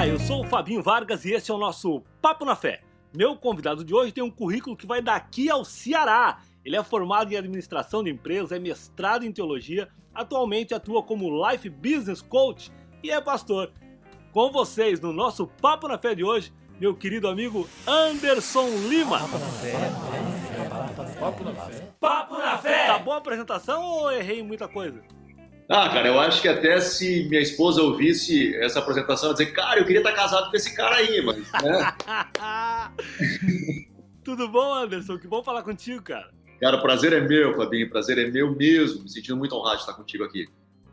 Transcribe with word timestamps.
Olá, 0.00 0.08
eu 0.08 0.18
sou 0.18 0.40
o 0.40 0.46
Fabinho 0.46 0.82
Vargas 0.82 1.26
e 1.26 1.32
esse 1.34 1.50
é 1.50 1.54
o 1.54 1.58
nosso 1.58 2.02
Papo 2.22 2.42
na 2.46 2.56
Fé. 2.56 2.80
Meu 3.14 3.36
convidado 3.36 3.84
de 3.84 3.94
hoje 3.94 4.12
tem 4.12 4.24
um 4.24 4.30
currículo 4.30 4.74
que 4.74 4.86
vai 4.86 5.02
daqui 5.02 5.50
ao 5.50 5.62
Ceará. 5.62 6.38
Ele 6.64 6.74
é 6.74 6.82
formado 6.82 7.30
em 7.30 7.36
administração 7.36 8.02
de 8.02 8.08
empresas, 8.08 8.50
é 8.50 8.58
mestrado 8.58 9.26
em 9.26 9.30
teologia, 9.30 9.90
atualmente 10.14 10.72
atua 10.72 11.02
como 11.02 11.46
Life 11.46 11.68
Business 11.68 12.22
Coach 12.22 12.72
e 13.02 13.10
é 13.10 13.20
pastor. 13.20 13.72
Com 14.32 14.50
vocês 14.50 14.98
no 15.00 15.12
nosso 15.12 15.46
Papo 15.46 15.86
na 15.86 15.98
Fé 15.98 16.14
de 16.14 16.24
hoje, 16.24 16.50
meu 16.80 16.96
querido 16.96 17.28
amigo 17.28 17.68
Anderson 17.86 18.70
Lima. 18.88 19.18
Papo 19.18 19.38
na 19.38 19.48
Fé. 19.50 19.90
Papo 21.20 21.44
na 21.44 21.54
Fé. 21.54 21.88
Papo 22.00 22.38
na 22.38 22.56
Fé. 22.56 22.86
Tá 22.86 22.98
boa 22.98 23.16
a 23.16 23.18
apresentação 23.18 23.84
ou 23.84 24.10
errei 24.10 24.42
muita 24.42 24.66
coisa? 24.66 25.19
Ah, 25.72 25.88
cara, 25.88 26.08
eu 26.08 26.18
acho 26.18 26.42
que 26.42 26.48
até 26.48 26.80
se 26.80 27.28
minha 27.28 27.40
esposa 27.40 27.80
ouvisse 27.80 28.56
essa 28.56 28.80
apresentação, 28.80 29.28
ela 29.28 29.38
dizer, 29.38 29.52
cara, 29.52 29.78
eu 29.78 29.84
queria 29.84 30.00
estar 30.00 30.12
casado 30.12 30.50
com 30.50 30.56
esse 30.56 30.74
cara 30.74 30.96
aí, 30.96 31.22
mas. 31.22 31.36
Né? 31.62 31.94
Tudo 34.24 34.48
bom, 34.48 34.74
Anderson? 34.74 35.16
Que 35.16 35.28
bom 35.28 35.44
falar 35.44 35.62
contigo, 35.62 36.02
cara. 36.02 36.28
Cara, 36.60 36.76
o 36.76 36.82
prazer 36.82 37.12
é 37.12 37.20
meu, 37.20 37.54
Fabinho, 37.54 37.86
o 37.86 37.90
prazer 37.90 38.18
é 38.18 38.28
meu 38.28 38.52
mesmo. 38.52 39.04
Me 39.04 39.08
sentindo 39.08 39.36
muito 39.36 39.54
honrado 39.54 39.76
de 39.76 39.82
estar 39.82 39.94
contigo 39.94 40.24
aqui. 40.24 40.48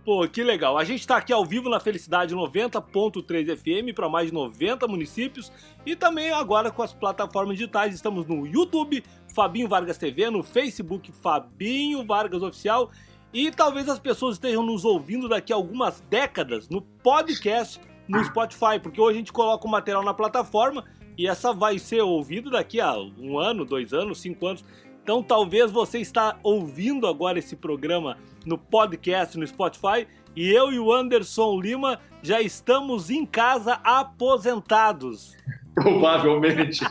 Pô, 0.06 0.28
que 0.28 0.44
legal. 0.44 0.78
A 0.78 0.84
gente 0.84 1.00
está 1.00 1.18
aqui 1.18 1.34
ao 1.34 1.44
vivo 1.44 1.70
na 1.70 1.80
Felicidade 1.80 2.36
90.3 2.36 3.58
FM 3.58 3.96
para 3.96 4.08
mais 4.08 4.28
de 4.28 4.34
90 4.34 4.88
municípios 4.88 5.52
e 5.88 5.96
também 5.96 6.32
agora 6.32 6.70
com 6.70 6.84
as 6.84 6.94
plataformas 6.94 7.58
digitais. 7.58 7.96
Estamos 7.96 8.28
no 8.28 8.46
YouTube, 8.46 9.04
Fabinho 9.34 9.68
Vargas 9.68 9.98
TV, 9.98 10.30
no 10.30 10.44
Facebook, 10.44 11.12
Fabinho 11.12 12.06
Vargas 12.06 12.44
Oficial 12.44 12.92
e 13.38 13.52
talvez 13.52 13.88
as 13.88 14.00
pessoas 14.00 14.34
estejam 14.34 14.64
nos 14.64 14.84
ouvindo 14.84 15.30
daqui 15.30 15.54
a 15.54 15.56
algumas 15.56 16.02
décadas 16.10 16.68
no 16.70 16.82
podcast 16.82 17.80
no 18.08 18.24
Spotify, 18.26 18.80
porque 18.82 19.00
hoje 19.00 19.18
a 19.18 19.20
gente 19.20 19.32
coloca 19.32 19.68
o 19.68 19.70
material 19.70 20.04
na 20.04 20.12
plataforma 20.12 20.84
e 21.16 21.28
essa 21.28 21.54
vai 21.54 21.78
ser 21.78 22.02
ouvida 22.02 22.50
daqui 22.50 22.82
a 22.82 22.98
um 22.98 23.38
ano, 23.38 23.64
dois 23.64 23.94
anos, 23.94 24.22
cinco 24.22 24.48
anos. 24.48 24.66
Então 25.04 25.22
talvez 25.22 25.70
você 25.70 26.00
está 26.00 26.40
ouvindo 26.42 27.06
agora 27.06 27.38
esse 27.38 27.56
programa 27.56 28.18
no 28.44 28.58
podcast 28.58 29.38
no 29.38 29.46
Spotify 29.46 30.08
e 30.36 30.50
eu 30.50 30.74
e 30.74 30.80
o 30.80 30.92
Anderson 30.92 31.62
Lima 31.62 32.00
já 32.24 32.42
estamos 32.42 33.12
em 33.12 33.24
casa 33.24 33.74
aposentados. 33.84 35.38
Provavelmente. 35.76 36.84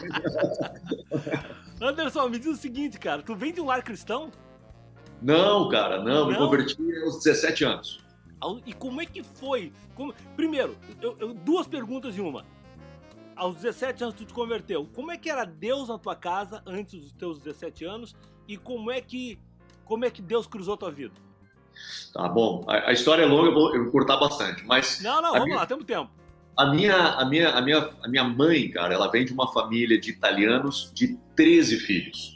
Anderson, 1.83 2.29
me 2.29 2.39
diz 2.39 2.53
o 2.53 2.57
seguinte, 2.57 3.01
cara, 3.01 3.21
tu 3.21 3.35
vem 3.35 3.53
de 3.53 3.61
um 3.61 3.67
lar 3.67 3.83
cristão? 3.83 4.31
Não, 5.27 5.69
cara, 5.69 5.99
não, 5.99 6.21
não? 6.21 6.29
me 6.29 6.37
converti 6.37 6.77
aos 7.03 7.17
17 7.25 7.65
anos. 7.65 8.01
E 8.65 8.73
como 8.73 9.01
é 9.01 9.07
que 9.07 9.25
foi? 9.25 9.73
Como... 9.97 10.15
Primeiro, 10.37 10.77
eu, 11.03 11.17
eu, 11.19 11.35
duas 11.35 11.67
perguntas 11.67 12.17
em 12.17 12.21
uma. 12.21 12.45
Aos 13.35 13.57
17 13.57 14.05
anos 14.05 14.15
tu 14.15 14.25
te 14.25 14.33
converteu. 14.33 14.89
Como 14.95 15.11
é 15.11 15.17
que 15.17 15.29
era 15.29 15.45
Deus 15.45 15.89
na 15.89 15.99
tua 15.99 16.15
casa 16.15 16.63
antes 16.65 17.01
dos 17.01 17.13
teus 17.13 17.41
17 17.41 17.85
anos? 17.85 18.15
E 18.47 18.57
como 18.57 18.89
é 18.89 19.01
que, 19.01 19.37
como 19.85 20.05
é 20.05 20.11
que 20.11 20.23
Deus 20.23 20.47
cruzou 20.47 20.77
tua 20.77 20.93
vida? 20.93 21.15
Tá 22.15 22.29
bom. 22.29 22.65
A, 22.69 22.91
a 22.91 22.93
história 22.93 23.25
é 23.25 23.27
longa, 23.27 23.49
eu 23.49 23.55
vou, 23.55 23.75
eu 23.75 23.83
vou 23.83 23.93
cortar 23.93 24.19
bastante. 24.19 24.65
Mas 24.65 25.01
não, 25.03 25.21
não, 25.21 25.33
vamos 25.33 25.47
minha, 25.47 25.57
lá, 25.57 25.67
temos 25.67 25.85
tempo. 25.85 26.09
A 26.57 26.67
minha, 26.67 26.95
a, 26.95 27.25
minha, 27.25 27.51
a, 27.51 27.61
minha, 27.61 27.91
a 28.01 28.09
minha 28.09 28.25
mãe, 28.25 28.71
cara, 28.71 28.95
ela 28.95 29.11
vem 29.11 29.25
de 29.25 29.33
uma 29.33 29.53
família 29.53 30.01
de 30.01 30.09
italianos 30.09 30.93
de 30.95 31.19
13 31.35 31.79
filhos 31.79 32.36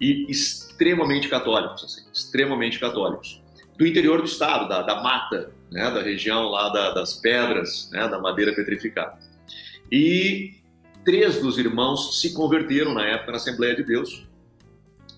e 0.00 0.30
extremamente 0.30 1.28
católicos, 1.28 1.84
assim, 1.84 2.02
extremamente 2.12 2.78
católicos. 2.78 3.42
Do 3.76 3.86
interior 3.86 4.20
do 4.20 4.26
estado, 4.26 4.68
da, 4.68 4.82
da 4.82 5.02
mata, 5.02 5.52
né, 5.70 5.90
da 5.90 6.02
região 6.02 6.48
lá 6.48 6.68
da, 6.68 6.92
das 6.92 7.14
pedras, 7.14 7.90
né, 7.92 8.08
da 8.08 8.18
madeira 8.18 8.54
petrificada. 8.54 9.18
E 9.90 10.54
três 11.04 11.40
dos 11.40 11.58
irmãos 11.58 12.20
se 12.20 12.32
converteram 12.32 12.94
na 12.94 13.06
época 13.06 13.32
na 13.32 13.36
Assembleia 13.36 13.76
de 13.76 13.82
Deus. 13.82 14.26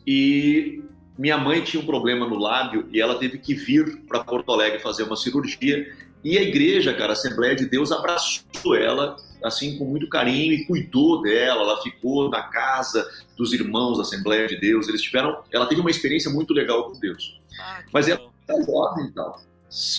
E 0.07 0.83
minha 1.19 1.39
mãe 1.39 1.63
tinha 1.63 1.83
um 1.83 1.87
problema 1.87 2.27
no 2.27 2.37
lábio 2.37 2.89
e 2.93 3.01
ela 3.01 3.19
teve 3.19 3.39
que 3.39 3.55
vir 3.55 4.03
para 4.07 4.23
Porto 4.25 4.53
Alegre 4.53 4.79
fazer 4.79 5.05
uma 5.05 5.17
cirurgia. 5.17 5.93
E 6.23 6.37
a 6.37 6.43
igreja, 6.43 6.93
cara, 6.95 7.11
a 7.11 7.13
Assembleia 7.13 7.55
de 7.55 7.67
Deus 7.67 7.93
abraçou 7.93 8.77
ela 8.77 9.17
assim 9.43 9.79
com 9.79 9.85
muito 9.85 10.09
carinho 10.09 10.53
e 10.53 10.65
cuidou 10.67 11.23
dela. 11.23 11.63
Ela 11.63 11.83
ficou 11.83 12.29
na 12.29 12.43
casa 12.43 13.09
dos 13.37 13.53
irmãos 13.53 13.97
da 13.97 14.03
Assembleia 14.03 14.47
de 14.47 14.57
Deus. 14.57 14.89
Eles 14.89 15.03
tiveram, 15.03 15.43
ela 15.53 15.67
teve 15.67 15.81
uma 15.81 15.91
experiência 15.91 16.31
muito 16.31 16.53
legal 16.53 16.91
com 16.91 16.99
Deus. 16.99 17.41
Ah, 17.61 17.83
Mas 17.93 18.09
ela 18.09 18.21
é 18.49 18.63
jovem 18.65 19.07
e 19.07 19.13
tal. 19.13 19.41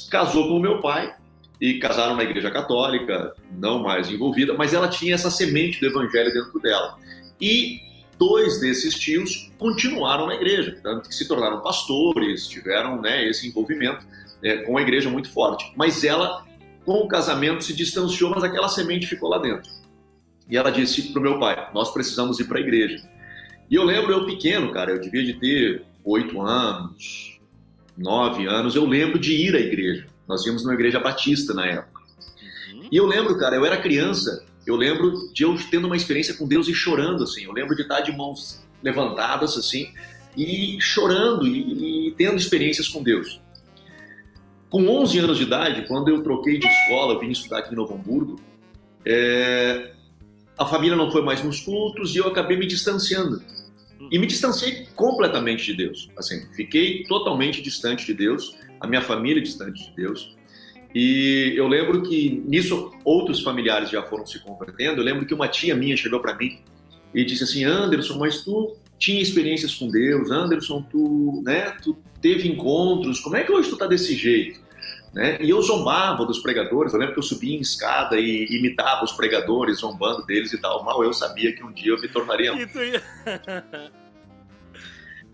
Casou 0.10 0.48
com 0.48 0.58
o 0.58 0.60
meu 0.60 0.82
pai 0.82 1.16
e 1.62 1.80
casaram 1.80 2.16
na 2.16 2.24
Igreja 2.24 2.50
Católica, 2.50 3.36
não 3.52 3.80
mais 3.84 4.10
envolvida, 4.10 4.54
mas 4.54 4.74
ela 4.74 4.88
tinha 4.88 5.16
essa 5.16 5.30
semente 5.30 5.80
do 5.80 5.88
Evangelho 5.88 6.32
dentro 6.34 6.60
dela. 6.60 6.98
E 7.40 7.82
dois 8.18 8.60
desses 8.60 8.96
tios 8.96 9.50
continuaram 9.58 10.28
na 10.28 10.36
igreja, 10.36 10.78
tanto 10.84 11.08
que 11.08 11.16
se 11.16 11.28
tornaram 11.28 11.62
pastores, 11.62 12.48
tiveram 12.48 13.02
né, 13.02 13.26
esse 13.28 13.48
envolvimento 13.48 14.06
é, 14.44 14.58
com 14.58 14.78
a 14.78 14.82
igreja 14.82 15.10
muito 15.10 15.32
forte. 15.32 15.72
Mas 15.76 16.04
ela 16.04 16.46
com 16.90 17.02
o 17.02 17.08
casamento 17.08 17.64
se 17.64 17.72
distanciou, 17.72 18.32
mas 18.32 18.44
aquela 18.44 18.68
semente 18.68 19.06
ficou 19.06 19.30
lá 19.30 19.38
dentro. 19.38 19.70
E 20.50 20.58
ela 20.58 20.72
disse 20.72 21.14
para 21.14 21.20
o 21.20 21.22
meu 21.22 21.40
pai: 21.40 21.70
Nós 21.72 21.94
precisamos 21.94 22.40
ir 22.40 22.46
para 22.46 22.58
a 22.58 22.62
igreja. 22.62 23.08
E 23.70 23.76
eu 23.76 23.84
lembro, 23.84 24.12
eu 24.12 24.26
pequeno, 24.26 24.72
cara, 24.72 24.90
eu 24.90 25.00
devia 25.00 25.24
de 25.24 25.36
ter 25.36 25.84
oito 26.04 26.42
anos, 26.42 27.40
nove 27.96 28.48
anos, 28.48 28.76
eu 28.76 28.88
lembro 28.88 29.20
de 29.20 29.36
ir 29.36 29.56
à 29.56 29.60
igreja. 29.60 30.08
Nós 30.28 30.44
íamos 30.48 30.64
numa 30.64 30.74
igreja 30.74 31.00
batista 31.00 31.54
na 31.54 31.68
época. 31.68 32.02
Uhum. 32.74 32.90
E 32.92 32.98
eu 32.98 33.06
lembro, 33.06 33.38
cara, 33.38 33.56
eu 33.56 33.64
era 33.64 33.78
criança, 33.78 34.44
eu 34.66 34.76
lembro 34.76 35.32
de 35.32 35.44
eu 35.44 35.56
tendo 35.70 35.86
uma 35.86 35.96
experiência 35.96 36.34
com 36.34 36.48
Deus 36.48 36.68
e 36.68 36.74
chorando, 36.74 37.24
assim. 37.24 37.44
Eu 37.44 37.52
lembro 37.52 37.76
de 37.76 37.84
estar 37.84 38.02
de 38.02 38.12
mãos 38.12 38.66
levantadas, 38.82 39.56
assim, 39.56 39.94
e 40.36 40.82
chorando 40.82 41.46
e, 41.46 42.08
e 42.08 42.12
tendo 42.14 42.38
experiências 42.38 42.88
com 42.88 43.04
Deus. 43.04 43.40
Com 44.70 44.88
11 44.88 45.20
anos 45.20 45.38
de 45.38 45.44
idade, 45.44 45.88
quando 45.88 46.10
eu 46.10 46.22
troquei 46.22 46.60
de 46.60 46.68
escola, 46.68 47.20
vim 47.20 47.32
estudar 47.32 47.60
aqui 47.60 47.74
em 47.74 47.76
Novo 47.76 47.96
Hamburgo, 47.96 48.40
é, 49.06 49.94
a 50.58 50.66
família 50.66 50.96
não 50.96 51.12
foi 51.12 51.24
mais 51.24 51.44
nos 51.44 51.62
cultos 51.62 52.16
e 52.16 52.20
eu 52.20 52.28
acabei 52.28 52.58
me 52.58 52.68
distanciando. 52.68 53.42
E 54.12 54.20
me 54.20 54.28
distanciei 54.28 54.88
completamente 54.96 55.66
de 55.66 55.74
Deus. 55.74 56.10
Assim, 56.18 56.48
fiquei 56.54 57.04
totalmente 57.04 57.62
distante 57.62 58.06
de 58.06 58.14
Deus, 58.14 58.56
a 58.80 58.88
minha 58.88 59.02
família 59.02 59.42
distante 59.42 59.90
de 59.90 59.96
Deus. 59.96 60.36
E 60.94 61.54
eu 61.56 61.68
lembro 61.68 62.02
que 62.02 62.44
nisso 62.46 62.92
outros 63.04 63.42
familiares 63.42 63.90
já 63.90 64.04
foram 64.04 64.26
se 64.26 64.40
convertendo. 64.40 65.02
Eu 65.02 65.06
lembro 65.06 65.26
que 65.26 65.34
uma 65.34 65.48
tia 65.48 65.76
minha 65.76 65.96
chegou 65.96 66.20
para 66.20 66.36
mim 66.36 66.60
e 67.14 67.24
disse 67.24 67.44
assim: 67.44 67.64
Anderson, 67.64 68.18
mas 68.18 68.44
tu 68.44 68.76
tinha 69.00 69.22
experiências 69.22 69.74
com 69.74 69.90
Deus, 69.90 70.30
Anderson, 70.30 70.84
tu, 70.84 71.42
né, 71.46 71.72
tu 71.82 71.98
teve 72.22 72.50
encontros, 72.50 73.22
como 73.22 73.38
é 73.38 73.44
que 73.44 73.52
hoje 73.52 73.70
tu 73.70 73.78
tá 73.78 73.88
desse 73.88 74.16
jeito? 74.16 74.60
Né? 75.14 75.38
E 75.42 75.50
eu 75.50 75.62
zombava 75.62 76.26
dos 76.26 76.40
pregadores, 76.40 76.94
eu 76.94 77.00
lembro 77.00 77.14
que 77.16 77.20
eu 77.20 77.24
subia 77.24 77.58
em 77.58 77.62
escada 77.62 78.20
e 78.20 78.46
imitava 78.46 79.04
os 79.04 79.12
pregadores, 79.14 79.80
zombando 79.80 80.24
deles 80.26 80.54
e 80.54 80.58
tal. 80.60 80.84
Mal 80.84 81.04
eu 81.04 81.12
sabia 81.14 81.56
que 81.56 81.64
um 81.64 81.72
dia 81.72 81.94
eu 81.94 82.00
me 82.00 82.08
tornaria 82.08 82.54
um. 82.54 82.60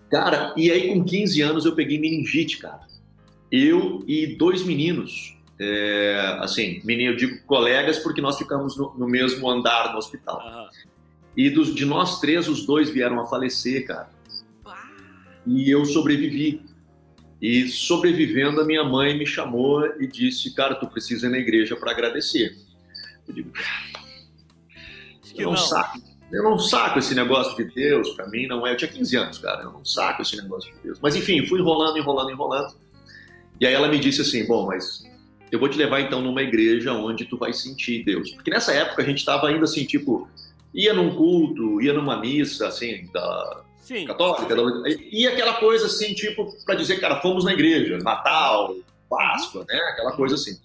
cara, 0.09 0.53
e 0.55 0.71
aí 0.71 0.93
com 0.93 1.03
15 1.03 1.41
anos 1.41 1.65
eu 1.65 1.75
peguei 1.75 1.99
meningite, 1.99 2.59
cara. 2.59 2.87
Eu 3.51 4.01
e 4.07 4.37
dois 4.37 4.63
meninos, 4.63 5.37
é, 5.59 6.37
assim, 6.39 6.79
menino, 6.85 7.11
eu 7.11 7.17
digo 7.17 7.43
colegas 7.45 7.99
porque 7.99 8.21
nós 8.21 8.37
ficamos 8.37 8.77
no, 8.77 8.93
no 8.97 9.07
mesmo 9.07 9.49
andar 9.49 9.91
no 9.91 9.97
hospital. 9.97 10.39
Uhum. 10.39 10.69
E 11.35 11.49
dos, 11.49 11.73
de 11.75 11.85
nós 11.85 12.19
três, 12.19 12.47
os 12.47 12.65
dois 12.65 12.89
vieram 12.89 13.19
a 13.19 13.25
falecer, 13.25 13.85
cara. 13.85 14.09
E 15.45 15.69
eu 15.69 15.85
sobrevivi. 15.85 16.61
E 17.41 17.67
sobrevivendo, 17.67 18.61
a 18.61 18.65
minha 18.65 18.83
mãe 18.83 19.17
me 19.17 19.25
chamou 19.25 19.85
e 19.99 20.07
disse: 20.07 20.53
Cara, 20.53 20.75
tu 20.75 20.87
precisa 20.87 21.27
ir 21.27 21.29
na 21.29 21.37
igreja 21.37 21.75
para 21.75 21.91
agradecer. 21.91 22.57
Eu 23.27 23.33
digo: 23.33 23.51
Eu 25.35 25.45
não, 25.45 25.51
não, 25.51 25.57
saco. 25.57 26.01
Eu 26.31 26.43
não 26.43 26.57
saco 26.57 26.99
esse 26.99 27.13
negócio 27.13 27.55
de 27.57 27.71
Deus, 27.73 28.09
para 28.11 28.27
mim 28.27 28.47
não 28.47 28.65
é. 28.65 28.71
Eu 28.71 28.77
tinha 28.77 28.89
15 28.89 29.15
anos, 29.17 29.37
cara, 29.37 29.63
eu 29.63 29.71
não 29.71 29.83
saco 29.83 30.21
esse 30.21 30.35
negócio 30.37 30.73
de 30.73 30.79
Deus. 30.79 30.99
Mas 31.01 31.15
enfim, 31.15 31.45
fui 31.45 31.59
enrolando, 31.59 31.97
enrolando, 31.97 32.31
enrolando. 32.31 32.73
E 33.59 33.67
aí 33.67 33.73
ela 33.73 33.89
me 33.89 33.99
disse 33.99 34.21
assim: 34.21 34.47
Bom, 34.47 34.65
mas 34.65 35.03
eu 35.51 35.59
vou 35.59 35.69
te 35.69 35.77
levar 35.77 35.99
então 35.99 36.21
numa 36.21 36.41
igreja 36.41 36.93
onde 36.93 37.25
tu 37.25 37.37
vai 37.37 37.53
sentir 37.53 38.03
Deus. 38.03 38.31
Porque 38.31 38.49
nessa 38.49 38.73
época 38.73 39.01
a 39.01 39.05
gente 39.05 39.19
estava 39.19 39.47
ainda 39.47 39.65
assim, 39.65 39.85
tipo, 39.85 40.27
ia 40.75 40.93
num 40.93 41.15
culto, 41.15 41.81
ia 41.81 41.93
numa 41.93 42.19
missa, 42.19 42.67
assim, 42.67 43.09
da, 43.13 43.63
Sim. 43.77 44.05
católica. 44.05 44.55
E 45.09 45.25
aquela 45.25 45.53
coisa 45.53 45.85
assim, 45.85 46.13
tipo, 46.13 46.53
para 46.65 46.75
dizer, 46.75 46.99
cara, 46.99 47.21
fomos 47.21 47.45
na 47.45 47.53
igreja, 47.53 47.97
Natal, 47.99 48.75
Páscoa, 49.09 49.65
né? 49.67 49.77
Aquela 49.91 50.11
coisa 50.11 50.35
assim. 50.35 50.59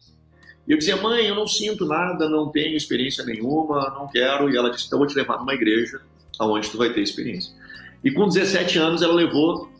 E 0.66 0.72
eu 0.72 0.78
dizia, 0.78 0.96
mãe, 0.96 1.26
eu 1.26 1.34
não 1.36 1.46
sinto 1.46 1.86
nada, 1.86 2.28
não 2.28 2.50
tenho 2.50 2.76
experiência 2.76 3.24
nenhuma, 3.24 3.90
não 3.90 4.08
quero. 4.08 4.52
E 4.52 4.56
ela 4.56 4.70
disse, 4.70 4.86
então 4.86 4.96
eu 4.98 5.00
vou 5.00 5.06
te 5.06 5.16
levar 5.16 5.38
numa 5.38 5.54
igreja 5.54 6.00
aonde 6.38 6.68
tu 6.70 6.76
vai 6.76 6.92
ter 6.92 7.02
experiência. 7.02 7.54
E 8.02 8.10
com 8.10 8.26
17 8.26 8.78
anos 8.78 9.02
ela 9.02 9.14
levou 9.14 9.70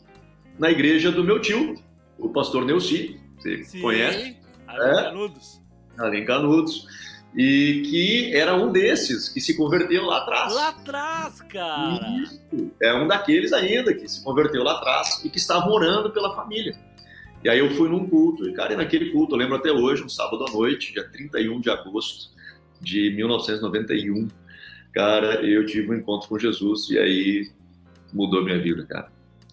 na 0.57 0.71
igreja 0.71 1.11
do 1.11 1.23
meu 1.23 1.41
tio, 1.41 1.75
o 2.17 2.29
pastor 2.29 2.65
Neuci, 2.65 3.19
você 3.37 3.63
Sim, 3.63 3.81
conhece? 3.81 4.37
Ali 4.67 4.79
em 4.79 4.87
é. 4.87 5.03
Canudos. 5.03 5.61
Ali 5.97 6.17
em 6.19 6.25
Canudos. 6.25 6.87
E 7.35 7.83
que 7.89 8.35
era 8.35 8.55
um 8.55 8.71
desses 8.71 9.29
que 9.29 9.39
se 9.39 9.55
converteu 9.55 10.05
lá 10.05 10.17
atrás. 10.19 10.53
Lá 10.53 10.69
atrás, 10.69 11.41
cara! 11.41 12.07
Isso. 12.21 12.71
É 12.81 12.93
um 12.93 13.07
daqueles 13.07 13.53
ainda 13.53 13.93
que 13.93 14.07
se 14.07 14.23
converteu 14.23 14.63
lá 14.63 14.73
atrás 14.73 15.23
e 15.23 15.29
que 15.29 15.37
estava 15.37 15.69
orando 15.69 16.11
pela 16.11 16.35
família. 16.35 16.75
E 17.43 17.49
aí 17.49 17.59
eu 17.59 17.71
fui 17.71 17.89
num 17.89 18.07
culto, 18.07 18.47
e 18.47 18.53
cara, 18.53 18.73
e 18.73 18.75
naquele 18.75 19.11
culto, 19.11 19.33
eu 19.33 19.39
lembro 19.39 19.55
até 19.55 19.71
hoje, 19.71 20.03
um 20.03 20.09
sábado 20.09 20.45
à 20.47 20.51
noite, 20.51 20.93
dia 20.93 21.07
31 21.09 21.59
de 21.59 21.69
agosto 21.69 22.29
de 22.79 23.11
1991, 23.15 24.27
cara, 24.93 25.43
eu 25.45 25.65
tive 25.65 25.89
um 25.89 25.95
encontro 25.95 26.27
com 26.27 26.37
Jesus 26.37 26.89
e 26.89 26.99
aí 26.99 27.49
mudou 28.13 28.43
minha 28.43 28.61
vida, 28.61 28.85
cara. 28.85 29.11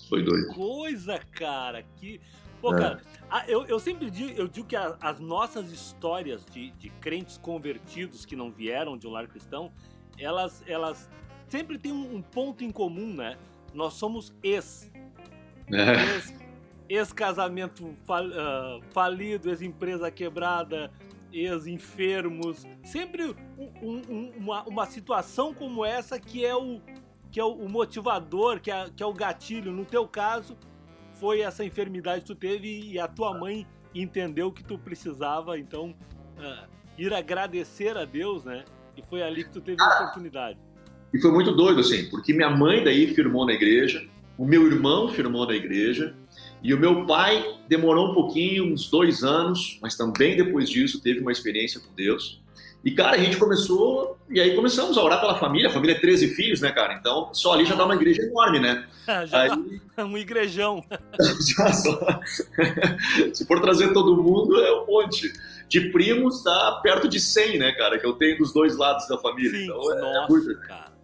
Foi 0.09 0.23
doido. 0.23 0.49
Que 0.49 0.55
coisa, 0.55 1.19
cara, 1.33 1.85
que... 1.99 2.21
Pô, 2.60 2.75
é. 2.75 2.78
cara, 2.78 3.02
eu, 3.46 3.64
eu 3.66 3.78
sempre 3.78 4.10
digo, 4.10 4.32
eu 4.38 4.49
digo 4.49 4.66
que 4.66 4.76
a, 4.76 4.96
as 5.00 5.20
nossas 5.20 5.70
histórias 5.70 6.44
de, 6.46 6.70
de 6.72 6.90
crentes 6.90 7.38
convertidos 7.38 8.25
que 8.25 8.34
não 8.34 8.50
vieram 8.50 8.96
de 8.96 9.06
um 9.06 9.10
lar 9.10 9.28
cristão, 9.28 9.72
elas, 10.19 10.62
elas 10.66 11.08
sempre 11.49 11.78
têm 11.78 11.93
um, 11.93 12.16
um 12.16 12.22
ponto 12.22 12.64
em 12.64 12.70
comum, 12.70 13.14
né? 13.14 13.37
Nós 13.72 13.94
somos 13.94 14.34
ex. 14.43 14.90
É. 15.70 16.14
ex 16.14 16.34
ex-casamento 16.88 17.94
fal, 18.05 18.25
uh, 18.26 18.82
falido, 18.93 19.50
ex-empresa 19.50 20.10
quebrada, 20.10 20.90
ex-enfermos. 21.32 22.66
Sempre 22.82 23.37
um, 23.58 24.02
um, 24.08 24.32
uma, 24.37 24.62
uma 24.64 24.87
situação 24.87 25.52
como 25.52 25.84
essa 25.84 26.19
que 26.19 26.44
é 26.44 26.56
o, 26.56 26.81
que 27.31 27.38
é 27.38 27.44
o 27.44 27.69
motivador, 27.69 28.60
que 28.60 28.70
é, 28.70 28.88
que 28.94 29.02
é 29.02 29.06
o 29.06 29.12
gatilho. 29.12 29.70
No 29.70 29.84
teu 29.84 30.08
caso, 30.08 30.56
foi 31.19 31.41
essa 31.41 31.65
enfermidade 31.65 32.20
que 32.23 32.26
tu 32.26 32.35
teve 32.35 32.81
e 32.91 32.99
a 32.99 33.09
tua 33.09 33.37
mãe 33.38 33.67
entendeu 33.94 34.53
que 34.53 34.62
tu 34.62 34.79
precisava, 34.79 35.59
então, 35.59 35.94
uh, 36.38 36.69
ir 36.97 37.12
agradecer 37.12 37.97
a 37.97 38.05
Deus, 38.05 38.44
né? 38.44 38.65
E 38.97 39.03
foi 39.03 39.23
ali 39.23 39.44
que 39.44 39.50
tu 39.50 39.61
teve 39.61 39.81
a 39.81 40.03
oportunidade. 40.03 40.59
E 41.12 41.20
foi 41.20 41.31
muito 41.31 41.53
doido, 41.53 41.81
assim, 41.81 42.09
porque 42.11 42.32
minha 42.32 42.50
mãe 42.50 42.85
daí 42.85 43.15
firmou 43.15 43.47
na 43.47 43.53
igreja, 43.53 44.06
o 44.37 44.44
meu 44.44 44.67
irmão 44.67 45.09
firmou 45.09 45.47
na 45.47 45.55
igreja, 45.55 46.15
e 46.62 46.75
o 46.75 46.79
meu 46.79 47.06
pai 47.06 47.59
demorou 47.69 48.11
um 48.11 48.15
pouquinho, 48.15 48.73
uns 48.73 48.91
dois 48.91 49.23
anos, 49.23 49.79
mas 49.81 49.97
também 49.97 50.37
depois 50.37 50.69
disso 50.69 51.00
teve 51.00 51.20
uma 51.20 51.32
experiência 51.32 51.81
com 51.81 51.94
Deus. 51.94 52.43
E, 52.85 52.93
cara, 52.93 53.17
a 53.17 53.19
gente 53.19 53.37
começou, 53.37 54.17
e 54.31 54.41
aí 54.41 54.55
começamos 54.55 54.97
a 54.97 55.03
orar 55.03 55.21
pela 55.21 55.39
família. 55.39 55.69
A 55.69 55.73
família 55.73 55.97
é 55.97 56.01
13 56.01 56.29
filhos, 56.29 56.61
né, 56.61 56.71
cara? 56.71 56.95
Então, 56.95 57.35
só 57.35 57.53
ali 57.53 57.65
já 57.65 57.75
dá 57.75 57.85
uma 57.85 57.97
igreja 57.97 58.23
enorme, 58.23 58.61
né? 58.61 58.87
já 59.27 59.43
aí... 59.43 59.81
dá 59.97 60.05
um 60.05 60.17
igrejão. 60.17 60.85
só... 61.83 62.21
Se 63.35 63.47
for 63.47 63.61
trazer 63.61 63.93
todo 63.93 64.23
mundo, 64.23 64.61
é 64.61 64.83
um 64.83 64.87
monte. 64.87 65.33
De 65.69 65.91
primos, 65.91 66.43
dá 66.43 66.81
perto 66.83 67.09
de 67.09 67.21
100, 67.21 67.59
né, 67.59 67.73
cara? 67.73 67.99
Que 67.99 68.07
eu 68.07 68.15
tenho 68.15 68.39
dos 68.39 68.55
dois 68.55 68.77
lados 68.77 69.07
da 69.07 69.19
família. 69.19 69.51
Sim, 69.51 69.65
então, 69.65 69.93
é, 69.93 70.01
nossa, 70.01 70.25
é 70.25 70.29
muito... 70.29 70.61
cara. 70.61 70.99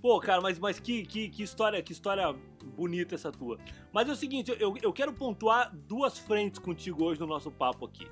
Pô, 0.00 0.20
cara, 0.20 0.40
mas, 0.40 0.58
mas 0.58 0.78
que, 0.78 1.04
que, 1.04 1.28
que 1.28 1.42
história, 1.42 1.82
que 1.82 1.92
história 1.92 2.32
bonita 2.76 3.14
essa 3.14 3.32
tua. 3.32 3.58
Mas 3.92 4.08
é 4.08 4.12
o 4.12 4.16
seguinte, 4.16 4.54
eu, 4.58 4.76
eu 4.80 4.92
quero 4.92 5.12
pontuar 5.12 5.74
duas 5.74 6.16
frentes 6.18 6.58
contigo 6.58 7.04
hoje 7.04 7.20
no 7.20 7.26
nosso 7.26 7.50
papo 7.50 7.86
aqui. 7.86 8.06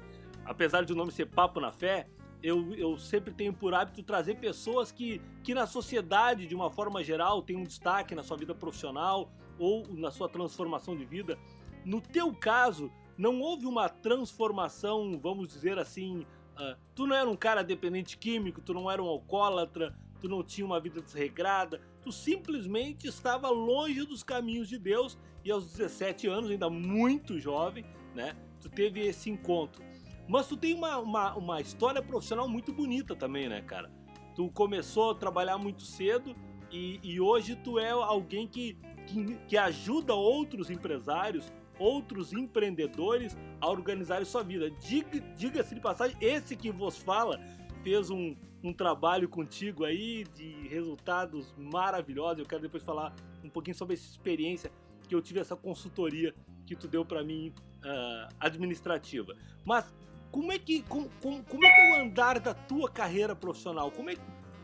Apesar 0.45 0.85
de 0.85 0.93
o 0.93 0.97
nome 0.97 1.13
ser 1.13 1.27
Papo 1.27 1.61
na 1.61 1.71
Fé, 1.71 2.07
eu, 2.45 2.75
eu 2.75 2.99
sempre 2.99 3.33
tenho 3.33 3.55
por 3.55 3.73
hábito 3.73 4.03
trazer 4.03 4.37
pessoas 4.37 4.93
que, 4.93 5.19
que 5.43 5.55
na 5.55 5.67
sociedade, 5.67 6.47
de 6.47 6.55
uma 6.55 6.71
forma 6.71 7.03
geral, 7.03 7.41
têm 7.41 7.57
um 7.57 7.65
destaque 7.65 8.15
na 8.15 8.23
sua 8.23 8.37
vida 8.37 8.55
profissional 8.55 9.33
ou 9.59 9.87
na 9.95 10.11
sua 10.11 10.29
transformação 10.29 10.95
de 10.95 11.07
vida. 11.07 11.39
No 11.87 12.03
teu 12.03 12.35
caso, 12.35 12.93
não 13.17 13.41
houve 13.41 13.65
uma 13.65 13.89
transformação, 13.89 15.19
vamos 15.19 15.49
dizer 15.49 15.79
assim, 15.79 16.19
uh, 16.19 16.77
tu 16.95 17.07
não 17.07 17.17
era 17.17 17.31
um 17.31 17.37
cara 17.37 17.65
dependente 17.65 18.19
químico, 18.19 18.61
tu 18.61 18.75
não 18.75 18.91
era 18.91 19.03
um 19.03 19.07
alcoólatra, 19.07 19.97
tu 20.21 20.29
não 20.29 20.43
tinha 20.43 20.67
uma 20.67 20.79
vida 20.79 21.01
desregrada, 21.01 21.81
tu 22.03 22.13
simplesmente 22.13 23.09
estava 23.09 23.49
longe 23.49 24.05
dos 24.05 24.23
caminhos 24.23 24.69
de 24.69 24.79
Deus 24.79 25.19
e 25.43 25.51
aos 25.51 25.73
17 25.73 26.27
anos, 26.27 26.51
ainda 26.51 26.69
muito 26.69 27.41
jovem, 27.41 27.87
né, 28.15 28.37
tu 28.61 28.69
teve 28.69 29.01
esse 29.01 29.31
encontro. 29.31 29.83
Mas 30.29 30.47
tu 30.47 30.57
tem 30.57 30.75
uma, 30.75 30.99
uma, 30.99 31.35
uma 31.35 31.61
história 31.61 32.03
profissional 32.03 32.49
muito 32.49 32.73
bonita 32.73 33.15
também, 33.15 33.49
né, 33.49 33.61
cara? 33.63 33.91
Tu 34.35 34.51
começou 34.51 35.11
a 35.11 35.15
trabalhar 35.15 35.59
muito 35.59 35.83
cedo 35.83 36.35
e, 36.71 36.99
e 37.03 37.21
hoje 37.21 37.55
tu 37.57 37.79
é 37.79 37.91
alguém 37.91 38.49
que, 38.49 38.77
que, 39.07 39.37
que 39.47 39.57
ajuda 39.57 40.15
outros 40.15 40.71
empresários, 40.71 41.53
outros 41.79 42.33
empreendedores 42.33 43.37
a 43.61 43.69
organizarem 43.69 44.25
sua 44.25 44.43
vida. 44.43 44.71
Diga-se 44.71 45.21
diga 45.37 45.63
de 45.63 45.81
passagem, 45.81 46.17
esse 46.21 46.57
que 46.57 46.71
vos 46.71 46.99
fala 46.99 47.39
fez 47.83 48.11
um, 48.11 48.35
um 48.63 48.73
trabalho 48.73 49.29
contigo 49.29 49.85
aí 49.85 50.25
de 50.35 50.67
resultados 50.69 51.55
maravilhosos. 51.57 52.39
Eu 52.39 52.47
quero 52.47 52.63
depois 52.63 52.83
falar 52.83 53.15
um 53.45 53.51
pouquinho 53.51 53.77
sobre 53.77 53.95
essa 53.95 54.09
experiência 54.09 54.73
que 55.07 55.15
eu 55.15 55.21
tive, 55.21 55.39
essa 55.39 55.55
consultoria 55.55 56.35
que 56.67 56.75
tu 56.75 56.89
deu 56.89 57.05
para 57.05 57.23
mim 57.23 57.53
uh, 57.85 58.35
administrativa. 58.41 59.37
Mas 59.65 59.95
como 60.35 60.53
é 60.53 60.59
que 60.59 60.83
como, 60.89 61.09
como, 61.21 61.65
é 61.65 61.71
que 61.71 61.81
é 61.81 61.93
o 61.93 62.03
andar 62.03 62.41
da 62.41 62.53
tua 62.53 62.91
carreira 62.91 63.37
profissional? 63.37 63.89
Como 63.93 64.11
é 64.11 64.17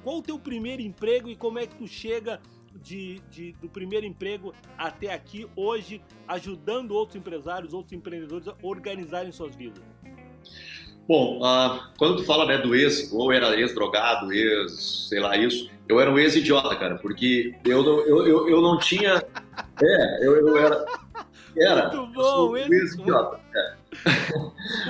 qual 0.02 0.18
o 0.18 0.22
teu 0.22 0.36
primeiro 0.36 0.82
emprego 0.82 1.28
e 1.28 1.36
como 1.36 1.60
é 1.60 1.66
que 1.66 1.76
tu 1.76 1.86
chega 1.86 2.40
de, 2.82 3.20
de, 3.30 3.52
do 3.52 3.68
primeiro 3.68 4.04
emprego 4.04 4.52
até 4.76 5.14
aqui 5.14 5.48
hoje, 5.54 6.02
ajudando 6.26 6.90
outros 6.90 7.14
empresários, 7.14 7.72
outros 7.72 7.92
empreendedores 7.92 8.48
a 8.48 8.54
organizarem 8.64 9.30
suas 9.30 9.54
vidas? 9.54 9.84
Bom, 11.06 11.38
uh, 11.38 11.80
quando 11.96 12.16
tu 12.16 12.24
fala 12.24 12.46
né, 12.46 12.58
do 12.58 12.74
ex, 12.74 13.12
ou 13.12 13.32
era 13.32 13.54
ex-drogado, 13.56 14.32
ex, 14.32 15.08
sei 15.08 15.20
lá, 15.20 15.36
isso, 15.36 15.70
eu 15.88 16.00
era 16.00 16.10
um 16.10 16.18
ex-idiota, 16.18 16.74
cara, 16.74 16.96
porque 16.96 17.54
eu, 17.64 17.84
eu, 17.84 18.26
eu, 18.26 18.48
eu 18.48 18.60
não 18.60 18.76
tinha. 18.76 19.22
É, 19.80 20.26
eu, 20.26 20.48
eu 20.48 20.56
era. 20.56 20.84
Era. 21.56 21.88
Muito 21.88 22.12
bom, 22.12 22.56
ex-idiota. 22.56 23.40
É. 23.54 23.74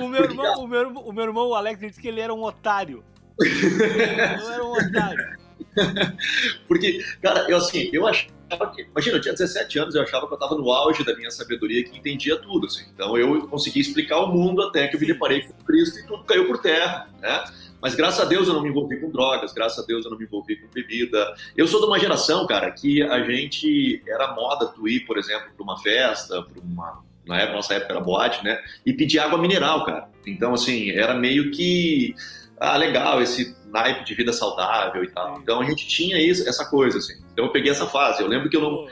O, 0.01 0.07
meu 0.07 0.23
irmão, 0.23 0.63
o, 0.63 0.67
meu, 0.67 0.89
o 0.89 1.13
meu 1.13 1.23
irmão, 1.25 1.47
o 1.47 1.55
Alex, 1.55 1.79
disse 1.79 1.99
que 1.99 2.07
ele 2.07 2.21
era 2.21 2.33
um 2.33 2.43
otário. 2.43 3.03
eu 3.39 4.49
era 4.51 4.63
um 4.63 4.71
otário. 4.71 5.40
porque, 6.67 7.03
cara, 7.21 7.49
eu 7.49 7.57
assim, 7.57 7.89
eu 7.93 8.07
acho 8.07 8.27
que, 8.27 8.81
imagina, 8.81 9.17
eu 9.17 9.21
tinha 9.21 9.33
17 9.33 9.79
anos, 9.79 9.95
eu 9.95 10.01
achava 10.01 10.27
que 10.27 10.33
eu 10.33 10.35
estava 10.35 10.55
no 10.55 10.71
auge 10.71 11.03
da 11.03 11.15
minha 11.15 11.31
sabedoria, 11.31 11.83
que 11.83 11.97
entendia 11.97 12.37
tudo, 12.37 12.67
assim. 12.67 12.85
Então 12.93 13.17
eu 13.17 13.47
consegui 13.47 13.79
explicar 13.79 14.19
o 14.19 14.27
mundo 14.27 14.61
até 14.63 14.87
que 14.87 14.95
eu 14.95 14.99
me 14.99 15.07
deparei 15.07 15.41
com 15.41 15.53
Cristo 15.63 15.99
e 15.99 16.07
tudo 16.07 16.23
caiu 16.23 16.47
por 16.47 16.57
terra, 16.59 17.09
né? 17.19 17.43
Mas 17.81 17.95
graças 17.95 18.19
a 18.19 18.25
Deus 18.25 18.47
eu 18.47 18.53
não 18.53 18.61
me 18.61 18.69
envolvi 18.69 18.99
com 18.99 19.09
drogas, 19.09 19.53
graças 19.53 19.83
a 19.83 19.87
Deus 19.87 20.05
eu 20.05 20.11
não 20.11 20.17
me 20.17 20.25
envolvi 20.25 20.55
com 20.55 20.67
bebida. 20.67 21.33
Eu 21.57 21.67
sou 21.67 21.79
de 21.79 21.87
uma 21.87 21.97
geração, 21.97 22.45
cara, 22.45 22.69
que 22.71 23.01
a 23.01 23.23
gente 23.23 24.03
era 24.07 24.33
moda 24.33 24.67
tu 24.67 24.87
ir, 24.87 24.99
por 25.01 25.17
exemplo, 25.17 25.47
para 25.55 25.63
uma 25.63 25.79
festa, 25.79 26.43
para 26.43 26.61
uma 26.61 27.03
na 27.25 27.39
época, 27.39 27.55
nossa 27.55 27.73
época 27.75 27.93
era 27.93 28.01
boate, 28.01 28.43
né? 28.43 28.59
E 28.85 28.93
pedir 28.93 29.19
água 29.19 29.37
mineral, 29.37 29.85
cara. 29.85 30.09
Então, 30.25 30.53
assim, 30.53 30.91
era 30.91 31.13
meio 31.13 31.51
que 31.51 32.15
ah, 32.59 32.77
legal, 32.77 33.21
esse 33.21 33.55
naipe 33.71 34.03
de 34.05 34.13
vida 34.13 34.33
saudável 34.33 35.03
e 35.03 35.09
tal. 35.09 35.39
Então 35.39 35.61
a 35.61 35.65
gente 35.65 35.87
tinha 35.87 36.19
isso, 36.19 36.47
essa 36.47 36.65
coisa, 36.65 36.97
assim. 36.97 37.13
Então 37.31 37.45
eu 37.45 37.51
peguei 37.51 37.71
essa 37.71 37.87
fase. 37.87 38.21
Eu 38.21 38.27
lembro 38.27 38.49
que 38.49 38.57
eu 38.57 38.61
não. 38.61 38.87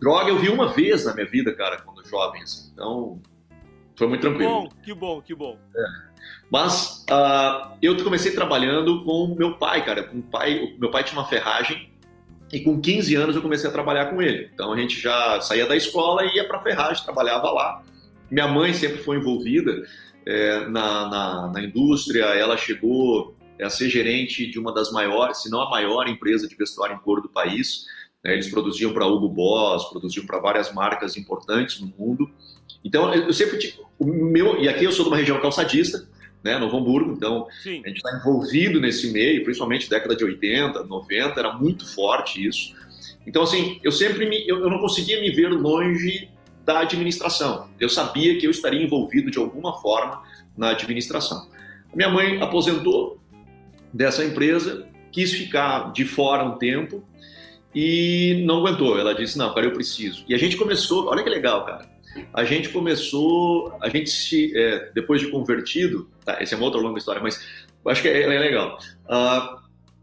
Droga 0.00 0.28
eu 0.28 0.38
vi 0.38 0.48
uma 0.48 0.68
vez 0.68 1.04
na 1.04 1.14
minha 1.14 1.26
vida, 1.26 1.52
cara, 1.54 1.80
quando 1.80 2.06
jovem, 2.06 2.42
assim. 2.42 2.70
Então 2.72 3.20
foi 3.96 4.06
muito 4.06 4.20
tranquilo. 4.20 4.50
Bom, 4.50 4.68
que 4.82 4.94
bom, 4.94 5.22
que 5.22 5.34
bom. 5.34 5.58
É. 5.74 6.08
Mas 6.50 7.04
uh, 7.10 7.76
eu 7.82 7.96
comecei 8.02 8.32
trabalhando 8.32 9.04
com 9.04 9.34
meu 9.36 9.54
pai, 9.58 9.84
cara. 9.84 10.04
Com 10.04 10.20
pai, 10.20 10.76
meu 10.78 10.90
pai 10.90 11.02
tinha 11.02 11.18
uma 11.18 11.28
ferragem 11.28 11.90
e 12.52 12.60
com 12.60 12.80
15 12.80 13.14
anos 13.16 13.36
eu 13.36 13.42
comecei 13.42 13.68
a 13.68 13.72
trabalhar 13.72 14.06
com 14.06 14.22
ele. 14.22 14.50
Então 14.54 14.72
a 14.72 14.76
gente 14.76 15.00
já 15.00 15.40
saía 15.40 15.66
da 15.66 15.76
escola 15.76 16.24
e 16.24 16.36
ia 16.36 16.46
para 16.46 16.60
ferragem, 16.60 17.04
trabalhava 17.04 17.50
lá. 17.50 17.82
Minha 18.30 18.46
mãe 18.46 18.72
sempre 18.72 18.98
foi 18.98 19.16
envolvida 19.16 19.82
é, 20.26 20.66
na, 20.68 21.08
na, 21.08 21.50
na 21.52 21.62
indústria, 21.62 22.24
ela 22.26 22.56
chegou 22.56 23.34
a 23.64 23.70
ser 23.70 23.88
gerente 23.88 24.46
de 24.46 24.58
uma 24.58 24.72
das 24.72 24.90
maiores, 24.92 25.42
se 25.42 25.50
não 25.50 25.60
a 25.60 25.70
maior 25.70 26.08
empresa 26.08 26.46
de 26.46 26.54
vestuário 26.54 26.96
em 26.96 26.98
couro 26.98 27.22
do 27.22 27.28
país. 27.28 27.86
Né? 28.22 28.34
Eles 28.34 28.48
produziam 28.48 28.92
para 28.92 29.06
Hugo 29.06 29.28
Boss, 29.28 29.88
produziam 29.90 30.26
para 30.26 30.38
várias 30.38 30.72
marcas 30.72 31.16
importantes 31.16 31.80
no 31.80 31.92
mundo. 31.98 32.30
Então, 32.84 33.12
eu 33.12 33.32
sempre 33.32 33.58
tive, 33.58 33.78
o 33.98 34.06
meu, 34.06 34.60
e 34.60 34.68
aqui 34.68 34.84
eu 34.84 34.92
sou 34.92 35.04
de 35.04 35.10
uma 35.10 35.16
região 35.16 35.40
calçadista, 35.40 36.08
né, 36.42 36.56
Novo 36.56 36.76
Hamburgo, 36.76 37.12
então 37.12 37.48
Sim. 37.62 37.82
a 37.84 37.88
gente 37.88 37.96
está 37.96 38.16
envolvido 38.16 38.80
nesse 38.80 39.10
meio, 39.10 39.42
principalmente 39.42 39.90
década 39.90 40.14
de 40.14 40.24
80, 40.24 40.84
90, 40.84 41.40
era 41.40 41.52
muito 41.52 41.86
forte 41.94 42.46
isso. 42.46 42.76
Então, 43.26 43.42
assim, 43.42 43.80
eu 43.82 43.90
sempre 43.90 44.26
me, 44.26 44.46
eu, 44.48 44.60
eu 44.60 44.70
não 44.70 44.78
conseguia 44.78 45.20
me 45.20 45.30
ver 45.30 45.48
longe 45.48 46.30
da 46.64 46.80
administração. 46.80 47.68
Eu 47.80 47.88
sabia 47.88 48.38
que 48.38 48.46
eu 48.46 48.50
estaria 48.50 48.82
envolvido 48.82 49.30
de 49.30 49.38
alguma 49.38 49.80
forma 49.80 50.22
na 50.56 50.70
administração. 50.70 51.48
Minha 51.94 52.10
mãe 52.10 52.40
aposentou, 52.40 53.18
dessa 53.92 54.24
empresa, 54.24 54.86
quis 55.10 55.32
ficar 55.32 55.92
de 55.92 56.04
fora 56.04 56.44
um 56.44 56.58
tempo 56.58 57.04
e 57.74 58.42
não 58.46 58.58
aguentou. 58.58 58.98
Ela 58.98 59.14
disse: 59.14 59.38
Não, 59.38 59.52
cara, 59.54 59.66
eu 59.66 59.72
preciso. 59.72 60.24
E 60.28 60.34
a 60.34 60.38
gente 60.38 60.56
começou, 60.56 61.06
olha 61.06 61.22
que 61.22 61.30
legal, 61.30 61.64
cara. 61.64 61.88
A 62.32 62.44
gente 62.44 62.70
começou, 62.70 63.76
a 63.80 63.88
gente 63.88 64.10
se, 64.10 64.52
é, 64.56 64.90
depois 64.94 65.20
de 65.20 65.28
convertido, 65.28 66.10
tá, 66.24 66.38
essa 66.40 66.54
é 66.54 66.56
uma 66.56 66.64
outra 66.64 66.80
longa 66.80 66.98
história, 66.98 67.22
mas 67.22 67.40
acho 67.86 68.02
que 68.02 68.08
é, 68.08 68.22
é 68.22 68.38
legal. 68.38 68.78
Uh, 69.04 69.58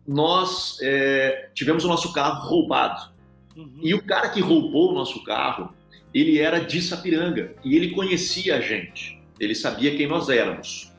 nós 0.08 0.78
é, 0.82 1.50
tivemos 1.54 1.84
o 1.84 1.88
nosso 1.88 2.14
carro 2.14 2.48
roubado. 2.48 3.12
Uhum. 3.56 3.80
E 3.82 3.94
o 3.94 4.04
cara 4.04 4.30
que 4.30 4.40
roubou 4.40 4.92
o 4.92 4.96
nosso 4.96 5.24
carro, 5.24 5.74
ele 6.14 6.40
era 6.40 6.60
de 6.60 6.82
Sapiranga 6.82 7.56
e 7.64 7.76
ele 7.76 7.92
conhecia 7.92 8.58
a 8.58 8.62
gente. 8.62 9.20
Ele 9.40 9.56
sabia 9.56 9.96
quem 9.96 10.08
nós 10.08 10.30
éramos. 10.30 10.94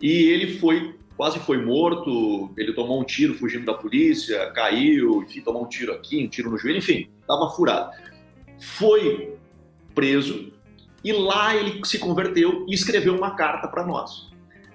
E 0.00 0.24
ele 0.24 0.58
foi, 0.58 0.94
quase 1.20 1.38
foi 1.38 1.62
morto, 1.62 2.50
ele 2.56 2.72
tomou 2.72 2.98
um 2.98 3.04
tiro 3.04 3.34
fugindo 3.34 3.66
da 3.66 3.74
polícia, 3.74 4.50
caiu, 4.52 5.22
enfim, 5.22 5.42
tomou 5.42 5.64
um 5.64 5.68
tiro 5.68 5.92
aqui, 5.92 6.24
um 6.24 6.28
tiro 6.28 6.50
no 6.50 6.56
joelho, 6.56 6.78
enfim, 6.78 7.10
estava 7.20 7.50
furado. 7.50 7.90
Foi 8.58 9.36
preso 9.94 10.50
e 11.04 11.12
lá 11.12 11.54
ele 11.54 11.78
se 11.84 11.98
converteu 11.98 12.64
e 12.66 12.72
escreveu 12.72 13.14
uma 13.14 13.36
carta 13.36 13.68
para 13.68 13.84
nós. 13.84 14.30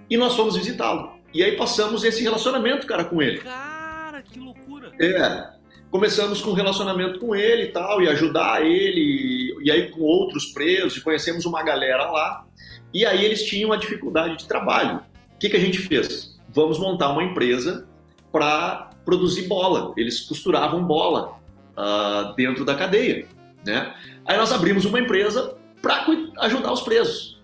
E 0.08 0.16
nós 0.18 0.36
fomos 0.36 0.56
visitá-lo. 0.56 1.14
E 1.34 1.44
aí 1.44 1.58
passamos 1.58 2.04
esse 2.04 2.22
relacionamento, 2.22 2.86
cara, 2.86 3.04
com 3.06 3.24
ele. 3.24 3.40
Cara, 3.40 4.22
que 4.22 4.38
loucura! 4.38 4.92
É. 5.02 5.50
Começamos 5.90 6.42
com 6.42 6.52
um 6.52 6.54
relacionamento 6.54 7.18
com 7.18 7.36
ele 7.36 7.64
e 7.64 7.72
tal, 7.72 8.04
e 8.04 8.08
ajudar 8.08 8.64
ele, 8.64 9.58
e 9.64 9.72
aí 9.72 9.90
com 9.90 10.02
outros 10.02 10.46
presos, 10.54 10.96
e 10.96 11.02
conhecemos 11.02 11.44
uma 11.44 11.64
galera 11.64 12.06
lá. 12.12 12.46
E 12.94 13.04
aí 13.04 13.26
eles 13.26 13.42
tinham 13.46 13.72
uma 13.72 13.80
dificuldade 13.80 14.38
de 14.38 14.48
trabalho. 14.48 14.98
O 15.34 15.40
que, 15.40 15.50
que 15.50 15.58
a 15.58 15.60
gente 15.60 15.80
fez? 15.80 16.35
Vamos 16.50 16.80
montar 16.80 17.10
uma 17.10 17.24
empresa 17.24 17.88
para 18.32 18.90
produzir 19.04 19.48
bola. 19.48 19.94
Eles 19.96 20.22
costuravam 20.22 20.84
bola 20.84 21.40
uh, 21.78 22.34
dentro 22.36 22.66
da 22.66 22.76
cadeia. 22.76 23.28
Né? 23.66 23.94
Aí 24.26 24.38
nós 24.38 24.52
abrimos 24.52 24.86
uma 24.86 25.00
empresa 25.00 25.58
para 25.82 26.06
ajudar 26.40 26.72
os 26.72 26.82
presos, 26.82 27.42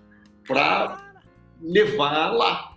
para 0.47 1.13
levar 1.61 2.31
lá. 2.31 2.73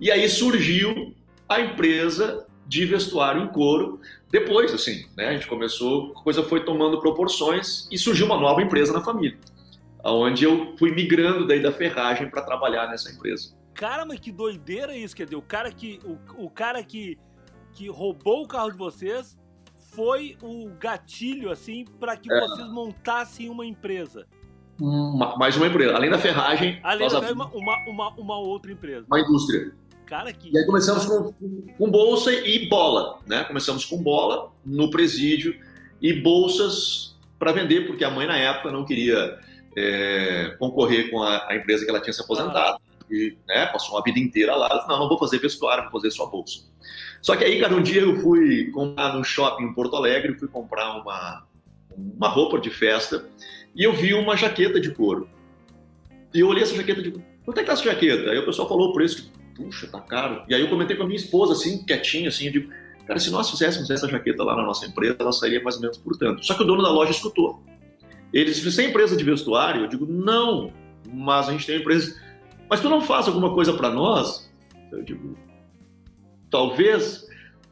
E 0.00 0.10
aí 0.10 0.28
surgiu 0.28 1.14
a 1.48 1.60
empresa 1.60 2.46
de 2.66 2.84
vestuário 2.84 3.42
em 3.42 3.48
couro. 3.48 4.00
Depois, 4.30 4.72
assim, 4.72 5.06
né, 5.16 5.28
a 5.28 5.32
gente 5.32 5.46
começou, 5.46 6.12
a 6.16 6.22
coisa 6.22 6.42
foi 6.42 6.64
tomando 6.64 7.00
proporções 7.00 7.88
e 7.90 7.98
surgiu 7.98 8.26
uma 8.26 8.38
nova 8.38 8.62
empresa 8.62 8.92
na 8.92 9.00
família, 9.00 9.38
onde 10.02 10.44
eu 10.44 10.74
fui 10.78 10.92
migrando 10.92 11.46
daí 11.46 11.62
da 11.62 11.70
ferragem 11.70 12.28
para 12.28 12.42
trabalhar 12.42 12.88
nessa 12.88 13.10
empresa. 13.12 13.54
Cara, 13.74 14.04
mas 14.04 14.20
que 14.20 14.30
doideira 14.30 14.96
isso, 14.96 15.14
quer 15.16 15.24
dizer, 15.24 15.36
o 15.36 15.42
cara 15.42 15.70
que 15.70 16.00
o, 16.04 16.44
o 16.44 16.50
cara 16.50 16.82
que 16.82 17.18
que 17.72 17.88
roubou 17.88 18.44
o 18.44 18.48
carro 18.48 18.70
de 18.70 18.78
vocês 18.78 19.36
foi 19.94 20.36
o 20.40 20.68
gatilho 20.78 21.50
assim 21.50 21.84
para 21.98 22.16
que 22.16 22.32
é. 22.32 22.40
vocês 22.40 22.68
montassem 22.68 23.48
uma 23.48 23.66
empresa. 23.66 24.26
Uma, 24.80 25.36
mais 25.36 25.56
uma 25.56 25.66
empresa, 25.66 25.94
além 25.94 26.10
da 26.10 26.18
ferragem, 26.18 26.80
além 26.82 27.08
da 27.08 27.20
ferragem, 27.20 27.34
uma, 27.54 27.78
uma, 27.86 28.08
uma 28.14 28.38
outra 28.38 28.72
empresa. 28.72 29.06
Uma 29.08 29.20
indústria. 29.20 29.72
Cara, 30.06 30.32
que... 30.32 30.52
E 30.52 30.58
aí 30.58 30.66
começamos 30.66 31.06
com, 31.06 31.32
com 31.78 31.90
bolsa 31.90 32.32
e 32.32 32.68
bola, 32.68 33.18
né? 33.26 33.44
Começamos 33.44 33.84
com 33.84 34.02
bola 34.02 34.52
no 34.64 34.90
presídio 34.90 35.58
e 36.00 36.12
bolsas 36.12 37.16
para 37.38 37.52
vender, 37.52 37.86
porque 37.86 38.04
a 38.04 38.10
mãe 38.10 38.26
na 38.26 38.36
época 38.36 38.70
não 38.70 38.84
queria 38.84 39.38
é, 39.76 40.56
concorrer 40.58 41.10
com 41.10 41.22
a, 41.22 41.48
a, 41.48 41.56
empresa 41.56 41.84
que 41.84 41.90
ela 41.90 42.00
tinha 42.00 42.12
se 42.12 42.20
aposentado. 42.20 42.78
Ah. 42.78 42.93
E 43.10 43.36
né, 43.46 43.66
passou 43.66 43.94
uma 43.94 44.02
vida 44.02 44.18
inteira 44.18 44.54
lá. 44.56 44.68
Falou, 44.68 44.88
não, 44.88 44.98
não 45.00 45.08
vou 45.08 45.18
fazer 45.18 45.38
vestuário, 45.38 45.84
vou 45.84 45.92
fazer 46.00 46.10
só 46.10 46.26
bolsa. 46.26 46.60
Só 47.20 47.36
que 47.36 47.44
aí, 47.44 47.60
cara, 47.60 47.74
um 47.74 47.82
dia 47.82 48.02
eu 48.02 48.16
fui 48.16 48.70
comprar 48.70 49.14
no 49.14 49.24
shopping 49.24 49.64
em 49.64 49.72
Porto 49.72 49.96
Alegre, 49.96 50.38
fui 50.38 50.48
comprar 50.48 50.96
uma, 51.00 51.46
uma 51.96 52.28
roupa 52.28 52.58
de 52.58 52.70
festa 52.70 53.26
e 53.74 53.82
eu 53.82 53.92
vi 53.92 54.14
uma 54.14 54.36
jaqueta 54.36 54.80
de 54.80 54.90
couro. 54.90 55.28
E 56.34 56.40
eu 56.40 56.48
olhei 56.48 56.62
essa 56.62 56.74
jaqueta 56.74 57.02
de 57.02 57.12
quanto 57.44 57.58
é 57.58 57.62
que 57.62 57.66
tá 57.66 57.72
essa 57.72 57.84
jaqueta? 57.84 58.30
Aí 58.30 58.38
o 58.38 58.44
pessoal 58.44 58.68
falou 58.68 58.90
o 58.90 58.92
preço, 58.92 59.32
puxa, 59.56 59.86
tá 59.86 60.00
caro. 60.00 60.42
E 60.48 60.54
aí 60.54 60.60
eu 60.60 60.68
comentei 60.68 60.96
com 60.96 61.04
a 61.04 61.06
minha 61.06 61.16
esposa, 61.16 61.52
assim, 61.52 61.84
quietinho, 61.84 62.28
assim, 62.28 62.46
eu 62.46 62.52
digo, 62.52 62.72
cara, 63.06 63.18
se 63.18 63.30
nós 63.30 63.50
fizéssemos 63.50 63.88
essa 63.90 64.08
jaqueta 64.08 64.42
lá 64.42 64.56
na 64.56 64.62
nossa 64.62 64.86
empresa, 64.86 65.16
ela 65.20 65.32
sairia 65.32 65.62
mais 65.62 65.76
ou 65.76 65.82
menos 65.82 65.96
por 65.98 66.16
tanto. 66.16 66.44
Só 66.44 66.54
que 66.54 66.62
o 66.62 66.66
dono 66.66 66.82
da 66.82 66.90
loja 66.90 67.12
escutou. 67.12 67.62
Ele 68.32 68.46
disse, 68.46 68.68
você 68.68 68.82
é 68.82 68.88
empresa 68.88 69.16
de 69.16 69.24
vestuário? 69.24 69.82
Eu 69.82 69.88
digo, 69.88 70.06
não, 70.06 70.72
mas 71.12 71.48
a 71.48 71.52
gente 71.52 71.66
tem 71.66 71.78
empresa... 71.78 72.20
Mas 72.68 72.80
tu 72.80 72.88
não 72.88 73.00
faz 73.00 73.28
alguma 73.28 73.52
coisa 73.52 73.72
para 73.72 73.90
nós? 73.90 74.50
Eu 74.90 75.02
digo, 75.02 75.36
talvez. 76.50 77.26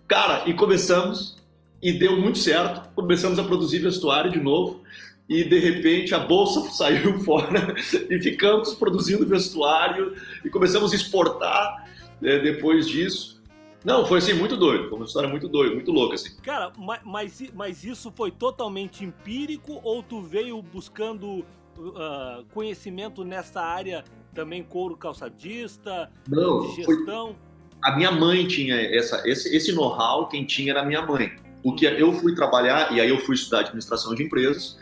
Cara, 0.09 0.43
e 0.47 0.55
começamos, 0.55 1.43
e 1.83 1.93
deu 1.93 2.21
muito 2.21 2.39
certo. 2.39 2.89
Começamos 2.95 3.39
a 3.39 3.45
produzir 3.45 3.79
vestuário 3.79 4.31
de 4.31 4.41
novo 4.41 4.83
e 5.29 5.45
de 5.45 5.59
repente 5.59 6.15
a 6.15 6.19
bolsa 6.19 6.61
saiu 6.73 7.19
fora 7.21 7.75
e 8.11 8.19
ficamos 8.19 8.75
produzindo 8.75 9.27
vestuário 9.27 10.15
e 10.45 10.51
começamos 10.51 10.93
a 10.93 10.97
exportar 10.97 11.89
né, 12.21 12.39
depois 12.39 12.89
disso. 12.89 13.41
Não, 13.85 14.07
foi 14.07 14.19
assim, 14.19 14.35
muito 14.35 14.57
doido. 14.57 14.89
Foi 14.89 14.99
uma 14.99 15.07
história 15.07 15.29
muito 15.29 15.49
doida, 15.49 15.75
muito 15.75 15.91
louca, 15.91 16.15
assim. 16.15 16.37
Cara, 16.37 16.73
mas, 17.05 17.51
mas 17.53 17.83
isso 17.83 18.13
foi 18.13 18.31
totalmente 18.31 19.05
empírico 19.05 19.81
ou 19.83 20.05
tu 20.05 20.23
veio 20.23 20.63
buscando 20.63 21.45
uh, 21.77 22.45
conhecimento 22.53 23.25
nessa 23.25 23.61
área 23.61 24.05
também, 24.35 24.63
couro 24.63 24.97
calçadista, 24.97 26.11
Não, 26.29 26.69
de 26.69 26.77
gestão? 26.77 27.27
Foi... 27.29 27.37
A 27.83 27.97
minha 27.97 28.13
mãe 28.13 28.47
tinha 28.47 28.77
essa, 28.77 29.23
esse, 29.29 29.55
esse 29.55 29.73
know-how, 29.73 30.29
quem 30.29 30.45
tinha 30.45 30.73
era 30.73 30.83
a 30.83 30.85
minha 30.85 31.03
mãe. 31.03 31.33
O 31.65 31.75
que 31.75 31.85
eu 31.85 32.13
fui 32.13 32.35
trabalhar, 32.35 32.93
e 32.93 33.01
aí 33.01 33.09
eu 33.09 33.19
fui 33.19 33.35
estudar 33.35 33.61
administração 33.61 34.15
de 34.15 34.23
empresas, 34.23 34.79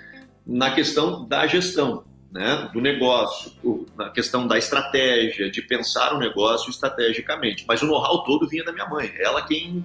na 0.47 0.75
questão 0.75 1.26
da 1.26 1.47
gestão, 1.47 2.04
né, 2.30 2.71
do 2.73 2.80
negócio, 2.80 3.52
na 3.97 4.11
questão 4.11 4.47
da 4.47 4.57
estratégia, 4.57 5.50
de 5.50 5.62
pensar 5.62 6.14
o 6.14 6.19
negócio 6.19 6.71
estrategicamente. 6.71 7.64
Mas 7.66 7.83
o 7.83 7.87
know-how 7.87 8.23
todo 8.25 8.49
vinha 8.49 8.64
da 8.64 8.73
minha 8.73 8.87
mãe. 8.87 9.12
Ela 9.19 9.42
quem, 9.47 9.85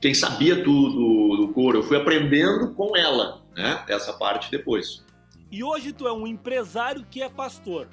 quem 0.00 0.12
sabia 0.12 0.62
tudo 0.62 1.36
do 1.36 1.48
couro. 1.52 1.78
Eu 1.78 1.82
fui 1.82 1.96
aprendendo 1.96 2.74
com 2.74 2.96
ela, 2.96 3.40
né, 3.56 3.82
essa 3.88 4.12
parte 4.12 4.50
depois. 4.50 5.04
E 5.50 5.64
hoje 5.64 5.92
tu 5.92 6.06
é 6.06 6.12
um 6.12 6.26
empresário 6.26 7.04
que 7.10 7.22
é 7.22 7.28
pastor. 7.28 7.88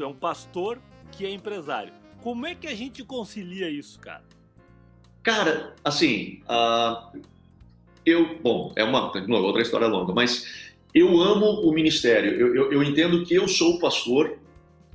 É 0.00 0.06
um 0.06 0.14
pastor 0.14 0.78
que 1.12 1.24
é 1.24 1.30
empresário. 1.30 1.92
Como 2.22 2.46
é 2.46 2.54
que 2.54 2.66
a 2.66 2.74
gente 2.74 3.04
concilia 3.04 3.70
isso, 3.70 3.98
cara? 4.00 4.24
Cara, 5.22 5.74
assim, 5.84 6.40
uh, 6.44 7.18
eu, 8.04 8.38
bom, 8.42 8.72
é 8.76 8.84
uma 8.84 9.12
outra 9.40 9.62
história 9.62 9.86
longa, 9.86 10.12
mas 10.12 10.72
eu 10.94 11.20
amo 11.20 11.46
o 11.62 11.72
ministério. 11.72 12.32
Eu, 12.32 12.54
eu, 12.54 12.72
eu 12.72 12.82
entendo 12.82 13.24
que 13.24 13.34
eu 13.34 13.46
sou 13.46 13.78
pastor 13.78 14.38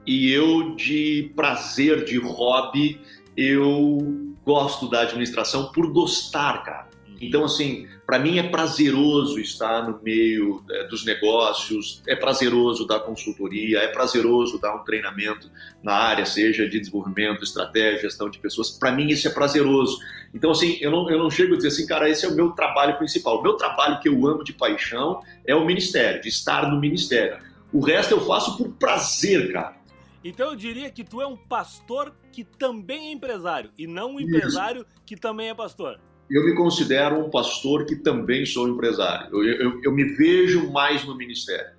e 0.06 0.32
eu, 0.32 0.76
de 0.76 1.32
prazer, 1.36 2.04
de 2.04 2.18
hobby, 2.18 3.00
eu 3.38 4.36
gosto 4.46 4.90
da 4.90 5.02
administração 5.02 5.72
por 5.72 5.92
gostar, 5.92 6.64
cara. 6.64 6.93
Então, 7.22 7.46
assim, 7.46 7.88
para 8.06 8.20
mim 8.20 8.38
é 8.38 8.44
prazeroso 8.44 9.40
estar 9.40 9.88
no 9.88 10.02
meio 10.02 10.64
é, 10.70 10.88
dos 10.88 11.06
negócios, 11.06 12.02
é 12.08 12.16
prazeroso 12.16 12.86
dar 12.86 13.00
consultoria, 13.00 13.80
é 13.80 13.88
prazeroso 13.88 14.60
dar 14.60 14.76
um 14.76 14.84
treinamento 14.84 15.50
na 15.82 15.94
área, 15.94 16.26
seja 16.26 16.68
de 16.68 16.80
desenvolvimento, 16.80 17.44
estratégia, 17.44 18.02
gestão 18.02 18.30
de 18.30 18.40
pessoas. 18.40 18.72
Para 18.72 18.92
mim 18.92 19.08
isso 19.08 19.28
é 19.28 19.32
prazeroso. 19.32 20.00
Então, 20.34 20.52
assim, 20.52 20.78
eu 20.82 20.92
não, 20.92 21.10
eu 21.10 21.18
não 21.18 21.30
chego 21.30 21.54
a 21.54 21.58
dizer 21.58 21.70
assim, 21.70 21.86
cara, 21.86 22.10
esse 22.10 22.26
é 22.26 22.30
o 22.30 22.36
meu 22.36 22.52
trabalho 22.52 22.98
principal. 22.98 23.40
O 23.40 23.44
meu 23.44 23.54
trabalho 23.54 24.00
que 24.00 24.10
eu 24.10 24.28
amo 24.28 24.44
de 24.44 24.54
paixão 24.54 25.22
é 25.46 25.56
o 25.56 25.66
ministério, 25.66 26.22
de 26.22 26.30
estar 26.30 26.70
no 26.70 26.80
ministério. 26.80 27.38
O 27.72 27.80
resto 27.80 28.14
eu 28.14 28.22
faço 28.22 28.58
por 28.58 28.70
prazer, 28.74 29.52
cara. 29.52 29.76
Então 30.24 30.52
eu 30.52 30.56
diria 30.56 30.90
que 30.90 31.04
tu 31.04 31.22
é 31.22 31.28
um 31.28 31.36
pastor 31.36 32.14
que 32.32 32.44
também 32.44 33.10
é 33.10 33.12
empresário 33.12 33.72
e 33.78 33.86
não 33.86 34.16
um 34.16 34.20
empresário 34.20 34.82
Isso. 34.82 35.02
que 35.06 35.18
também 35.18 35.50
é 35.50 35.54
pastor 35.54 36.00
eu 36.30 36.46
me 36.46 36.56
considero 36.56 37.20
um 37.20 37.30
pastor 37.30 37.86
que 37.86 37.96
também 37.96 38.46
sou 38.46 38.68
empresário. 38.68 39.30
Eu, 39.32 39.44
eu, 39.44 39.82
eu, 39.84 39.92
me 39.92 40.04
vejo 40.04 40.72
mais 40.72 41.06
no 41.06 41.16
ministério. 41.16 41.76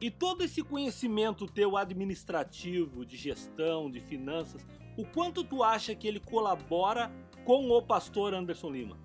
E 0.00 0.10
todo 0.10 0.44
esse 0.44 0.62
conhecimento 0.62 1.46
teu 1.46 1.76
administrativo, 1.76 3.04
de 3.04 3.16
gestão, 3.16 3.90
de 3.90 4.00
finanças, 4.00 4.64
o 4.96 5.04
quanto 5.04 5.42
tu 5.42 5.62
acha 5.62 5.94
que 5.94 6.06
ele 6.06 6.20
colabora 6.20 7.10
com 7.44 7.70
o 7.70 7.82
pastor 7.82 8.34
Anderson 8.34 8.70
Lima? 8.70 8.96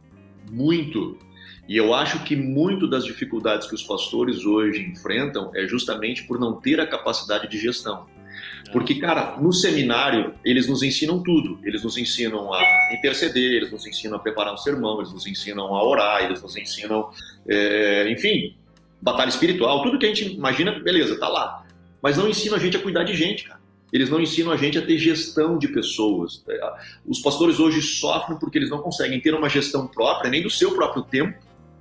Muito. 0.51 1.17
E 1.67 1.77
eu 1.77 1.93
acho 1.93 2.23
que 2.23 2.35
muito 2.35 2.87
das 2.87 3.05
dificuldades 3.05 3.67
que 3.67 3.75
os 3.75 3.83
pastores 3.83 4.45
hoje 4.45 4.81
enfrentam 4.81 5.51
é 5.55 5.65
justamente 5.67 6.23
por 6.23 6.39
não 6.39 6.59
ter 6.59 6.79
a 6.79 6.87
capacidade 6.87 7.47
de 7.47 7.57
gestão. 7.57 8.07
Porque, 8.71 8.95
cara, 8.95 9.37
no 9.39 9.51
seminário, 9.51 10.33
eles 10.45 10.67
nos 10.67 10.81
ensinam 10.81 11.21
tudo. 11.21 11.59
Eles 11.63 11.83
nos 11.83 11.97
ensinam 11.97 12.53
a 12.53 12.61
interceder, 12.93 13.51
eles 13.51 13.71
nos 13.71 13.85
ensinam 13.85 14.15
a 14.15 14.19
preparar 14.19 14.53
um 14.53 14.57
sermão, 14.57 14.99
eles 14.99 15.11
nos 15.11 15.27
ensinam 15.27 15.75
a 15.75 15.83
orar, 15.83 16.23
eles 16.23 16.41
nos 16.41 16.55
ensinam, 16.55 17.09
é, 17.47 18.09
enfim, 18.09 18.55
batalha 19.01 19.29
espiritual, 19.29 19.83
tudo 19.83 19.99
que 19.99 20.05
a 20.05 20.09
gente 20.09 20.33
imagina, 20.33 20.79
beleza, 20.79 21.19
tá 21.19 21.27
lá. 21.27 21.65
Mas 22.01 22.17
não 22.17 22.29
ensinam 22.29 22.55
a 22.55 22.59
gente 22.59 22.77
a 22.77 22.81
cuidar 22.81 23.03
de 23.03 23.15
gente, 23.15 23.43
cara. 23.43 23.59
Eles 23.91 24.09
não 24.09 24.21
ensinam 24.21 24.51
a 24.51 24.57
gente 24.57 24.77
a 24.77 24.81
ter 24.81 24.97
gestão 24.97 25.57
de 25.57 25.67
pessoas. 25.67 26.43
Os 27.05 27.19
pastores 27.19 27.59
hoje 27.59 27.81
sofrem 27.81 28.39
porque 28.39 28.57
eles 28.57 28.69
não 28.69 28.79
conseguem 28.79 29.19
ter 29.19 29.33
uma 29.33 29.49
gestão 29.49 29.85
própria, 29.85 30.31
nem 30.31 30.41
do 30.41 30.49
seu 30.49 30.73
próprio 30.73 31.03
tempo, 31.03 31.37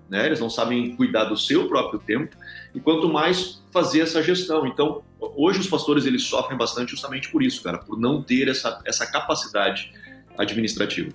né? 0.08 0.26
Eles 0.26 0.40
não 0.40 0.50
sabem 0.50 0.96
cuidar 0.96 1.24
do 1.24 1.36
seu 1.36 1.68
próprio 1.68 2.00
tempo 2.00 2.34
e 2.74 2.80
quanto 2.80 3.08
mais 3.08 3.62
fazer 3.70 4.00
essa 4.00 4.22
gestão. 4.22 4.66
Então, 4.66 5.02
hoje 5.18 5.60
os 5.60 5.66
pastores 5.66 6.06
eles 6.06 6.24
sofrem 6.24 6.56
bastante 6.56 6.90
justamente 6.90 7.30
por 7.30 7.42
isso, 7.42 7.62
cara, 7.62 7.78
por 7.78 7.98
não 7.98 8.22
ter 8.22 8.48
essa, 8.48 8.80
essa 8.84 9.06
capacidade 9.06 9.92
administrativo. 10.38 11.12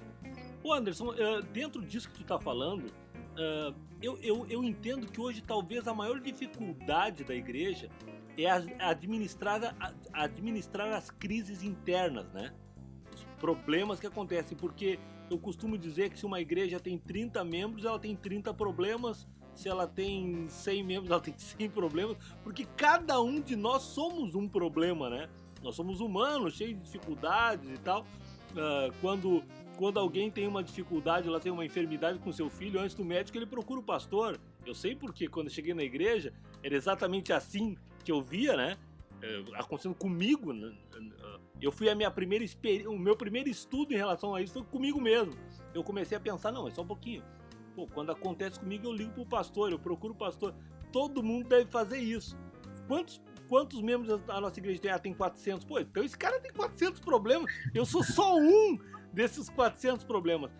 Ô 0.63 0.73
Anderson, 0.73 1.09
uh, 1.09 1.41
dentro 1.53 1.81
disso 1.81 2.09
que 2.09 2.15
tu 2.15 2.21
está 2.21 2.39
falando, 2.39 2.85
uh, 2.85 3.73
eu, 4.01 4.17
eu, 4.21 4.45
eu 4.49 4.63
entendo 4.63 5.07
que 5.07 5.21
hoje 5.21 5.41
talvez 5.41 5.87
a 5.87 5.93
maior 5.93 6.19
dificuldade 6.19 7.23
da 7.23 7.35
igreja 7.35 7.89
é 8.37 8.49
administrar, 8.81 9.75
administrar 10.11 10.93
as 10.93 11.09
crises 11.09 11.63
internas, 11.63 12.25
né? 12.33 12.51
Os 13.13 13.23
problemas 13.39 13.99
que 13.99 14.07
acontecem, 14.07 14.57
porque 14.57 14.99
eu 15.29 15.37
costumo 15.37 15.77
dizer 15.77 16.09
que 16.09 16.19
se 16.19 16.25
uma 16.25 16.41
igreja 16.41 16.79
tem 16.79 16.97
30 16.97 17.43
membros, 17.43 17.85
ela 17.85 17.97
tem 17.97 18.15
30 18.15 18.53
problemas, 18.53 19.27
se 19.55 19.69
ela 19.69 19.87
tem 19.87 20.47
100 20.49 20.83
membros, 20.83 21.09
ela 21.09 21.21
tem 21.21 21.33
100 21.37 21.69
problemas, 21.69 22.17
porque 22.43 22.65
cada 22.77 23.19
um 23.21 23.41
de 23.41 23.55
nós 23.55 23.81
somos 23.83 24.35
um 24.35 24.47
problema, 24.47 25.09
né? 25.09 25.29
Nós 25.63 25.75
somos 25.75 26.01
humanos, 26.01 26.55
cheios 26.55 26.77
de 26.77 26.83
dificuldades 26.83 27.69
e 27.69 27.77
tal. 27.79 28.01
Uh, 28.51 28.93
quando, 29.01 29.43
quando 29.77 29.99
alguém 29.99 30.29
tem 30.29 30.47
uma 30.47 30.63
dificuldade, 30.63 31.27
ela 31.27 31.39
tem 31.39 31.51
uma 31.51 31.65
enfermidade 31.65 32.19
com 32.19 32.31
seu 32.31 32.49
filho, 32.49 32.79
antes 32.79 32.95
do 32.95 33.03
médico 33.03 33.37
ele 33.37 33.45
procura 33.45 33.79
o 33.79 33.83
pastor. 33.83 34.39
Eu 34.65 34.75
sei 34.75 34.95
porque 34.95 35.27
quando 35.27 35.47
eu 35.47 35.53
cheguei 35.53 35.73
na 35.73 35.83
igreja 35.83 36.33
era 36.61 36.75
exatamente 36.75 37.33
assim 37.33 37.75
que 38.03 38.11
eu 38.11 38.21
via, 38.21 38.55
né? 38.55 38.77
É, 39.21 39.43
acontecendo 39.55 39.95
comigo. 39.95 40.53
Né? 40.53 40.75
Eu 41.61 41.71
fui 41.71 41.89
a 41.89 41.95
minha 41.95 42.11
primeira 42.11 42.45
o 42.87 42.97
meu 42.97 43.15
primeiro 43.15 43.49
estudo 43.49 43.93
em 43.93 43.97
relação 43.97 44.35
a 44.35 44.41
isso 44.41 44.53
foi 44.53 44.63
comigo 44.63 45.01
mesmo. 45.01 45.33
Eu 45.73 45.83
comecei 45.83 46.17
a 46.17 46.21
pensar, 46.21 46.51
não, 46.51 46.67
é 46.67 46.71
só 46.71 46.81
um 46.81 46.87
pouquinho. 46.87 47.23
Pô, 47.75 47.87
quando 47.87 48.11
acontece 48.11 48.59
comigo, 48.59 48.87
eu 48.87 48.93
ligo 48.93 49.11
pro 49.11 49.25
pastor, 49.25 49.71
eu 49.71 49.79
procuro 49.79 50.13
o 50.13 50.17
pastor. 50.17 50.55
Todo 50.91 51.21
mundo 51.21 51.49
deve 51.49 51.69
fazer 51.69 51.97
isso. 51.97 52.37
Quantos, 52.87 53.21
quantos 53.49 53.81
membros 53.81 54.21
a 54.29 54.39
nossa 54.39 54.59
igreja 54.59 54.79
tem? 54.79 54.91
Ah, 54.91 54.99
tem 54.99 55.13
400. 55.13 55.65
Pô, 55.65 55.79
então 55.79 56.03
esse 56.03 56.17
cara 56.17 56.39
tem 56.39 56.53
400 56.53 57.01
problemas. 57.01 57.51
Eu 57.73 57.85
sou 57.85 58.03
só 58.03 58.37
um 58.37 58.79
desses 59.11 59.49
400 59.49 60.05
problemas. 60.05 60.51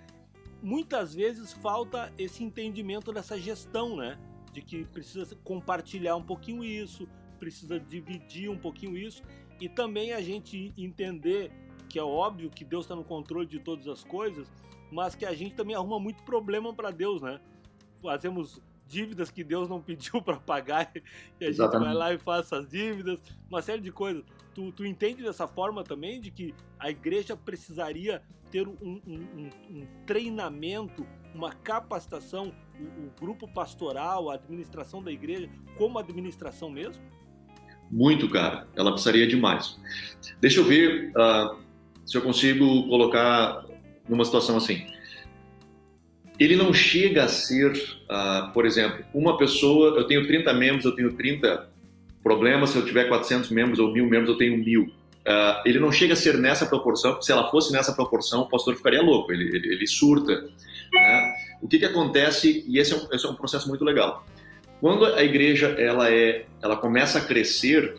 Muitas 0.61 1.13
vezes 1.13 1.53
falta 1.53 2.11
esse 2.17 2.43
entendimento 2.43 3.13
dessa 3.13 3.39
gestão, 3.39 3.95
né? 3.95 4.19
De 4.51 4.61
que 4.61 4.83
precisa 4.85 5.35
compartilhar 5.43 6.15
um 6.15 6.23
pouquinho 6.23 6.63
isso, 6.63 7.07
precisa 7.39 7.79
dividir 7.79 8.49
um 8.49 8.57
pouquinho 8.57 8.97
isso 8.97 9.23
e 9.59 9.69
também 9.69 10.11
a 10.13 10.21
gente 10.21 10.73
entender 10.77 11.51
que 11.85 11.99
é 11.99 12.03
óbvio 12.03 12.49
que 12.49 12.65
Deus 12.65 12.85
está 12.85 12.95
no 12.95 13.03
controle 13.03 13.47
de 13.47 13.59
todas 13.59 13.87
as 13.87 14.03
coisas, 14.03 14.51
mas 14.91 15.15
que 15.15 15.25
a 15.25 15.33
gente 15.33 15.55
também 15.55 15.75
arruma 15.75 15.99
muito 15.99 16.23
problema 16.23 16.73
para 16.73 16.91
Deus, 16.91 17.21
né? 17.21 17.39
Fazemos 18.01 18.61
dívidas 18.87 19.31
que 19.31 19.43
Deus 19.43 19.67
não 19.67 19.81
pediu 19.81 20.21
para 20.21 20.37
pagar 20.37 20.91
e 21.39 21.45
a 21.45 21.51
gente 21.51 21.57
vai 21.57 21.93
lá 21.93 22.13
e 22.13 22.17
faz 22.17 22.45
essas 22.45 22.69
dívidas, 22.69 23.19
uma 23.49 23.61
série 23.61 23.81
de 23.81 23.91
coisas. 23.91 24.23
Tu, 24.53 24.71
tu 24.71 24.85
entende 24.85 25.21
dessa 25.23 25.47
forma 25.47 25.83
também 25.83 26.21
de 26.21 26.31
que 26.31 26.53
a 26.79 26.89
igreja 26.89 27.35
precisaria 27.35 28.21
ter 28.51 28.67
um, 28.67 28.77
um, 28.81 29.01
um, 29.05 29.49
um 29.69 29.87
treinamento, 30.05 31.05
uma 31.33 31.51
capacitação, 31.51 32.53
o, 32.79 33.05
o 33.05 33.11
grupo 33.19 33.47
pastoral, 33.47 34.29
a 34.29 34.35
administração 34.35 35.03
da 35.03 35.11
igreja, 35.11 35.49
como 35.77 35.99
administração 35.99 36.69
mesmo? 36.69 37.03
Muito, 37.91 38.29
cara. 38.29 38.67
Ela 38.75 38.91
precisaria 38.91 39.27
de 39.27 39.35
mais. 39.35 39.79
Deixa 40.39 40.59
eu 40.59 40.63
ver 40.63 41.11
uh, 41.11 41.64
se 42.05 42.15
eu 42.17 42.21
consigo 42.21 42.87
colocar 42.87 43.65
numa 44.07 44.23
situação 44.23 44.57
assim. 44.57 44.85
Ele 46.39 46.55
não 46.55 46.73
chega 46.73 47.23
a 47.23 47.27
ser, 47.27 47.71
uh, 47.71 48.51
por 48.53 48.65
exemplo, 48.65 49.03
uma 49.13 49.37
pessoa. 49.37 49.97
Eu 49.97 50.05
tenho 50.05 50.27
30 50.27 50.53
membros, 50.53 50.85
eu 50.85 50.93
tenho 50.93 51.13
30 51.13 51.69
problemas. 52.21 52.71
Se 52.71 52.77
eu 52.77 52.85
tiver 52.85 53.05
400 53.05 53.49
membros 53.49 53.79
ou 53.79 53.91
mil 53.91 54.05
membros, 54.05 54.29
eu 54.29 54.37
tenho 54.37 54.57
mil. 54.57 54.83
Uh, 54.83 55.61
ele 55.65 55.79
não 55.79 55.91
chega 55.91 56.13
a 56.13 56.15
ser 56.15 56.37
nessa 56.37 56.67
proporção, 56.67 57.13
porque 57.13 57.25
se 57.25 57.31
ela 57.31 57.49
fosse 57.49 57.71
nessa 57.71 57.93
proporção, 57.93 58.41
o 58.41 58.49
pastor 58.49 58.75
ficaria 58.75 59.01
louco, 59.01 59.31
ele, 59.31 59.55
ele, 59.55 59.73
ele 59.73 59.87
surta. 59.87 60.41
Né? 60.93 61.33
O 61.61 61.67
que, 61.67 61.79
que 61.79 61.85
acontece, 61.85 62.63
e 62.67 62.77
esse 62.77 62.93
é, 62.93 62.95
um, 62.95 63.07
esse 63.11 63.25
é 63.25 63.29
um 63.29 63.33
processo 63.33 63.67
muito 63.67 63.83
legal. 63.83 64.23
Quando 64.79 65.05
a 65.05 65.23
igreja 65.23 65.69
ela 65.79 66.11
é, 66.11 66.45
ela 66.61 66.75
começa 66.75 67.17
a 67.17 67.21
crescer, 67.21 67.95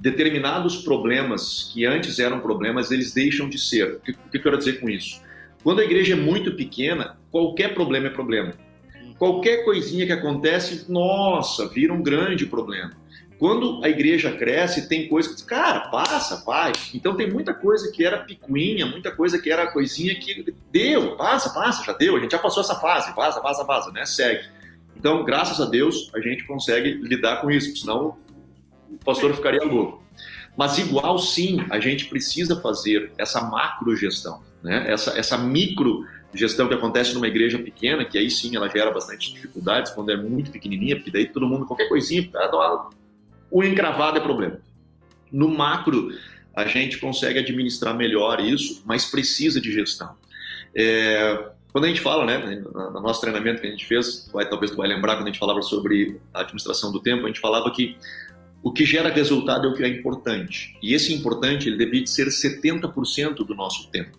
determinados 0.00 0.78
problemas 0.78 1.70
que 1.72 1.84
antes 1.84 2.18
eram 2.18 2.40
problemas, 2.40 2.90
eles 2.90 3.12
deixam 3.12 3.48
de 3.48 3.58
ser. 3.58 3.96
O 3.96 4.00
que, 4.00 4.12
o 4.12 4.30
que 4.30 4.38
eu 4.38 4.42
quero 4.42 4.58
dizer 4.58 4.80
com 4.80 4.88
isso? 4.88 5.20
Quando 5.62 5.80
a 5.80 5.84
igreja 5.84 6.14
é 6.14 6.16
muito 6.16 6.52
pequena, 6.56 7.18
qualquer 7.30 7.74
problema 7.74 8.06
é 8.06 8.10
problema. 8.10 8.54
Qualquer 9.18 9.62
coisinha 9.62 10.06
que 10.06 10.12
acontece, 10.12 10.90
nossa, 10.90 11.68
vira 11.68 11.92
um 11.92 12.02
grande 12.02 12.46
problema. 12.46 12.92
Quando 13.38 13.84
a 13.84 13.88
igreja 13.88 14.32
cresce, 14.32 14.88
tem 14.88 15.06
coisa 15.06 15.34
que, 15.34 15.44
cara, 15.44 15.88
passa, 15.90 16.42
vai. 16.44 16.72
Então 16.94 17.14
tem 17.14 17.30
muita 17.30 17.52
coisa 17.52 17.92
que 17.92 18.04
era 18.04 18.18
picuinha, 18.18 18.86
muita 18.86 19.10
coisa 19.10 19.38
que 19.38 19.50
era 19.50 19.70
coisinha 19.70 20.14
que 20.18 20.54
deu, 20.70 21.16
passa, 21.16 21.50
passa, 21.50 21.84
já 21.84 21.92
deu, 21.92 22.16
a 22.16 22.20
gente 22.20 22.32
já 22.32 22.38
passou 22.38 22.62
essa 22.62 22.74
fase, 22.76 23.14
vaza, 23.14 23.40
vaza, 23.40 23.64
vaza, 23.64 23.90
né? 23.92 24.06
Segue. 24.06 24.48
Então, 24.96 25.24
graças 25.24 25.60
a 25.60 25.64
Deus, 25.68 26.10
a 26.14 26.20
gente 26.20 26.46
consegue 26.46 26.92
lidar 26.94 27.42
com 27.42 27.50
isso, 27.50 27.74
senão 27.76 28.18
o 28.90 29.04
pastor 29.04 29.34
ficaria 29.34 29.64
louco. 29.64 30.02
Mas 30.56 30.78
igual 30.78 31.18
sim, 31.18 31.64
a 31.70 31.78
gente 31.78 32.06
precisa 32.06 32.60
fazer 32.60 33.12
essa 33.16 33.40
macro 33.42 33.96
gestão, 33.96 34.42
né? 34.62 34.90
essa, 34.90 35.18
essa 35.18 35.38
micro 35.38 36.04
gestão 36.34 36.68
que 36.68 36.74
acontece 36.74 37.14
numa 37.14 37.26
igreja 37.26 37.58
pequena, 37.58 38.04
que 38.04 38.18
aí 38.18 38.30
sim 38.30 38.54
ela 38.54 38.68
gera 38.68 38.90
bastante 38.90 39.32
dificuldades 39.32 39.92
quando 39.92 40.10
é 40.10 40.16
muito 40.16 40.50
pequenininha, 40.50 40.96
porque 40.96 41.10
daí 41.10 41.26
todo 41.26 41.46
mundo, 41.46 41.66
qualquer 41.66 41.88
coisinha, 41.88 42.30
o 43.50 43.64
encravado 43.64 44.18
é 44.18 44.20
problema. 44.20 44.60
No 45.32 45.48
macro, 45.48 46.10
a 46.54 46.66
gente 46.66 46.98
consegue 46.98 47.38
administrar 47.38 47.96
melhor 47.96 48.40
isso, 48.40 48.82
mas 48.84 49.06
precisa 49.06 49.60
de 49.60 49.72
gestão. 49.72 50.14
É, 50.74 51.50
quando 51.72 51.84
a 51.84 51.88
gente 51.88 52.00
fala, 52.00 52.24
né, 52.24 52.62
no 52.72 53.00
nosso 53.00 53.20
treinamento 53.20 53.60
que 53.60 53.66
a 53.66 53.70
gente 53.70 53.86
fez, 53.86 54.28
vai, 54.32 54.48
talvez 54.48 54.72
tu 54.72 54.76
vai 54.76 54.88
lembrar 54.88 55.16
quando 55.16 55.28
a 55.28 55.30
gente 55.30 55.38
falava 55.38 55.62
sobre 55.62 56.20
a 56.34 56.40
administração 56.40 56.92
do 56.92 57.00
tempo, 57.00 57.24
a 57.24 57.28
gente 57.28 57.40
falava 57.40 57.70
que 57.70 57.96
o 58.62 58.72
que 58.72 58.84
gera 58.84 59.08
resultado 59.08 59.66
é 59.66 59.70
o 59.70 59.74
que 59.74 59.82
é 59.82 59.88
importante. 59.88 60.76
E 60.82 60.94
esse 60.94 61.14
importante, 61.14 61.68
ele 61.68 61.78
devia 61.78 62.06
ser 62.06 62.28
70% 62.28 63.36
do 63.36 63.54
nosso 63.54 63.90
tempo. 63.90 64.18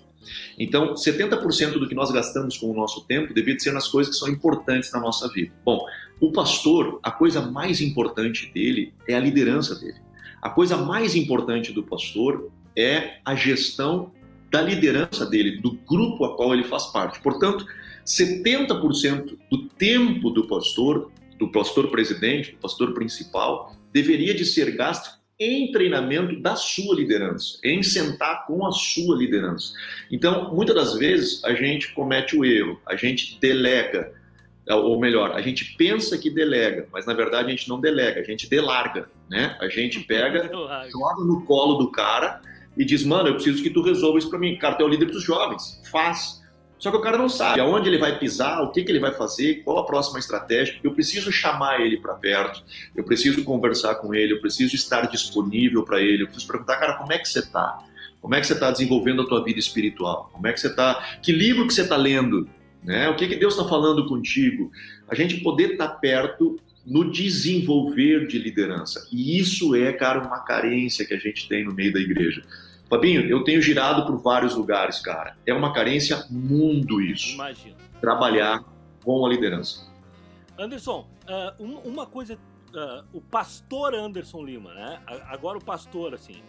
Então, 0.58 0.94
70% 0.94 1.74
do 1.74 1.88
que 1.88 1.96
nós 1.96 2.12
gastamos 2.12 2.58
com 2.58 2.72
o 2.72 2.76
nosso 2.76 3.06
tempo 3.06 3.34
devia 3.34 3.58
ser 3.60 3.72
nas 3.72 3.88
coisas 3.88 4.14
que 4.14 4.20
são 4.20 4.30
importantes 4.30 4.92
na 4.92 5.00
nossa 5.00 5.28
vida. 5.30 5.52
Bom, 5.66 5.86
o 6.20 6.32
pastor, 6.32 7.00
a 7.04 7.12
coisa 7.12 7.42
mais 7.42 7.82
importante 7.82 8.52
dele 8.54 8.94
é 9.08 9.16
a 9.16 9.20
liderança 9.20 9.76
dele. 9.76 9.98
A 10.42 10.50
coisa 10.50 10.78
mais 10.78 11.16
importante 11.16 11.72
do 11.72 11.84
pastor 11.84 12.52
é 12.76 13.18
a 13.24 13.36
gestão 13.36 14.12
da 14.50 14.62
liderança 14.62 15.26
dele, 15.26 15.62
do 15.62 15.74
grupo 15.88 16.26
a 16.26 16.36
qual 16.36 16.54
ele 16.54 16.64
faz 16.64 16.88
parte. 16.88 17.22
Portanto, 17.22 17.66
70% 18.06 19.38
do 19.50 19.68
tempo 19.70 20.30
do 20.30 20.48
pastor, 20.48 21.12
do 21.40 21.52
pastor 21.52 21.90
presidente, 21.90 22.52
do 22.52 22.58
pastor 22.58 22.94
principal, 22.94 23.76
deveria 23.92 24.34
de 24.34 24.46
ser 24.46 24.72
gasto 24.72 25.22
em 25.40 25.72
treinamento 25.72 26.40
da 26.40 26.56
sua 26.56 26.96
liderança, 26.96 27.58
em 27.64 27.82
sentar 27.82 28.46
com 28.46 28.66
a 28.66 28.72
sua 28.72 29.18
liderança. 29.18 29.74
Então, 30.12 30.54
muitas 30.54 30.76
das 30.76 30.94
vezes 30.96 31.44
a 31.44 31.54
gente 31.56 31.94
comete 31.94 32.38
o 32.38 32.46
erro, 32.46 32.80
a 32.86 32.96
gente 32.96 33.40
delega, 33.40 34.14
ou 34.68 35.00
melhor, 35.00 35.32
a 35.32 35.42
gente 35.42 35.76
pensa 35.78 36.16
que 36.16 36.30
delega, 36.30 36.88
mas 36.94 37.08
na 37.08 37.14
verdade 37.14 37.48
a 37.48 37.50
gente 37.50 37.68
não 37.68 37.82
delega, 37.82 38.22
a 38.22 38.24
gente 38.24 38.48
delarga, 38.48 39.10
né? 39.28 39.58
A 39.60 39.68
gente 39.68 40.00
pega, 40.06 40.44
joga 40.92 41.24
no 41.24 41.44
colo 41.46 41.76
do 41.76 41.92
cara 41.92 42.40
e 42.78 42.86
diz, 42.86 43.04
mano, 43.04 43.30
eu 43.30 43.34
preciso 43.34 43.64
que 43.64 43.70
tu 43.72 43.82
resolva 43.82 44.20
isso 44.20 44.30
para 44.30 44.40
mim. 44.40 44.58
Cara, 44.58 44.76
tu 44.76 44.84
é 44.84 44.86
o 44.86 44.90
líder 44.90 45.08
dos 45.08 45.24
jovens, 45.24 45.82
faz. 45.92 46.41
Só 46.82 46.90
que 46.90 46.98
o 46.98 47.02
cara 47.02 47.16
não 47.16 47.30
sabe 47.30 47.62
aonde 47.62 47.88
ele 47.88 48.00
vai 48.00 48.18
pisar, 48.18 48.64
o 48.64 48.72
que, 48.72 48.84
que 48.84 48.92
ele 48.92 49.00
vai 49.00 49.14
fazer, 49.14 49.62
qual 49.64 49.78
a 49.78 49.86
próxima 49.86 50.18
estratégia. 50.18 50.80
Eu 50.84 50.92
preciso 50.92 51.32
chamar 51.32 51.80
ele 51.80 51.98
para 51.98 52.16
perto, 52.16 52.64
eu 52.96 53.04
preciso 53.04 53.44
conversar 53.44 53.96
com 53.96 54.16
ele, 54.16 54.34
eu 54.34 54.42
preciso 54.42 54.76
estar 54.76 55.02
disponível 55.04 55.84
para 55.84 56.02
ele, 56.02 56.24
eu 56.24 56.28
preciso 56.28 56.52
perguntar, 56.52 56.78
cara, 56.78 56.98
como 56.98 57.14
é 57.14 57.20
que 57.20 57.30
você 57.30 57.38
está? 57.38 57.78
Como 58.20 58.34
é 58.34 58.42
que 58.42 58.48
você 58.48 58.54
está 58.54 58.72
desenvolvendo 58.72 59.22
a 59.22 59.28
tua 59.28 59.44
vida 59.44 59.60
espiritual? 59.60 60.32
Como 60.34 60.48
é 60.48 60.54
que 60.54 60.60
você 60.60 60.70
está? 60.70 61.20
Que 61.22 61.32
livro 61.32 61.68
que 61.68 61.74
você 61.74 61.84
está 61.84 61.96
lendo? 61.96 62.50
Né? 62.84 63.08
O 63.10 63.16
que, 63.16 63.28
que 63.28 63.36
Deus 63.36 63.54
está 63.54 63.70
falando 63.70 64.08
contigo? 64.08 64.72
A 65.08 65.14
gente 65.14 65.40
poder 65.42 65.74
estar 65.74 65.88
tá 65.88 65.94
perto 65.94 66.60
no 66.84 67.12
desenvolver 67.12 68.26
de 68.26 68.40
liderança. 68.40 69.08
E 69.12 69.40
isso 69.40 69.76
é, 69.76 69.94
cara, 69.94 70.20
uma 70.20 70.40
carência 70.40 71.06
que 71.06 71.14
a 71.14 71.20
gente 71.20 71.48
tem 71.48 71.64
no 71.64 71.76
meio 71.76 71.94
da 71.94 72.00
igreja. 72.00 72.44
Fabinho, 72.92 73.22
eu 73.22 73.42
tenho 73.46 73.62
girado 73.62 74.06
por 74.06 74.22
vários 74.22 74.54
lugares, 74.54 75.00
cara. 75.00 75.38
É 75.46 75.54
uma 75.54 75.72
carência 75.72 76.26
mundo 76.30 77.02
isso. 77.02 77.36
Imagina. 77.36 77.78
Trabalhar 78.02 78.66
com 79.02 79.26
a 79.26 79.30
liderança. 79.30 79.90
Anderson, 80.60 81.08
uh, 81.58 81.88
uma 81.88 82.06
coisa, 82.06 82.34
uh, 82.36 83.08
o 83.14 83.22
pastor 83.22 83.96
Anderson 83.96 84.44
Lima, 84.44 84.74
né? 84.74 85.02
Agora 85.30 85.58
o 85.58 85.64
pastor, 85.64 86.14
assim. 86.14 86.44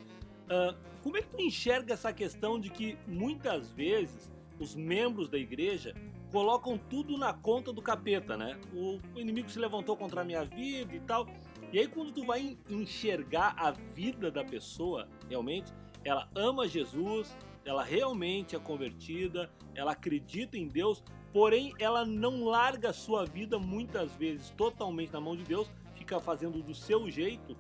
Uh, 0.51 0.77
como 1.01 1.17
é 1.17 1.23
que 1.23 1.29
tu 1.29 1.41
enxerga 1.41 1.95
essa 1.95 2.13
questão 2.13 2.59
de 2.59 2.71
que 2.71 2.99
muitas 3.07 3.71
vezes 3.71 4.33
os 4.59 4.75
membros 4.75 5.29
da 5.29 5.39
igreja 5.39 5.95
colocam 6.33 6.77
tudo 6.77 7.17
na 7.17 7.33
conta 7.33 7.73
do 7.73 7.81
capeta, 7.81 8.37
né? 8.37 8.59
O, 8.75 8.99
inimigo 9.15 9.49
se 9.49 9.61
levantou 9.61 9.97
contra 9.97 10.23
a 10.23 10.25
minha 10.25 10.45
vida 10.45 10.93
e 10.93 11.01
tal. 11.01 11.29
E 11.73 11.79
aí 11.79 11.87
quando 11.87 12.11
tu 12.11 12.27
vai 12.27 12.59
enxergar 12.69 13.55
a 13.57 13.71
vida 13.71 14.29
da 14.29 14.43
pessoa, 14.43 15.09
realmente, 15.29 15.73
ela 16.05 16.29
ama 16.35 16.67
Jesus, 16.67 17.37
ela 17.65 17.83
realmente 17.83 18.57
é 18.57 18.59
convertida, 18.59 19.51
ela 19.75 19.93
acredita 19.93 20.57
em 20.59 20.67
Deus, 20.67 21.03
porém 21.33 21.73
ela 21.79 22.05
não 22.05 22.45
larga 22.45 22.91
a 22.91 22.93
sua 22.93 23.25
vida 23.25 23.59
muitas 23.59 24.13
vezes 24.13 24.51
totalmente 24.51 25.13
na 25.13 25.21
mão 25.21 25.37
de 25.37 25.45
Deus, 25.45 25.71
fica 25.95 26.19
fazendo 26.21 26.63
do 26.63 26.75
seu 26.75 27.11
jeito 27.11 27.57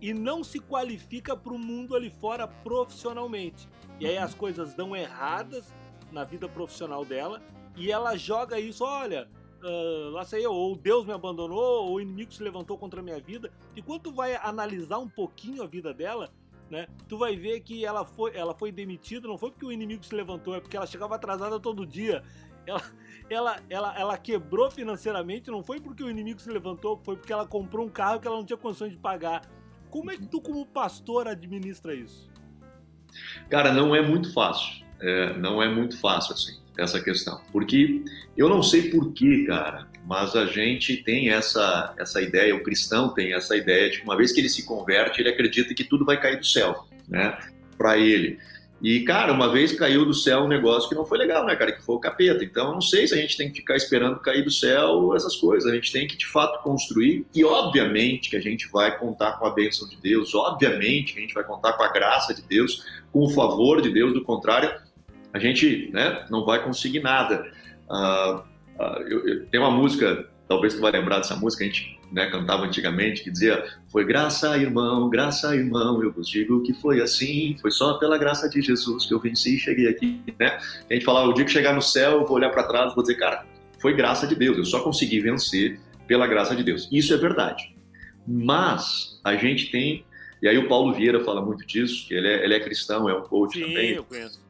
e 0.00 0.14
não 0.14 0.42
se 0.42 0.58
qualifica 0.58 1.36
para 1.36 1.52
o 1.52 1.58
mundo 1.58 1.94
ali 1.94 2.10
fora 2.10 2.46
profissionalmente. 2.46 3.68
E 3.98 4.06
aí 4.06 4.16
as 4.16 4.34
coisas 4.34 4.74
dão 4.74 4.96
erradas 4.96 5.74
na 6.10 6.24
vida 6.24 6.48
profissional 6.48 7.04
dela 7.04 7.42
e 7.76 7.90
ela 7.90 8.16
joga 8.16 8.58
isso, 8.58 8.84
olha, 8.84 9.28
uh, 9.62 10.10
lá 10.10 10.24
sei 10.24 10.44
eu, 10.44 10.52
ou 10.52 10.76
Deus 10.76 11.04
me 11.04 11.12
abandonou, 11.12 11.86
ou 11.86 11.94
o 11.94 12.00
inimigo 12.00 12.32
se 12.32 12.42
levantou 12.42 12.76
contra 12.78 13.00
a 13.00 13.02
minha 13.02 13.20
vida. 13.20 13.52
E 13.76 13.82
quando 13.82 14.12
vai 14.12 14.36
analisar 14.36 14.98
um 14.98 15.08
pouquinho 15.08 15.62
a 15.62 15.66
vida 15.66 15.92
dela, 15.92 16.32
né, 16.70 16.86
tu 17.08 17.18
vai 17.18 17.36
ver 17.36 17.60
que 17.60 17.84
ela 17.84 18.04
foi, 18.04 18.34
ela 18.36 18.54
foi 18.54 18.70
demitida, 18.70 19.26
não 19.26 19.36
foi 19.36 19.50
porque 19.50 19.66
o 19.66 19.72
inimigo 19.72 20.04
se 20.04 20.14
levantou, 20.14 20.54
é 20.54 20.60
porque 20.60 20.76
ela 20.76 20.86
chegava 20.86 21.16
atrasada 21.16 21.58
todo 21.58 21.84
dia. 21.84 22.22
Ela, 22.66 22.82
ela, 23.28 23.60
ela, 23.68 23.98
ela 23.98 24.18
quebrou 24.18 24.70
financeiramente, 24.70 25.50
não 25.50 25.62
foi 25.62 25.80
porque 25.80 26.02
o 26.02 26.10
inimigo 26.10 26.40
se 26.40 26.50
levantou, 26.50 27.00
foi 27.02 27.16
porque 27.16 27.32
ela 27.32 27.46
comprou 27.46 27.86
um 27.86 27.90
carro 27.90 28.20
que 28.20 28.26
ela 28.26 28.36
não 28.36 28.44
tinha 28.44 28.56
condições 28.56 28.92
de 28.92 28.98
pagar. 28.98 29.42
Como 29.90 30.10
é 30.10 30.16
que 30.16 30.26
tu, 30.26 30.40
como 30.40 30.64
pastor, 30.66 31.26
administra 31.26 31.94
isso? 31.94 32.30
Cara, 33.48 33.72
não 33.72 33.94
é 33.94 34.00
muito 34.00 34.32
fácil. 34.32 34.84
É, 35.00 35.36
não 35.38 35.62
é 35.62 35.68
muito 35.68 35.98
fácil 35.98 36.34
assim 36.34 36.60
essa 36.78 37.02
questão, 37.02 37.40
porque 37.52 38.04
eu 38.36 38.48
não 38.48 38.62
sei 38.62 38.90
porquê, 38.90 39.44
cara, 39.46 39.88
mas 40.06 40.34
a 40.34 40.46
gente 40.46 40.96
tem 40.98 41.30
essa 41.30 41.94
essa 41.98 42.20
ideia, 42.20 42.54
o 42.54 42.62
cristão 42.62 43.12
tem 43.14 43.34
essa 43.34 43.56
ideia 43.56 43.90
de 43.90 43.98
que 43.98 44.04
uma 44.04 44.16
vez 44.16 44.32
que 44.32 44.40
ele 44.40 44.48
se 44.48 44.64
converte, 44.64 45.20
ele 45.20 45.28
acredita 45.28 45.74
que 45.74 45.84
tudo 45.84 46.04
vai 46.04 46.20
cair 46.20 46.38
do 46.38 46.46
céu, 46.46 46.86
né, 47.08 47.38
para 47.76 47.98
ele. 47.98 48.38
E, 48.82 49.00
cara, 49.00 49.30
uma 49.32 49.52
vez 49.52 49.72
caiu 49.72 50.06
do 50.06 50.14
céu 50.14 50.40
um 50.40 50.48
negócio 50.48 50.88
que 50.88 50.94
não 50.94 51.04
foi 51.04 51.18
legal, 51.18 51.44
né, 51.44 51.54
cara? 51.54 51.70
Que 51.70 51.82
foi 51.82 51.96
o 51.96 52.00
capeta. 52.00 52.42
Então, 52.42 52.68
eu 52.68 52.72
não 52.72 52.80
sei 52.80 53.06
se 53.06 53.12
a 53.12 53.18
gente 53.18 53.36
tem 53.36 53.50
que 53.50 53.58
ficar 53.58 53.76
esperando 53.76 54.18
cair 54.20 54.42
do 54.42 54.50
céu 54.50 55.14
essas 55.14 55.36
coisas. 55.36 55.70
A 55.70 55.74
gente 55.74 55.92
tem 55.92 56.06
que, 56.06 56.16
de 56.16 56.26
fato, 56.26 56.62
construir. 56.62 57.26
E, 57.34 57.44
obviamente, 57.44 58.30
que 58.30 58.36
a 58.36 58.40
gente 58.40 58.68
vai 58.72 58.96
contar 58.98 59.32
com 59.32 59.44
a 59.44 59.50
bênção 59.50 59.86
de 59.86 59.96
Deus. 59.96 60.34
Obviamente 60.34 61.12
que 61.12 61.18
a 61.18 61.22
gente 61.22 61.34
vai 61.34 61.44
contar 61.44 61.74
com 61.74 61.82
a 61.82 61.92
graça 61.92 62.32
de 62.32 62.40
Deus, 62.40 62.82
com 63.12 63.20
o 63.20 63.28
favor 63.28 63.82
de 63.82 63.90
Deus. 63.90 64.14
Do 64.14 64.24
contrário, 64.24 64.74
a 65.34 65.38
gente 65.38 65.90
né, 65.92 66.24
não 66.30 66.46
vai 66.46 66.64
conseguir 66.64 67.00
nada. 67.00 67.52
Uh, 67.86 68.42
uh, 68.78 69.02
eu, 69.08 69.26
eu, 69.26 69.46
tem 69.46 69.60
uma 69.60 69.70
música, 69.70 70.28
talvez 70.48 70.74
tu 70.74 70.80
vai 70.80 70.92
lembrar 70.92 71.18
dessa 71.18 71.36
música, 71.36 71.64
a 71.64 71.66
gente 71.66 71.98
né, 72.12 72.28
cantava 72.30 72.64
antigamente, 72.64 73.22
que 73.22 73.30
dizia: 73.30 73.64
Foi 73.88 74.04
graça, 74.04 74.56
irmão, 74.58 75.08
graça, 75.08 75.54
irmão, 75.54 76.02
eu 76.02 76.12
vos 76.12 76.28
digo 76.28 76.62
que 76.62 76.72
foi 76.74 77.00
assim, 77.00 77.56
foi 77.60 77.70
só 77.70 77.94
pela 77.94 78.18
graça 78.18 78.48
de 78.48 78.60
Jesus 78.60 79.06
que 79.06 79.14
eu 79.14 79.20
venci 79.20 79.56
e 79.56 79.58
cheguei 79.58 79.88
aqui. 79.88 80.20
Né? 80.38 80.58
A 80.90 80.92
gente 80.92 81.04
falava: 81.04 81.28
o 81.28 81.32
dia 81.32 81.44
que 81.44 81.50
chegar 81.50 81.74
no 81.74 81.82
céu, 81.82 82.20
eu 82.20 82.26
vou 82.26 82.36
olhar 82.36 82.50
para 82.50 82.64
trás 82.64 82.92
e 82.92 82.94
vou 82.94 83.02
dizer, 83.02 83.16
cara, 83.16 83.46
foi 83.78 83.94
graça 83.94 84.26
de 84.26 84.34
Deus, 84.34 84.58
eu 84.58 84.64
só 84.64 84.80
consegui 84.80 85.20
vencer 85.20 85.80
pela 86.06 86.26
graça 86.26 86.54
de 86.56 86.64
Deus. 86.64 86.88
Isso 86.90 87.14
é 87.14 87.16
verdade. 87.16 87.74
Mas 88.26 89.20
a 89.24 89.34
gente 89.36 89.70
tem, 89.70 90.04
e 90.42 90.48
aí 90.48 90.58
o 90.58 90.68
Paulo 90.68 90.92
Vieira 90.92 91.20
fala 91.20 91.40
muito 91.40 91.66
disso, 91.66 92.06
que 92.06 92.14
ele 92.14 92.28
é, 92.28 92.44
ele 92.44 92.54
é 92.54 92.60
cristão, 92.60 93.08
é 93.08 93.16
um 93.16 93.22
coach 93.22 93.54
Sim, 93.54 93.66
também. 93.66 93.90
Eu 93.92 94.04
conheço. 94.04 94.40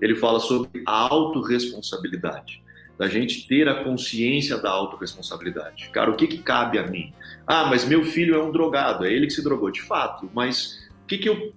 Ele 0.00 0.14
fala 0.16 0.40
sobre 0.40 0.82
a 0.86 1.08
autorresponsabilidade 1.08 2.63
da 2.98 3.08
gente 3.08 3.46
ter 3.46 3.68
a 3.68 3.82
consciência 3.82 4.56
da 4.58 4.70
autorresponsabilidade. 4.70 5.88
Cara, 5.90 6.10
o 6.10 6.16
que, 6.16 6.26
que 6.26 6.38
cabe 6.38 6.78
a 6.78 6.86
mim? 6.86 7.12
Ah, 7.46 7.66
mas 7.66 7.84
meu 7.84 8.04
filho 8.04 8.34
é 8.34 8.42
um 8.42 8.52
drogado, 8.52 9.04
é 9.04 9.12
ele 9.12 9.26
que 9.26 9.32
se 9.32 9.42
drogou, 9.42 9.70
de 9.70 9.82
fato, 9.82 10.30
mas 10.32 10.78
o 11.02 11.06
que, 11.06 11.18
que 11.18 11.28
eu. 11.28 11.52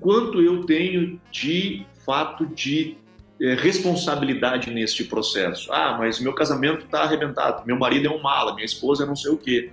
Quanto 0.00 0.40
eu 0.40 0.64
tenho 0.64 1.20
de 1.30 1.84
fato 2.06 2.46
de 2.46 2.96
é, 3.40 3.54
responsabilidade 3.54 4.70
neste 4.70 5.04
processo? 5.04 5.70
Ah, 5.72 5.96
mas 5.98 6.20
meu 6.20 6.32
casamento 6.32 6.84
está 6.84 7.02
arrebentado, 7.02 7.66
meu 7.66 7.78
marido 7.78 8.06
é 8.06 8.10
um 8.10 8.22
mala, 8.22 8.54
minha 8.54 8.64
esposa 8.64 9.04
é 9.04 9.06
não 9.06 9.16
sei 9.16 9.32
o 9.32 9.36
quê. 9.36 9.70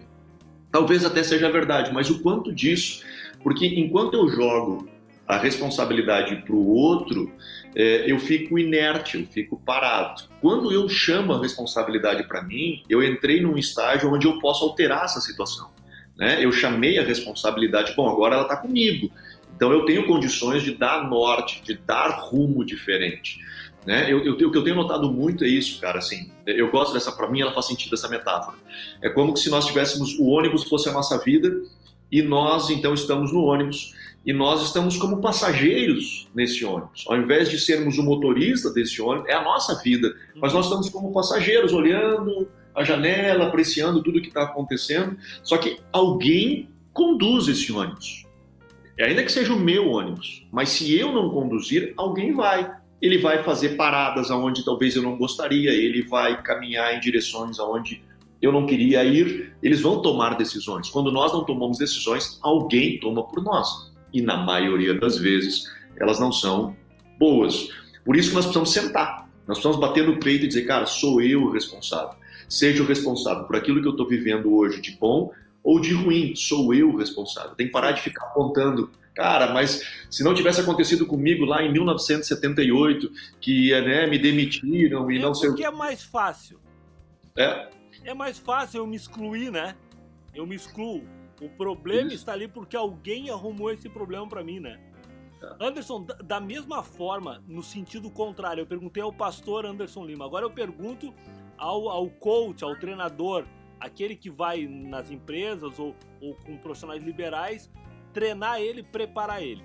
Talvez 0.71 1.05
até 1.05 1.23
seja 1.23 1.49
verdade, 1.51 1.93
mas 1.93 2.09
o 2.09 2.21
quanto 2.21 2.53
disso? 2.53 3.03
Porque 3.43 3.65
enquanto 3.65 4.13
eu 4.13 4.29
jogo 4.29 4.89
a 5.27 5.37
responsabilidade 5.37 6.35
para 6.37 6.55
o 6.55 6.67
outro, 6.67 7.31
eu 7.75 8.19
fico 8.19 8.59
inerte, 8.59 9.17
eu 9.17 9.25
fico 9.25 9.61
parado. 9.65 10.23
Quando 10.41 10.71
eu 10.71 10.87
chamo 10.89 11.33
a 11.33 11.41
responsabilidade 11.41 12.23
para 12.27 12.41
mim, 12.41 12.83
eu 12.89 13.03
entrei 13.03 13.41
num 13.41 13.57
estágio 13.57 14.13
onde 14.13 14.27
eu 14.27 14.39
posso 14.39 14.63
alterar 14.65 15.05
essa 15.05 15.21
situação. 15.21 15.69
Né? 16.17 16.43
Eu 16.43 16.51
chamei 16.51 16.99
a 16.99 17.03
responsabilidade, 17.03 17.93
bom, 17.95 18.09
agora 18.09 18.35
ela 18.35 18.43
está 18.43 18.57
comigo. 18.57 19.09
Então 19.55 19.71
eu 19.71 19.85
tenho 19.85 20.05
condições 20.05 20.63
de 20.63 20.73
dar 20.75 21.07
norte, 21.09 21.61
de 21.63 21.75
dar 21.75 22.09
rumo 22.09 22.65
diferente. 22.65 23.39
Né? 23.85 24.11
Eu, 24.11 24.23
eu, 24.23 24.33
o 24.33 24.51
que 24.51 24.57
eu 24.57 24.63
tenho 24.63 24.75
notado 24.75 25.11
muito 25.11 25.43
é 25.43 25.47
isso, 25.47 25.79
cara. 25.79 25.99
Assim, 25.99 26.29
eu 26.45 26.69
gosto 26.69 26.93
dessa, 26.93 27.11
para 27.11 27.29
mim, 27.29 27.41
ela 27.41 27.53
faz 27.53 27.67
sentido 27.67 27.95
essa 27.95 28.09
metáfora. 28.09 28.57
É 29.01 29.09
como 29.09 29.35
se 29.35 29.49
nós 29.49 29.65
tivéssemos 29.65 30.17
o 30.19 30.27
ônibus 30.27 30.63
fosse 30.63 30.89
a 30.89 30.91
nossa 30.91 31.17
vida 31.19 31.61
e 32.11 32.21
nós 32.21 32.69
então 32.69 32.93
estamos 32.93 33.31
no 33.31 33.43
ônibus 33.43 33.93
e 34.25 34.33
nós 34.33 34.61
estamos 34.61 34.97
como 34.97 35.21
passageiros 35.21 36.29
nesse 36.35 36.63
ônibus. 36.63 37.05
Ao 37.07 37.17
invés 37.17 37.49
de 37.49 37.59
sermos 37.59 37.97
o 37.97 38.03
motorista 38.03 38.71
desse 38.71 39.01
ônibus, 39.01 39.29
é 39.29 39.33
a 39.33 39.43
nossa 39.43 39.81
vida, 39.81 40.15
mas 40.35 40.53
nós 40.53 40.65
estamos 40.65 40.89
como 40.89 41.11
passageiros, 41.11 41.73
olhando 41.73 42.47
a 42.75 42.83
janela, 42.83 43.47
apreciando 43.47 44.03
tudo 44.03 44.21
que 44.21 44.27
está 44.27 44.43
acontecendo. 44.43 45.17
Só 45.43 45.57
que 45.57 45.79
alguém 45.91 46.69
conduz 46.93 47.47
esse 47.47 47.71
ônibus. 47.71 48.25
Ainda 48.99 49.23
que 49.23 49.31
seja 49.31 49.51
o 49.51 49.59
meu 49.59 49.89
ônibus, 49.89 50.47
mas 50.51 50.69
se 50.69 50.95
eu 50.95 51.11
não 51.11 51.31
conduzir, 51.31 51.93
alguém 51.97 52.33
vai. 52.33 52.71
Ele 53.01 53.17
vai 53.17 53.43
fazer 53.43 53.69
paradas 53.69 54.29
aonde 54.29 54.63
talvez 54.63 54.95
eu 54.95 55.01
não 55.01 55.17
gostaria, 55.17 55.71
ele 55.71 56.03
vai 56.03 56.43
caminhar 56.43 56.95
em 56.95 56.99
direções 56.99 57.59
aonde 57.59 58.03
eu 58.41 58.51
não 58.51 58.65
queria 58.65 59.03
ir. 59.03 59.53
Eles 59.61 59.81
vão 59.81 60.01
tomar 60.01 60.35
decisões. 60.35 60.89
Quando 60.89 61.11
nós 61.11 61.31
não 61.31 61.43
tomamos 61.43 61.77
decisões, 61.77 62.39
alguém 62.41 62.99
toma 62.99 63.23
por 63.23 63.43
nós 63.43 63.91
e 64.13 64.21
na 64.21 64.37
maioria 64.37 64.93
das 64.93 65.17
vezes 65.17 65.65
elas 65.99 66.19
não 66.19 66.31
são 66.31 66.75
boas. 67.19 67.69
Por 68.03 68.15
isso 68.15 68.29
que 68.29 68.35
nós 68.35 68.45
precisamos 68.45 68.73
sentar, 68.73 69.29
nós 69.47 69.57
precisamos 69.57 69.79
bater 69.79 70.05
no 70.05 70.19
peito 70.19 70.45
e 70.45 70.47
dizer, 70.47 70.63
cara, 70.63 70.85
sou 70.85 71.21
eu 71.21 71.43
o 71.43 71.51
responsável. 71.51 72.15
Seja 72.49 72.83
o 72.83 72.85
responsável 72.85 73.45
por 73.45 73.55
aquilo 73.55 73.81
que 73.81 73.87
eu 73.87 73.91
estou 73.91 74.07
vivendo 74.07 74.53
hoje 74.53 74.81
de 74.81 74.91
bom 74.91 75.31
ou 75.63 75.79
de 75.79 75.93
ruim, 75.93 76.33
sou 76.35 76.73
eu 76.73 76.89
o 76.89 76.97
responsável. 76.97 77.55
Tem 77.55 77.67
que 77.67 77.71
parar 77.71 77.91
de 77.91 78.01
ficar 78.01 78.25
apontando 78.25 78.89
Cara, 79.13 79.53
mas 79.53 79.81
se 80.09 80.23
não 80.23 80.33
tivesse 80.33 80.61
acontecido 80.61 81.05
comigo 81.05 81.43
lá 81.43 81.61
em 81.61 81.71
1978, 81.71 83.11
que 83.41 83.69
né, 83.81 84.07
me 84.07 84.17
demitiram 84.17 85.11
e 85.11 85.17
é 85.17 85.21
não 85.21 85.33
sei 85.33 85.49
o 85.49 85.55
que. 85.55 85.65
é 85.65 85.71
mais 85.71 86.01
fácil. 86.01 86.59
É. 87.37 87.69
É 88.03 88.13
mais 88.13 88.37
fácil 88.37 88.79
eu 88.79 88.87
me 88.87 88.95
excluir, 88.95 89.51
né? 89.51 89.75
Eu 90.33 90.45
me 90.45 90.55
excluo. 90.55 91.03
O 91.41 91.49
problema 91.49 92.07
Isso. 92.07 92.17
está 92.17 92.33
ali 92.33 92.47
porque 92.47 92.75
alguém 92.75 93.29
arrumou 93.29 93.71
esse 93.71 93.89
problema 93.89 94.27
para 94.27 94.43
mim, 94.43 94.59
né? 94.59 94.79
Tá. 95.39 95.57
Anderson, 95.59 96.05
da 96.23 96.39
mesma 96.39 96.83
forma, 96.83 97.43
no 97.47 97.63
sentido 97.63 98.11
contrário, 98.11 98.61
eu 98.61 98.67
perguntei 98.67 99.01
ao 99.01 99.11
pastor 99.11 99.65
Anderson 99.65 100.05
Lima. 100.05 100.25
Agora 100.25 100.45
eu 100.45 100.51
pergunto 100.51 101.13
ao, 101.57 101.89
ao 101.89 102.09
coach, 102.09 102.63
ao 102.63 102.75
treinador, 102.75 103.45
aquele 103.79 104.15
que 104.15 104.29
vai 104.29 104.67
nas 104.67 105.09
empresas 105.09 105.79
ou, 105.79 105.95
ou 106.21 106.35
com 106.35 106.57
profissionais 106.57 107.03
liberais, 107.03 107.71
treinar 108.13 108.61
ele, 108.61 108.83
preparar 108.83 109.41
ele. 109.41 109.63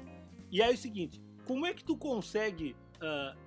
E 0.50 0.62
aí 0.62 0.70
é 0.70 0.74
o 0.74 0.78
seguinte: 0.78 1.20
como 1.44 1.66
é 1.66 1.74
que 1.74 1.84
tu 1.84 1.96
consegue 1.96 2.74
uh, 2.96 3.38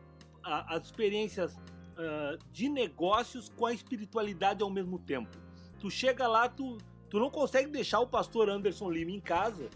as 0.43 0.86
experiências 0.86 1.58
uh, 1.99 2.39
de 2.51 2.69
negócios 2.69 3.49
com 3.49 3.65
a 3.65 3.73
espiritualidade 3.73 4.63
ao 4.63 4.69
mesmo 4.69 4.97
tempo? 4.97 5.38
Tu 5.79 5.91
chega 5.91 6.27
lá, 6.27 6.49
tu, 6.49 6.77
Tu 7.09 7.19
não 7.19 7.29
consegue 7.29 7.69
deixar 7.69 7.99
o 7.99 8.07
pastor 8.07 8.49
Anderson 8.49 8.89
Lima 8.89 9.12
em 9.12 9.19
casa 9.19 9.69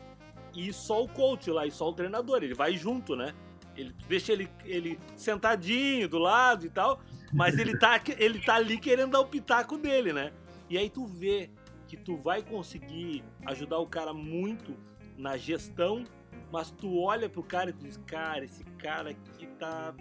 e 0.55 0.71
só 0.71 1.03
o 1.03 1.09
coach 1.09 1.49
lá, 1.49 1.65
e 1.65 1.71
só 1.71 1.89
o 1.89 1.93
treinador. 1.93 2.43
Ele 2.43 2.53
vai 2.53 2.77
junto, 2.77 3.15
né? 3.15 3.33
Ele 3.75 3.93
deixa 4.07 4.31
ele, 4.31 4.47
ele 4.63 4.99
sentadinho 5.15 6.07
do 6.07 6.19
lado 6.19 6.65
e 6.65 6.69
tal, 6.69 7.01
mas 7.33 7.57
ele 7.57 7.75
tá, 7.75 7.99
ele 8.19 8.39
tá 8.39 8.55
ali 8.55 8.77
querendo 8.77 9.11
dar 9.11 9.19
o 9.19 9.25
pitaco 9.25 9.79
dele, 9.79 10.13
né? 10.13 10.31
E 10.69 10.77
aí 10.77 10.89
tu 10.89 11.07
vê 11.07 11.49
que 11.87 11.97
tu 11.97 12.15
vai 12.15 12.43
conseguir 12.43 13.23
ajudar 13.47 13.79
o 13.79 13.87
cara 13.87 14.13
muito 14.13 14.77
na 15.17 15.35
gestão, 15.37 16.03
mas 16.51 16.69
tu 16.69 16.99
olha 16.99 17.27
pro 17.27 17.41
cara 17.41 17.71
e 17.71 17.73
tu 17.73 17.83
diz, 17.83 17.97
cara, 18.05 18.45
esse 18.45 18.63
cara 18.77 19.09
aqui 19.09 19.47
tá. 19.57 19.95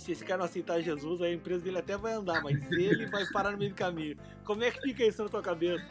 Se 0.00 0.12
esse 0.12 0.24
cara 0.24 0.38
não 0.38 0.46
aceitar 0.46 0.80
Jesus, 0.80 1.20
a 1.20 1.30
empresa 1.30 1.62
dele 1.62 1.78
até 1.78 1.96
vai 1.96 2.14
andar, 2.14 2.42
mas 2.42 2.58
ele 2.72 3.04
vai 3.06 3.26
parar 3.26 3.52
no 3.52 3.58
meio 3.58 3.70
do 3.70 3.76
caminho. 3.76 4.16
Como 4.44 4.64
é 4.64 4.70
que 4.70 4.80
fica 4.80 5.04
isso 5.04 5.22
na 5.22 5.28
tua 5.28 5.42
cabeça? 5.42 5.84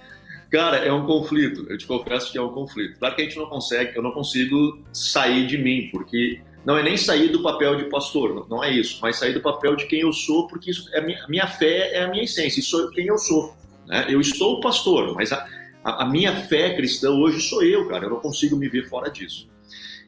Cara, 0.50 0.78
é 0.78 0.92
um 0.92 1.06
conflito. 1.06 1.68
Eu 1.70 1.78
te 1.78 1.86
confesso 1.86 2.32
que 2.32 2.38
é 2.38 2.42
um 2.42 2.52
conflito. 2.52 2.98
Claro 2.98 3.16
que 3.16 3.22
a 3.22 3.26
gente 3.26 3.38
não 3.38 3.46
consegue, 3.46 3.96
eu 3.96 4.02
não 4.02 4.12
consigo 4.12 4.84
sair 4.92 5.46
de 5.46 5.60
mim, 5.60 5.90
porque 5.92 6.42
não 6.66 6.76
é 6.76 6.82
nem 6.82 6.98
sair 6.98 7.30
do 7.30 7.44
papel 7.44 7.78
de 7.78 7.86
pastor, 7.86 8.48
não 8.50 8.64
é 8.64 8.72
isso, 8.72 9.00
mas 9.00 9.18
sair 9.18 9.34
do 9.34 9.42
papel 9.42 9.76
de 9.76 9.86
quem 9.86 10.02
eu 10.02 10.12
sou, 10.12 10.48
porque 10.48 10.72
isso 10.72 10.90
é 10.94 11.02
minha, 11.02 11.26
minha 11.28 11.48
fé 11.48 11.94
é 11.94 12.04
a 12.04 12.08
minha 12.10 12.24
essência, 12.24 12.60
isso 12.60 12.90
é 12.90 12.94
quem 12.94 13.06
eu 13.06 13.18
sou. 13.18 13.56
Né? 13.86 14.08
Eu 14.10 14.20
estou 14.20 14.60
pastor, 14.60 15.14
mas 15.14 15.32
a, 15.32 15.48
a 15.84 16.06
minha 16.10 16.36
fé 16.48 16.76
cristã 16.76 17.12
hoje 17.12 17.42
sou 17.42 17.64
eu, 17.64 17.88
cara. 17.88 18.06
Eu 18.06 18.10
não 18.10 18.20
consigo 18.20 18.56
me 18.56 18.68
ver 18.68 18.90
fora 18.90 19.10
disso. 19.12 19.49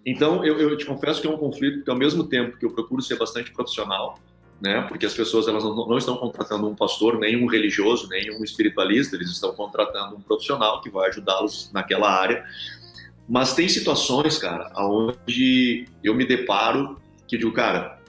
Então, 0.06 0.44
eu, 0.44 0.60
eu, 0.60 0.78
te 0.78 0.86
confesso 0.86 1.22
que 1.22 1.28
é 1.28 1.30
um 1.30 1.38
conflito, 1.38 1.78
porque 1.78 1.92
ao 1.92 1.98
mesmo 1.98 2.24
tempo 2.24 2.58
que 2.58 2.66
eu 2.66 2.72
procuro 2.72 3.02
ser 3.02 3.18
bastante 3.18 3.52
profissional, 3.52 4.20
né, 4.60 4.82
porque 4.88 5.06
as 5.06 5.14
pessoas 5.14 5.48
elas 5.48 5.64
não, 5.64 5.76
não 5.88 5.98
estão 5.98 6.18
contratando 6.18 6.68
um 6.68 6.76
pastor, 6.76 7.20
nem 7.20 7.42
um 7.42 7.48
religioso, 7.48 8.08
nem 8.10 8.32
um 8.36 8.44
espiritualista, 8.44 9.16
eles 9.16 9.30
estão 9.30 9.54
contratando 9.54 10.16
um 10.16 10.22
profissional 10.22 10.82
que 10.82 10.90
vai 10.90 11.10
ajudá-los 11.10 11.72
naquela 11.74 12.10
área. 12.12 12.44
Mas 13.30 13.54
tem 13.54 13.68
situações, 13.68 14.38
cara, 14.38 14.72
onde 14.76 15.86
eu 16.04 16.14
me 16.16 16.26
deparo 16.26 17.00
que 17.28 17.38
digo, 17.38 17.54
cara, 17.54 18.00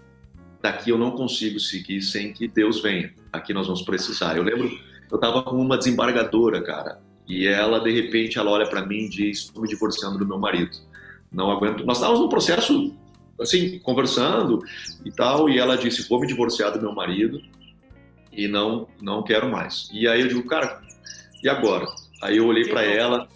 daqui 0.61 0.91
eu 0.91 0.99
não 0.99 1.13
consigo 1.13 1.61
seguir 1.61 2.03
sem 2.03 2.33
que 2.33 2.49
Deus 2.49 2.83
venha. 2.83 3.15
Aqui 3.33 3.55
nós 3.55 3.67
vamos 3.67 3.83
precisar. 3.83 4.37
Eu 4.37 4.43
lembro, 4.43 4.69
eu 5.11 5.15
estava 5.15 5.43
com 5.43 5.57
uma 5.57 5.79
desembargadora, 5.79 6.61
cara, 6.61 7.01
e 7.29 7.47
ela, 7.47 7.79
de 7.79 7.93
repente, 7.93 8.39
ela 8.39 8.51
olha 8.51 8.69
para 8.69 8.85
mim 8.85 9.05
e 9.05 9.09
diz: 9.09 9.39
estou 9.39 9.63
me 9.63 9.69
divorciando 9.69 10.19
do 10.19 10.27
meu 10.27 10.39
marido. 10.39 10.77
Não 11.33 11.51
aguento. 11.51 11.85
Nós 11.85 11.97
estávamos 11.97 12.21
num 12.21 12.29
processo, 12.29 12.95
assim, 13.41 13.79
conversando 13.79 14.63
e 15.05 15.11
tal, 15.11 15.49
e 15.49 15.59
ela 15.59 15.77
disse: 15.77 16.09
vou 16.09 16.21
me 16.21 16.27
divorciar 16.27 16.73
do 16.73 16.81
meu 16.81 16.93
marido 16.93 17.41
e 18.33 18.49
não, 18.49 18.89
não 19.01 19.23
quero 19.23 19.51
mais. 19.51 19.89
E 19.93 20.07
aí 20.07 20.21
eu 20.21 20.29
digo, 20.29 20.45
cara, 20.47 20.81
e 21.43 21.49
agora? 21.49 21.87
Aí 22.23 22.37
eu 22.37 22.47
olhei 22.47 22.69
para 22.69 22.83
ela: 22.83 23.29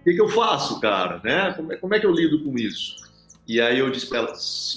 o 0.00 0.04
que, 0.04 0.14
que, 0.14 0.20
eu 0.20 0.28
faço, 0.28 0.80
cara? 0.80 1.20
Né? 1.22 1.52
Como, 1.54 1.72
é, 1.72 1.76
como 1.76 1.94
é 1.94 2.00
que 2.00 2.06
eu 2.06 2.12
lido 2.12 2.42
com 2.42 2.56
isso? 2.56 2.96
E 3.46 3.60
aí 3.60 3.78
eu 3.78 3.90
disse 3.90 4.08
para 4.08 4.18
ela, 4.18 4.32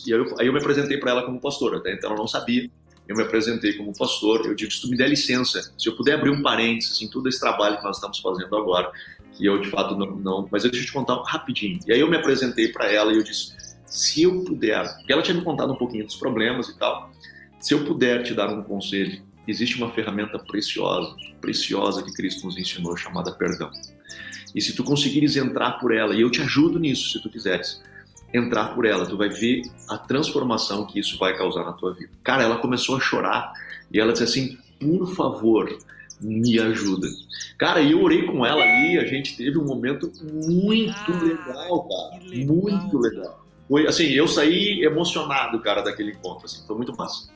e 0.05 0.13
aí 0.13 0.19
eu, 0.19 0.39
aí 0.39 0.47
eu 0.47 0.53
me 0.53 0.59
apresentei 0.59 0.97
para 0.97 1.11
ela 1.11 1.23
como 1.23 1.41
pastor, 1.41 1.75
até 1.75 1.93
então 1.93 2.11
ela 2.11 2.19
não 2.19 2.27
sabia. 2.27 2.69
Eu 3.07 3.15
me 3.15 3.23
apresentei 3.23 3.73
como 3.73 3.91
pastor, 3.97 4.45
eu 4.45 4.53
disse, 4.53 4.77
se 4.77 4.81
tu 4.81 4.87
me 4.87 4.95
der 4.95 5.09
licença, 5.09 5.73
se 5.75 5.89
eu 5.89 5.95
puder 5.95 6.13
abrir 6.13 6.29
um 6.29 6.43
parênteses 6.43 7.01
em 7.01 7.09
todo 7.09 7.27
esse 7.27 7.39
trabalho 7.39 7.77
que 7.77 7.83
nós 7.83 7.97
estamos 7.97 8.19
fazendo 8.19 8.55
agora, 8.55 8.91
que 9.33 9.45
eu 9.45 9.59
de 9.59 9.69
fato 9.69 9.95
não, 9.95 10.15
não 10.15 10.49
mas 10.51 10.63
eu 10.63 10.71
deixa 10.71 10.85
eu 10.85 10.89
te 10.89 10.93
contar 10.93 11.21
rapidinho. 11.23 11.79
E 11.87 11.93
aí 11.93 11.99
eu 11.99 12.09
me 12.09 12.17
apresentei 12.17 12.69
para 12.69 12.91
ela 12.91 13.11
e 13.13 13.17
eu 13.17 13.23
disse, 13.23 13.53
se 13.85 14.23
eu 14.23 14.43
puder, 14.43 14.87
porque 14.97 15.11
ela 15.11 15.21
tinha 15.21 15.35
me 15.35 15.43
contado 15.43 15.73
um 15.73 15.75
pouquinho 15.75 16.05
dos 16.05 16.15
problemas 16.15 16.69
e 16.69 16.77
tal, 16.77 17.11
se 17.59 17.73
eu 17.73 17.83
puder 17.85 18.23
te 18.23 18.33
dar 18.33 18.49
um 18.49 18.63
conselho, 18.63 19.21
existe 19.47 19.77
uma 19.77 19.91
ferramenta 19.91 20.37
preciosa, 20.39 21.15
preciosa 21.41 22.03
que 22.03 22.13
Cristo 22.13 22.45
nos 22.45 22.57
ensinou, 22.57 22.95
chamada 22.95 23.31
perdão. 23.31 23.71
E 24.55 24.61
se 24.61 24.75
tu 24.75 24.83
conseguires 24.83 25.35
entrar 25.35 25.73
por 25.73 25.93
ela, 25.93 26.15
e 26.15 26.21
eu 26.21 26.29
te 26.29 26.41
ajudo 26.41 26.79
nisso, 26.79 27.11
se 27.11 27.21
tu 27.21 27.29
quiseres, 27.29 27.81
entrar 28.33 28.75
por 28.75 28.85
ela, 28.85 29.05
tu 29.05 29.17
vai 29.17 29.29
ver 29.29 29.63
a 29.89 29.97
transformação 29.97 30.85
que 30.85 30.99
isso 30.99 31.17
vai 31.17 31.37
causar 31.37 31.63
na 31.65 31.73
tua 31.73 31.93
vida. 31.93 32.11
Cara, 32.23 32.43
ela 32.43 32.57
começou 32.57 32.95
a 32.95 32.99
chorar 32.99 33.53
e 33.91 33.99
ela 33.99 34.11
disse 34.11 34.23
assim: 34.23 34.57
por 34.79 35.13
favor, 35.15 35.77
me 36.21 36.59
ajuda. 36.59 37.07
Cara, 37.57 37.81
eu 37.81 38.01
orei 38.01 38.25
com 38.25 38.45
ela 38.45 38.61
ali, 38.61 38.97
a 38.97 39.05
gente 39.05 39.35
teve 39.35 39.57
um 39.57 39.65
momento 39.65 40.11
muito 40.23 41.11
ah, 41.11 41.23
legal, 41.23 41.87
cara. 41.87 42.23
Legal. 42.23 42.55
Muito 42.55 42.97
legal. 42.97 43.45
Foi 43.67 43.87
assim, 43.87 44.05
eu 44.05 44.27
saí 44.27 44.83
emocionado, 44.83 45.59
cara, 45.61 45.81
daquele 45.81 46.11
encontro, 46.11 46.45
assim, 46.45 46.65
foi 46.65 46.75
muito 46.75 46.95
massa. 46.95 47.29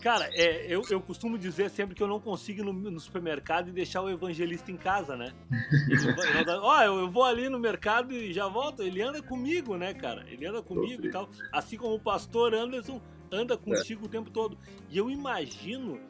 Cara, 0.00 0.30
é, 0.32 0.64
eu, 0.66 0.82
eu 0.88 1.00
costumo 1.00 1.36
dizer 1.36 1.68
sempre 1.68 1.94
que 1.94 2.02
eu 2.02 2.08
não 2.08 2.18
consigo 2.18 2.60
ir 2.60 2.64
no, 2.64 2.72
no 2.72 2.98
supermercado 2.98 3.68
e 3.68 3.72
deixar 3.72 4.00
o 4.00 4.08
evangelista 4.08 4.72
em 4.72 4.76
casa, 4.76 5.14
né? 5.14 5.34
Ó, 6.62 6.78
oh, 6.78 6.82
eu, 6.82 6.98
eu, 7.00 7.10
vou 7.10 7.22
ali 7.22 7.50
no 7.50 7.58
mercado 7.58 8.12
e 8.12 8.32
já 8.32 8.48
volto. 8.48 8.82
Ele 8.82 9.02
anda 9.02 9.22
comigo, 9.22 9.76
né, 9.76 9.92
cara? 9.92 10.24
Ele 10.30 10.46
anda 10.46 10.62
comigo 10.62 11.04
e 11.04 11.10
tal. 11.10 11.28
Assim 11.52 11.76
como 11.76 11.96
o 11.96 12.00
pastor 12.00 12.54
Anderson 12.54 12.98
anda 13.30 13.58
contigo 13.58 14.04
é. 14.04 14.06
o 14.06 14.08
tempo 14.08 14.30
todo. 14.30 14.56
E 14.88 14.96
eu 14.96 15.10
imagino 15.10 16.00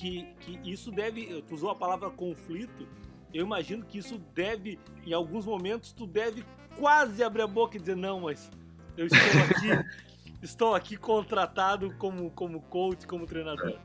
que, 0.00 0.22
que 0.40 0.70
isso 0.70 0.90
deve. 0.90 1.42
Tu 1.42 1.54
usou 1.54 1.70
a 1.70 1.74
palavra 1.74 2.08
conflito. 2.10 2.88
Eu 3.32 3.44
imagino 3.44 3.84
que 3.84 3.98
isso 3.98 4.18
deve, 4.34 4.78
em 5.06 5.12
alguns 5.12 5.44
momentos, 5.44 5.92
tu 5.92 6.06
deve 6.06 6.44
quase 6.76 7.22
abrir 7.22 7.42
a 7.42 7.46
boca 7.46 7.76
e 7.76 7.80
dizer: 7.80 7.96
não, 7.96 8.20
mas 8.20 8.50
eu 8.96 9.06
estou 9.06 9.18
aqui. 9.42 10.00
estou 10.42 10.74
aqui 10.74 10.96
contratado 10.96 11.94
como, 11.98 12.30
como 12.30 12.62
coach, 12.62 13.06
como 13.06 13.26
treinador. 13.26 13.78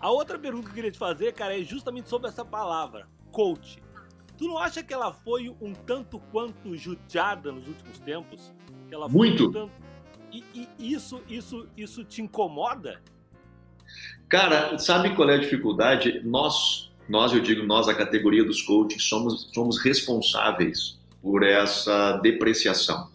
A 0.00 0.10
outra 0.10 0.38
pergunta 0.38 0.64
que 0.64 0.70
eu 0.70 0.74
queria 0.74 0.90
te 0.90 0.98
fazer, 0.98 1.32
cara, 1.34 1.58
é 1.58 1.62
justamente 1.62 2.08
sobre 2.08 2.28
essa 2.28 2.44
palavra, 2.44 3.06
coach. 3.30 3.80
Tu 4.38 4.48
não 4.48 4.56
acha 4.56 4.82
que 4.82 4.92
ela 4.92 5.12
foi 5.12 5.54
um 5.60 5.74
tanto 5.74 6.18
quanto 6.32 6.74
judiada 6.74 7.52
nos 7.52 7.68
últimos 7.68 7.98
tempos? 8.00 8.54
Que 8.88 8.94
ela 8.94 9.06
Muito. 9.06 9.48
Um 9.48 9.52
tanto... 9.52 9.72
e, 10.32 10.42
e, 10.78 10.92
isso, 10.92 11.22
isso, 11.28 11.68
isso 11.76 12.02
te 12.04 12.22
incomoda? 12.22 13.02
Cara, 14.28 14.78
sabe 14.78 15.14
qual 15.14 15.28
é 15.30 15.34
a 15.34 15.38
dificuldade? 15.38 16.20
Nós, 16.24 16.90
nós 17.08 17.32
eu 17.32 17.40
digo 17.40 17.64
nós, 17.64 17.88
a 17.88 17.94
categoria 17.94 18.44
dos 18.44 18.62
coaches, 18.62 19.02
somos, 19.04 19.50
somos 19.52 19.78
responsáveis 19.82 20.98
por 21.20 21.42
essa 21.42 22.12
depreciação 22.18 23.12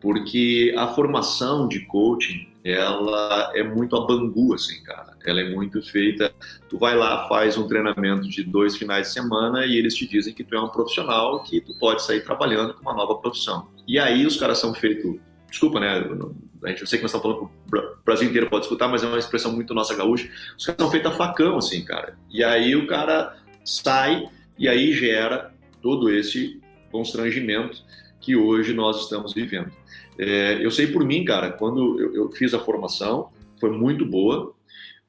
porque 0.00 0.74
a 0.76 0.88
formação 0.88 1.68
de 1.68 1.80
coaching 1.80 2.48
ela 2.64 3.52
é 3.54 3.62
muito 3.62 3.96
a 3.96 4.06
bangu, 4.06 4.54
assim, 4.54 4.82
cara. 4.82 5.16
Ela 5.24 5.40
é 5.40 5.50
muito 5.50 5.80
feita. 5.82 6.32
Tu 6.68 6.78
vai 6.78 6.94
lá, 6.94 7.26
faz 7.28 7.56
um 7.56 7.66
treinamento 7.66 8.28
de 8.28 8.42
dois 8.42 8.76
finais 8.76 9.08
de 9.08 9.12
semana 9.14 9.64
e 9.64 9.76
eles 9.76 9.94
te 9.94 10.06
dizem 10.06 10.34
que 10.34 10.44
tu 10.44 10.54
é 10.54 10.60
um 10.60 10.68
profissional, 10.68 11.42
que 11.42 11.60
tu 11.60 11.74
pode 11.78 12.02
sair 12.02 12.22
trabalhando 12.22 12.74
com 12.74 12.82
uma 12.82 12.94
nova 12.94 13.14
profissão. 13.16 13.68
E 13.86 13.98
aí 13.98 14.26
os 14.26 14.36
caras 14.36 14.58
são 14.58 14.74
feitos. 14.74 15.16
Desculpa, 15.48 15.80
né? 15.80 16.02
A 16.62 16.68
gente, 16.68 16.82
eu 16.82 16.86
sei 16.86 16.98
que 16.98 17.02
nós 17.02 17.14
estamos 17.14 17.38
falando 17.38 17.50
que 17.50 17.76
o 17.76 18.04
Brasil 18.04 18.28
inteiro 18.28 18.50
pode 18.50 18.64
escutar, 18.64 18.88
mas 18.88 19.02
é 19.02 19.06
uma 19.06 19.18
expressão 19.18 19.52
muito 19.52 19.72
nossa 19.72 19.94
gaúcha. 19.94 20.30
Os 20.56 20.66
caras 20.66 20.80
são 20.80 20.90
feitos 20.90 21.12
a 21.12 21.14
facão, 21.14 21.56
assim, 21.56 21.84
cara. 21.84 22.18
E 22.30 22.44
aí 22.44 22.76
o 22.76 22.86
cara 22.86 23.36
sai 23.64 24.28
e 24.58 24.68
aí 24.68 24.92
gera 24.92 25.54
todo 25.80 26.10
esse 26.10 26.60
constrangimento 26.90 27.82
que 28.20 28.36
hoje 28.36 28.74
nós 28.74 29.02
estamos 29.02 29.32
vivendo. 29.32 29.72
É, 30.18 30.64
eu 30.64 30.70
sei 30.70 30.86
por 30.86 31.04
mim, 31.04 31.24
cara, 31.24 31.50
quando 31.50 31.98
eu, 31.98 32.14
eu, 32.14 32.30
fiz 32.32 32.52
a 32.52 32.58
formação, 32.58 33.30
foi 33.58 33.70
muito 33.70 34.04
boa, 34.04 34.54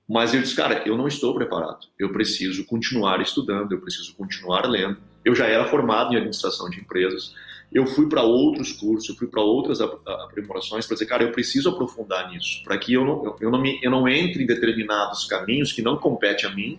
mas 0.07 0.33
eu 0.33 0.41
disse, 0.41 0.55
cara, 0.55 0.83
eu 0.85 0.97
não 0.97 1.07
estou 1.07 1.35
preparado. 1.35 1.87
Eu 1.99 2.13
preciso 2.13 2.65
continuar 2.65 3.21
estudando, 3.21 3.73
eu 3.73 3.81
preciso 3.81 4.15
continuar 4.15 4.65
lendo. 4.65 4.97
Eu 5.25 5.35
já 5.35 5.47
era 5.47 5.65
formado 5.65 6.13
em 6.13 6.15
administração 6.15 6.69
de 6.69 6.79
empresas, 6.79 7.35
eu 7.71 7.86
fui 7.86 8.10
para 8.10 8.21
outros 8.21 8.73
cursos, 8.73 9.10
eu 9.10 9.15
fui 9.15 9.27
para 9.27 9.41
outras 9.41 9.79
aprimorações 9.79 10.86
para 10.86 10.95
dizer, 10.95 11.05
cara, 11.05 11.23
eu 11.23 11.31
preciso 11.31 11.69
aprofundar 11.69 12.29
nisso, 12.29 12.62
para 12.63 12.77
que 12.77 12.93
eu 12.93 13.05
não, 13.05 13.36
eu, 13.39 13.49
não 13.49 13.62
me, 13.62 13.79
eu 13.81 13.89
não 13.89 14.07
entre 14.07 14.43
em 14.43 14.45
determinados 14.45 15.25
caminhos 15.25 15.71
que 15.71 15.81
não 15.81 15.95
competem 15.95 16.49
a 16.49 16.53
mim, 16.53 16.77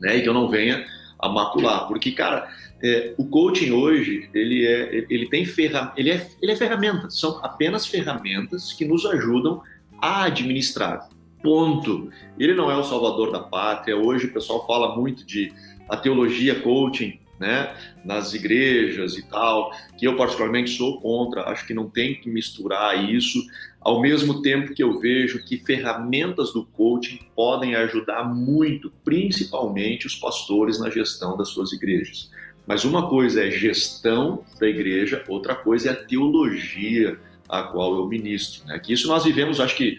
né, 0.00 0.16
e 0.16 0.22
que 0.22 0.28
eu 0.28 0.34
não 0.34 0.48
venha 0.48 0.86
a 1.18 1.28
macular. 1.28 1.86
Porque, 1.86 2.12
cara, 2.12 2.48
é, 2.82 3.14
o 3.18 3.26
coaching 3.26 3.72
hoje, 3.72 4.30
ele, 4.32 4.64
é, 4.64 5.06
ele 5.10 5.28
tem 5.28 5.44
ferram 5.44 5.92
ele 5.96 6.10
é, 6.10 6.30
ele 6.40 6.52
é 6.52 6.56
ferramentas, 6.56 7.18
são 7.18 7.44
apenas 7.44 7.86
ferramentas 7.86 8.72
que 8.72 8.84
nos 8.84 9.04
ajudam 9.04 9.62
a 10.00 10.24
administrar. 10.24 11.08
Ponto. 11.42 12.10
Ele 12.38 12.54
não 12.54 12.70
é 12.70 12.76
o 12.76 12.82
salvador 12.82 13.30
da 13.30 13.40
pátria. 13.40 13.96
Hoje 13.96 14.26
o 14.26 14.32
pessoal 14.32 14.66
fala 14.66 14.96
muito 14.96 15.24
de 15.24 15.52
a 15.88 15.96
teologia 15.96 16.60
coaching, 16.60 17.18
né, 17.38 17.74
nas 18.04 18.34
igrejas 18.34 19.16
e 19.16 19.22
tal, 19.22 19.70
que 19.96 20.06
eu 20.06 20.16
particularmente 20.16 20.70
sou 20.70 21.00
contra, 21.00 21.48
acho 21.48 21.66
que 21.66 21.74
não 21.74 21.88
tem 21.88 22.14
que 22.14 22.28
misturar 22.28 23.08
isso, 23.10 23.38
ao 23.80 24.00
mesmo 24.00 24.42
tempo 24.42 24.74
que 24.74 24.82
eu 24.82 24.98
vejo 24.98 25.44
que 25.44 25.58
ferramentas 25.58 26.52
do 26.52 26.64
coaching 26.64 27.20
podem 27.34 27.74
ajudar 27.74 28.24
muito, 28.24 28.92
principalmente 29.04 30.06
os 30.06 30.16
pastores 30.16 30.80
na 30.80 30.90
gestão 30.90 31.36
das 31.36 31.48
suas 31.48 31.72
igrejas. 31.72 32.30
Mas 32.66 32.84
uma 32.84 33.08
coisa 33.08 33.46
é 33.46 33.50
gestão 33.50 34.44
da 34.60 34.68
igreja, 34.68 35.24
outra 35.28 35.54
coisa 35.54 35.88
é 35.88 35.92
a 35.92 35.96
teologia 35.96 37.18
a 37.48 37.62
qual 37.62 37.96
eu 37.96 38.06
ministro. 38.06 38.66
Né? 38.66 38.78
Que 38.78 38.92
isso 38.92 39.08
nós 39.08 39.24
vivemos, 39.24 39.58
acho 39.58 39.74
que 39.74 39.96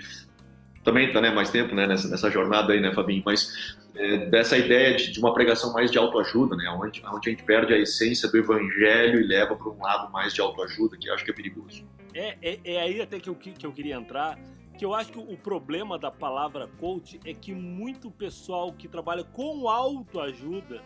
também 0.83 1.07
está 1.07 1.19
né, 1.19 1.31
mais 1.31 1.49
tempo 1.49 1.73
né, 1.73 1.87
nessa, 1.87 2.07
nessa 2.07 2.29
jornada 2.29 2.73
aí, 2.73 2.79
né, 2.79 2.93
Fabinho? 2.93 3.23
Mas 3.25 3.77
é, 3.99 4.17
dessa 4.27 4.57
ideia 4.57 4.95
de, 4.95 5.11
de, 5.11 5.19
uma 5.19 5.33
pregação 5.33 5.73
mais 5.73 5.91
de 5.91 5.97
autoajuda, 5.97 6.55
né? 6.55 6.69
Onde, 6.69 7.03
onde 7.05 7.29
a 7.29 7.31
gente 7.31 7.43
perde 7.43 7.73
a 7.73 7.77
essência 7.77 8.31
do 8.31 8.37
evangelho 8.37 9.19
e 9.19 9.27
leva 9.27 9.57
para 9.57 9.69
um 9.69 9.77
lado 9.77 10.09
mais 10.09 10.33
de 10.33 10.39
autoajuda, 10.39 10.97
que 10.97 11.09
eu 11.09 11.13
acho 11.13 11.25
que 11.25 11.31
é 11.31 11.33
perigoso. 11.33 11.85
É, 12.13 12.37
é, 12.41 12.59
é 12.63 12.81
aí 12.81 13.01
até 13.01 13.19
que 13.19 13.29
eu, 13.29 13.35
que 13.35 13.65
eu 13.65 13.73
queria 13.73 13.97
entrar, 13.97 14.39
que 14.77 14.85
eu 14.85 14.93
acho 14.93 15.11
que 15.11 15.19
o 15.19 15.37
problema 15.37 15.99
da 15.99 16.09
palavra 16.09 16.69
coach 16.79 17.19
é 17.25 17.33
que 17.33 17.53
muito 17.53 18.09
pessoal 18.09 18.71
que 18.71 18.87
trabalha 18.87 19.25
com 19.25 19.67
autoajuda 19.67 20.81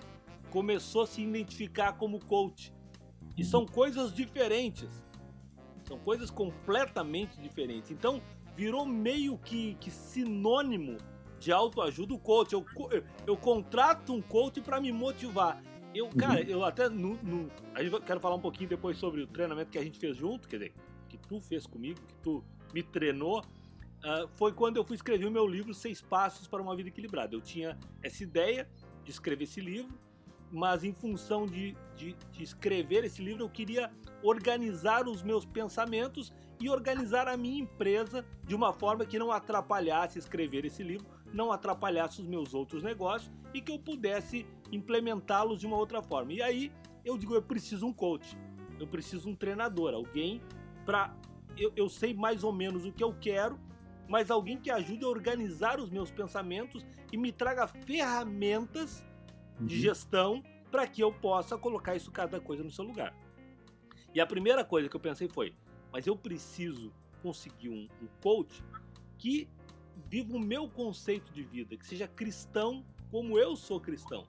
começou 0.50 1.04
a 1.04 1.08
se 1.08 1.22
identificar 1.22 1.94
como 1.94 2.20
coach. 2.20 2.74
E 3.38 3.44
uhum. 3.44 3.48
são 3.48 3.66
coisas 3.68 4.12
diferentes. 4.12 4.90
São 5.88 6.00
coisas 6.00 6.32
completamente 6.32 7.40
diferentes. 7.40 7.92
Então, 7.92 8.20
virou 8.56 8.88
meio 8.88 9.38
que, 9.38 9.76
que 9.80 9.92
sinônimo 9.92 10.98
de 11.44 11.52
autoajuda 11.52 12.14
o 12.14 12.20
coach. 12.20 12.54
Eu, 12.54 12.66
eu, 12.92 13.04
eu 13.28 13.38
contrato 13.38 14.14
um 14.14 14.22
coach 14.22 14.62
para 14.62 14.80
me 14.80 14.92
motivar. 14.92 15.62
Eu, 15.94 16.06
uhum. 16.06 16.12
cara, 16.12 16.42
eu 16.42 16.64
até 16.64 16.90
no, 16.90 17.16
no, 17.22 17.52
a 17.76 17.84
gente 17.84 18.00
quero 18.02 18.20
falar 18.20 18.36
um 18.36 18.42
pouquinho 18.42 18.70
depois 18.70 18.98
sobre 18.98 19.22
o 19.22 19.28
treinamento 19.28 19.70
que 19.70 19.78
a 19.78 19.84
gente 19.84 20.00
fez 20.00 20.16
junto, 20.18 20.48
quer 20.48 20.58
dizer, 20.58 20.74
que 21.10 21.18
tu 21.18 21.42
fez 21.42 21.68
comigo, 21.68 22.00
que 22.08 22.16
tu 22.16 22.44
me 22.74 22.82
treinou. 22.82 23.40
Uh, 23.40 24.28
foi 24.36 24.52
quando 24.52 24.78
eu 24.78 24.84
fui 24.84 24.96
escrever 24.96 25.26
o 25.26 25.32
meu 25.32 25.46
livro 25.46 25.74
Seis 25.74 26.02
Passos 26.02 26.48
para 26.48 26.62
uma 26.62 26.76
Vida 26.76 26.90
Equilibrada. 26.90 27.36
Eu 27.36 27.42
tinha 27.42 27.78
essa 28.02 28.24
ideia 28.24 28.68
de 29.04 29.12
escrever 29.12 29.44
esse 29.44 29.62
livro 29.62 29.94
mas 30.54 30.84
em 30.84 30.94
função 30.94 31.48
de, 31.48 31.76
de, 31.96 32.16
de, 32.32 32.44
escrever 32.44 33.04
esse 33.04 33.24
livro, 33.24 33.44
eu 33.44 33.50
queria 33.50 33.92
organizar 34.22 35.08
os 35.08 35.24
meus 35.24 35.44
pensamentos 35.46 36.32
e 36.62 36.70
organizar 36.70 37.28
a 37.28 37.36
minha 37.36 37.60
empresa 37.60 38.24
de 38.46 38.54
uma 38.54 38.72
forma 38.72 39.04
que 39.04 39.18
não 39.18 39.32
atrapalhasse 39.32 40.20
escrever 40.20 40.64
esse 40.64 40.84
livro, 40.84 41.08
não 41.34 41.52
atrapalhasse 41.52 42.22
os 42.22 42.28
meus 42.28 42.54
outros 42.54 42.84
negócios 42.84 43.32
e 43.54 43.62
que 43.62 43.72
eu 43.72 43.80
pudesse 43.80 44.46
implementá-los 44.72 45.60
de 45.60 45.68
uma 45.68 45.78
outra 45.78 46.02
forma. 46.02 46.32
E 46.32 46.42
aí 46.42 46.72
eu 47.04 47.18
digo, 47.18 47.34
eu 47.34 47.42
preciso 47.42 47.86
um 47.86 47.94
coach, 47.94 48.38
eu 48.80 48.88
preciso 48.88 49.30
um 49.30 49.36
treinador, 49.36 49.94
alguém 49.94 50.42
para 50.86 51.16
eu, 51.58 51.72
eu 51.76 51.90
sei 51.90 52.14
mais 52.14 52.44
ou 52.44 52.52
menos 52.52 52.86
o 52.86 52.92
que 52.92 53.04
eu 53.04 53.14
quero, 53.20 53.60
mas 54.08 54.32
alguém 54.32 54.58
que 54.58 54.72
ajude 54.72 55.06
a 55.06 55.08
organizar 55.08 55.80
os 55.80 55.90
meus 55.90 56.12
pensamentos 56.12 56.86
e 57.12 57.18
me 57.18 57.32
traga 57.32 57.68
ferramentas 57.68 59.06
de 59.60 59.76
uhum. 59.76 59.82
gestão 59.82 60.44
para 60.72 60.88
que 60.88 61.02
eu 61.02 61.12
possa 61.12 61.58
colocar 61.58 61.96
isso 61.96 62.12
cada 62.12 62.40
coisa 62.40 62.64
no 62.64 62.72
seu 62.72 62.84
lugar. 62.84 63.16
E 64.14 64.20
a 64.20 64.26
primeira 64.26 64.64
coisa 64.66 64.90
que 64.90 64.96
eu 64.96 65.00
pensei 65.00 65.28
foi, 65.28 65.54
mas 65.92 66.08
eu 66.08 66.16
preciso 66.16 66.92
conseguir 67.22 67.70
um, 67.70 67.88
um 68.02 68.08
coach 68.22 68.64
que 69.18 69.48
viva 70.10 70.36
o 70.36 70.40
meu 70.40 70.70
conceito 70.70 71.32
de 71.32 71.44
vida, 71.44 71.76
que 71.76 71.86
seja 71.86 72.08
cristão 72.08 72.86
como 73.12 73.38
eu 73.38 73.56
sou 73.56 73.80
cristão. 73.80 74.28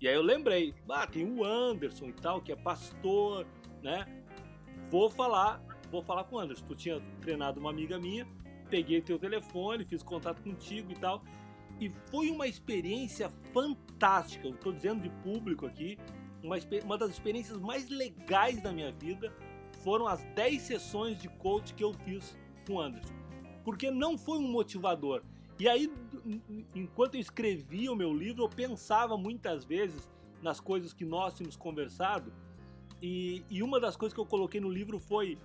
E 0.00 0.08
aí 0.08 0.14
eu 0.14 0.22
lembrei, 0.22 0.74
ah, 0.88 1.06
tem 1.06 1.24
o 1.24 1.44
Anderson 1.44 2.06
e 2.06 2.12
tal, 2.12 2.40
que 2.40 2.50
é 2.50 2.56
pastor, 2.56 3.46
né? 3.82 4.06
Vou 4.90 5.10
falar, 5.10 5.62
vou 5.90 6.02
falar 6.02 6.24
com 6.24 6.36
o 6.36 6.38
Anderson. 6.38 6.64
Tu 6.66 6.74
tinha 6.74 7.00
treinado 7.20 7.60
uma 7.60 7.70
amiga 7.70 7.98
minha, 7.98 8.26
peguei 8.70 9.02
teu 9.02 9.18
telefone, 9.18 9.84
fiz 9.84 10.02
contato 10.02 10.42
contigo 10.42 10.90
e 10.92 10.94
tal. 10.94 11.22
E 11.78 11.90
foi 12.10 12.30
uma 12.30 12.46
experiência 12.46 13.30
fantástica. 13.52 14.46
Eu 14.46 14.56
tô 14.56 14.72
dizendo 14.72 15.02
de 15.02 15.10
público 15.22 15.66
aqui, 15.66 15.98
uma, 16.42 16.56
uma 16.84 16.96
das 16.96 17.10
experiências 17.10 17.58
mais 17.58 17.88
legais 17.88 18.62
da 18.62 18.72
minha 18.72 18.92
vida 18.92 19.32
foram 19.82 20.06
as 20.06 20.22
10 20.34 20.62
sessões 20.62 21.18
de 21.20 21.28
coach 21.28 21.74
que 21.74 21.84
eu 21.84 21.92
fiz 21.92 22.36
com 22.66 22.74
o 22.74 22.80
Anderson. 22.80 23.19
Porque 23.64 23.90
não 23.90 24.16
foi 24.16 24.38
um 24.38 24.48
motivador. 24.48 25.22
E 25.58 25.68
aí, 25.68 25.92
enquanto 26.74 27.16
eu 27.16 27.20
escrevia 27.20 27.92
o 27.92 27.96
meu 27.96 28.14
livro, 28.14 28.44
eu 28.44 28.48
pensava 28.48 29.16
muitas 29.18 29.64
vezes 29.64 30.08
nas 30.42 30.58
coisas 30.58 30.92
que 30.92 31.04
nós 31.04 31.34
tínhamos 31.34 31.56
conversado. 31.56 32.32
E, 33.02 33.44
e 33.50 33.62
uma 33.62 33.78
das 33.78 33.96
coisas 33.96 34.14
que 34.14 34.20
eu 34.20 34.26
coloquei 34.26 34.60
no 34.60 34.70
livro 34.70 34.98
foi: 34.98 35.38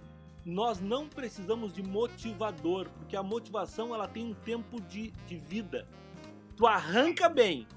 nós 0.46 0.80
não 0.80 1.08
precisamos 1.08 1.74
de 1.74 1.84
motivador, 1.84 2.90
porque 2.92 3.16
a 3.16 3.24
motivação 3.24 3.94
ela 3.94 4.08
tem 4.08 4.24
um 4.26 4.34
tempo 4.34 4.80
de, 4.82 5.12
de 5.28 5.38
vida. 5.38 5.88
Tu 6.56 6.66
arranca 6.66 7.28
bem, 7.28 7.68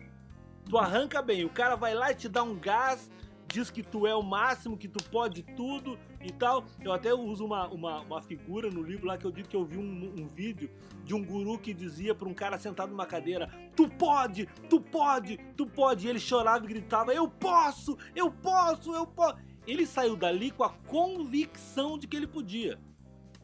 tu 0.69 0.79
arranca 0.79 1.21
bem. 1.21 1.45
O 1.45 1.51
cara 1.51 1.75
vai 1.75 1.95
lá 1.95 2.13
e 2.13 2.15
te 2.15 2.29
dá 2.29 2.43
um 2.43 2.55
gás, 2.55 3.11
diz 3.49 3.71
que 3.71 3.83
tu 3.83 4.07
é 4.07 4.15
o 4.15 4.23
máximo, 4.23 4.77
que 4.77 4.87
tu 4.87 5.03
pode 5.11 5.43
tudo 5.43 5.99
e 6.21 6.33
tal. 6.33 6.65
Eu 6.81 6.93
até 6.93 7.13
uso 7.15 7.45
uma, 7.45 7.69
uma, 7.69 8.01
uma 8.01 8.21
figura 8.21 8.71
no 8.71 8.83
livro 8.83 9.07
lá 9.07 9.17
que 9.17 9.25
eu 9.25 9.31
digo 9.31 9.49
que 9.49 9.57
eu 9.57 9.65
vi 9.65 9.79
um, 9.79 10.15
um 10.19 10.29
vídeo 10.29 10.71
de 11.05 11.15
um 11.15 11.25
guru 11.25 11.59
que 11.59 11.73
dizia 11.73 12.15
para 12.15 12.29
um 12.29 12.35
cara 12.35 12.59
sentado 12.59 12.91
numa 12.91 13.07
cadeira: 13.07 13.51
Tu 13.75 13.89
pode, 13.89 14.47
tu 14.69 14.81
pode, 14.81 15.39
tu 15.57 15.67
pode. 15.67 16.07
E 16.07 16.11
ele 16.11 16.21
chorava 16.21 16.65
e 16.65 16.69
gritava: 16.69 17.13
Eu 17.13 17.29
posso, 17.29 17.97
eu 18.15 18.31
posso, 18.31 18.95
eu 18.95 19.07
posso. 19.07 19.39
Ele 19.67 19.87
saiu 19.87 20.17
dali 20.17 20.51
com 20.51 20.65
a 20.65 20.71
convicção 20.71 21.99
de 21.99 22.07
que 22.07 22.17
ele 22.17 22.27
podia. 22.27 22.79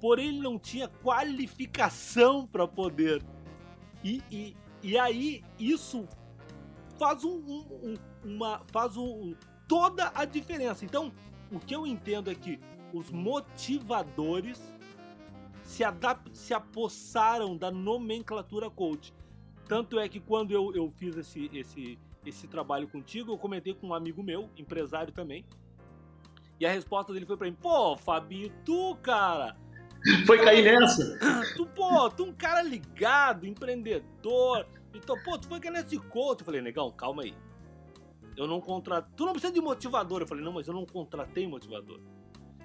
Porém, 0.00 0.28
ele 0.28 0.40
não 0.40 0.58
tinha 0.58 0.88
qualificação 0.88 2.46
para 2.46 2.66
poder. 2.66 3.22
E, 4.02 4.22
e, 4.30 4.56
e 4.82 4.98
aí, 4.98 5.42
isso 5.58 6.06
faz 6.98 7.24
um, 7.24 7.38
um, 7.38 7.94
uma 8.24 8.62
faz 8.70 8.96
um, 8.96 9.34
toda 9.66 10.12
a 10.14 10.24
diferença. 10.24 10.84
Então, 10.84 11.12
o 11.50 11.58
que 11.58 11.74
eu 11.74 11.86
entendo 11.86 12.30
é 12.30 12.34
que 12.34 12.58
os 12.92 13.10
motivadores 13.10 14.60
se, 15.62 15.82
se 16.32 16.54
apossaram 16.54 17.56
da 17.56 17.70
nomenclatura 17.70 18.70
coach. 18.70 19.12
Tanto 19.66 19.98
é 19.98 20.08
que 20.08 20.20
quando 20.20 20.52
eu, 20.52 20.74
eu 20.74 20.90
fiz 20.90 21.16
esse, 21.16 21.50
esse, 21.52 21.98
esse 22.24 22.46
trabalho 22.46 22.86
contigo, 22.86 23.32
eu 23.32 23.38
comentei 23.38 23.74
com 23.74 23.88
um 23.88 23.94
amigo 23.94 24.22
meu, 24.22 24.50
empresário 24.56 25.12
também. 25.12 25.44
E 26.60 26.66
a 26.66 26.70
resposta 26.70 27.12
dele 27.12 27.26
foi 27.26 27.36
para 27.36 27.46
mim: 27.46 27.56
pô, 27.60 27.96
Fabinho, 27.96 28.52
tu, 28.64 28.96
cara. 29.02 29.56
Foi 30.26 30.38
cair 30.38 30.64
nessa? 30.64 31.18
Tu, 31.56 31.66
pô, 31.66 32.10
tu 32.10 32.24
é 32.24 32.26
um 32.26 32.32
cara 32.32 32.62
ligado, 32.62 33.46
empreendedor. 33.46 34.66
Então, 34.92 35.16
pô, 35.24 35.38
tu 35.38 35.48
foi 35.48 35.58
cair 35.58 35.72
nesse 35.72 35.98
coach. 35.98 36.40
Eu 36.40 36.44
falei, 36.44 36.60
negão, 36.60 36.92
calma 36.92 37.22
aí. 37.22 37.34
Eu 38.36 38.46
não 38.46 38.60
contratei. 38.60 39.12
Tu 39.16 39.24
não 39.24 39.32
precisa 39.32 39.52
de 39.52 39.60
motivador. 39.60 40.22
Eu 40.22 40.26
falei, 40.26 40.44
não, 40.44 40.52
mas 40.52 40.66
eu 40.66 40.74
não 40.74 40.84
contratei 40.84 41.46
motivador. 41.46 42.00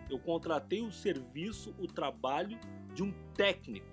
Eu 0.10 0.18
contratei 0.18 0.82
o 0.82 0.92
serviço, 0.92 1.76
o 1.78 1.86
trabalho 1.86 2.58
de 2.94 3.04
um 3.04 3.12
técnico, 3.36 3.86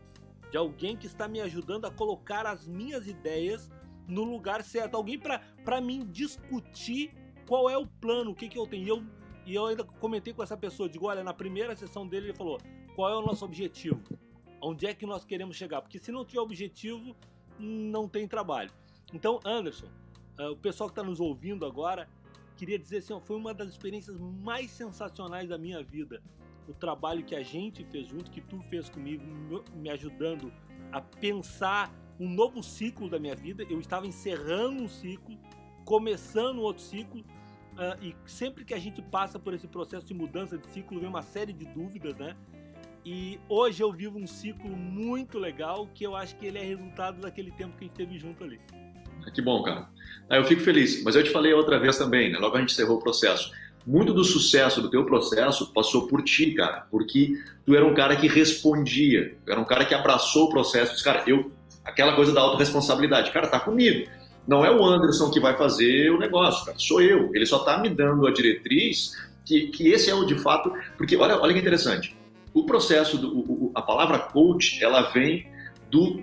de 0.51 0.57
alguém 0.57 0.97
que 0.97 1.07
está 1.07 1.29
me 1.29 1.41
ajudando 1.41 1.85
a 1.85 1.91
colocar 1.91 2.47
as 2.47 2.67
minhas 2.67 3.07
ideias 3.07 3.71
no 4.09 4.25
lugar 4.25 4.63
certo. 4.63 4.97
Alguém 4.97 5.19
para 5.19 5.81
mim 5.81 6.07
discutir 6.11 7.13
qual 7.47 7.69
é 7.69 7.77
o 7.77 7.87
plano, 7.87 8.31
o 8.31 8.35
que, 8.35 8.49
que 8.49 8.59
eu 8.59 8.67
tenho. 8.67 8.85
E 8.85 8.89
eu, 8.89 9.05
e 9.45 9.55
eu 9.55 9.67
ainda 9.67 9.85
comentei 9.85 10.33
com 10.33 10.43
essa 10.43 10.57
pessoa, 10.57 10.89
digo, 10.89 11.07
olha, 11.07 11.23
na 11.23 11.35
primeira 11.35 11.77
sessão 11.77 12.07
dele 12.07 12.29
ele 12.29 12.37
falou, 12.37 12.59
qual 12.95 13.13
é 13.13 13.17
o 13.17 13.23
nosso 13.23 13.45
objetivo? 13.45 14.03
Onde 14.61 14.87
é 14.87 14.95
que 14.95 15.05
nós 15.05 15.25
queremos 15.25 15.55
chegar? 15.57 15.83
Porque 15.83 15.99
se 15.99 16.11
não 16.11 16.25
tiver 16.25 16.41
objetivo, 16.41 17.15
não 17.59 18.09
tem 18.09 18.27
trabalho. 18.27 18.71
Então, 19.13 19.39
Anderson, 19.45 19.87
Uh, 20.39 20.53
o 20.53 20.57
pessoal 20.57 20.89
que 20.89 20.93
está 20.93 21.03
nos 21.03 21.21
ouvindo 21.21 21.65
agora, 21.65 22.09
queria 22.57 22.79
dizer 22.79 22.99
assim, 22.99 23.13
ó, 23.13 23.21
foi 23.21 23.37
uma 23.37 23.55
das 23.55 23.69
experiências 23.69 24.19
mais 24.19 24.71
sensacionais 24.71 25.49
da 25.49 25.57
minha 25.57 25.83
vida. 25.83 26.23
O 26.69 26.75
trabalho 26.75 27.25
que 27.25 27.35
a 27.35 27.43
gente 27.43 27.85
fez 27.85 28.09
junto, 28.09 28.31
que 28.31 28.41
tu 28.41 28.61
fez 28.69 28.89
comigo, 28.89 29.23
me 29.75 29.89
ajudando 29.89 30.53
a 30.93 31.01
pensar 31.01 31.95
um 32.19 32.29
novo 32.29 32.63
ciclo 32.63 33.09
da 33.09 33.19
minha 33.19 33.37
vida. 33.37 33.65
Eu 33.69 33.79
estava 33.79 34.07
encerrando 34.07 34.83
um 34.83 34.89
ciclo, 34.89 35.39
começando 35.85 36.61
outro 36.61 36.83
ciclo, 36.83 37.21
uh, 37.21 38.03
e 38.03 38.15
sempre 38.27 38.65
que 38.65 38.75
a 38.75 38.79
gente 38.79 39.01
passa 39.01 39.39
por 39.39 39.55
esse 39.55 39.69
processo 39.69 40.07
de 40.07 40.15
mudança 40.15 40.59
de 40.59 40.67
ciclo, 40.67 40.99
vem 40.99 41.09
uma 41.09 41.23
série 41.23 41.53
de 41.53 41.65
dúvidas, 41.67 42.17
né? 42.17 42.37
E 43.05 43.39
hoje 43.49 43.83
eu 43.83 43.93
vivo 43.93 44.19
um 44.19 44.27
ciclo 44.27 44.69
muito 44.69 45.39
legal 45.39 45.87
que 45.95 46.05
eu 46.05 46.17
acho 46.17 46.37
que 46.37 46.45
ele 46.45 46.59
é 46.59 46.63
resultado 46.63 47.21
daquele 47.21 47.53
tempo 47.53 47.77
que 47.77 47.85
a 47.85 47.87
gente 47.87 47.97
teve 47.97 48.19
junto 48.19 48.43
ali. 48.43 48.61
Que 49.33 49.43
bom, 49.43 49.63
cara. 49.63 49.89
Eu 50.31 50.45
fico 50.45 50.63
feliz. 50.63 51.03
Mas 51.03 51.15
eu 51.15 51.23
te 51.23 51.31
falei 51.31 51.53
outra 51.53 51.79
vez 51.79 51.97
também, 51.97 52.33
né? 52.33 52.39
logo 52.39 52.57
a 52.57 52.61
gente 52.61 52.73
encerrou 52.73 52.97
o 52.97 53.01
processo. 53.01 53.51
Muito 53.87 54.13
do 54.13 54.25
sucesso 54.25 54.83
do 54.83 54.91
teu 54.91 55.05
processo 55.05 55.73
passou 55.73 56.09
por 56.09 56.23
ti, 56.23 56.53
cara, 56.55 56.87
porque 56.91 57.39
tu 57.65 57.75
era 57.77 57.87
um 57.87 57.95
cara 57.95 58.17
que 58.17 58.27
respondia, 58.27 59.37
era 59.47 59.61
um 59.61 59.65
cara 59.65 59.85
que 59.85 59.95
abraçou 59.95 60.47
o 60.47 60.51
processo. 60.51 60.93
Disse, 60.93 61.05
cara, 61.05 61.23
eu, 61.25 61.53
aquela 61.85 62.17
coisa 62.17 62.33
da 62.33 62.41
autorresponsabilidade, 62.41 63.31
cara, 63.31 63.47
tá 63.47 63.61
comigo. 63.61 64.11
Não 64.47 64.65
é 64.65 64.71
o 64.71 64.85
Anderson 64.85 65.31
que 65.31 65.39
vai 65.39 65.57
fazer 65.57 66.11
o 66.11 66.19
negócio, 66.19 66.67
cara, 66.67 66.77
sou 66.79 67.01
eu. 67.01 67.31
Ele 67.33 67.47
só 67.47 67.61
tá 67.61 67.79
me 67.79 67.89
dando 67.89 68.27
a 68.27 68.33
diretriz 68.33 69.13
que, 69.45 69.69
que 69.69 69.89
esse 69.89 70.11
é 70.11 70.15
o 70.15 70.25
de 70.25 70.37
fato, 70.37 70.73
porque 70.99 71.17
olha, 71.17 71.41
olha 71.41 71.55
que 71.55 71.61
interessante. 71.61 72.17
O 72.53 72.65
processo, 72.65 73.17
do, 73.17 73.39
o, 73.39 73.73
a 73.73 73.83
palavra 73.83 74.19
coach, 74.19 74.83
ela 74.83 75.03
vem 75.03 75.47
do 75.91 76.21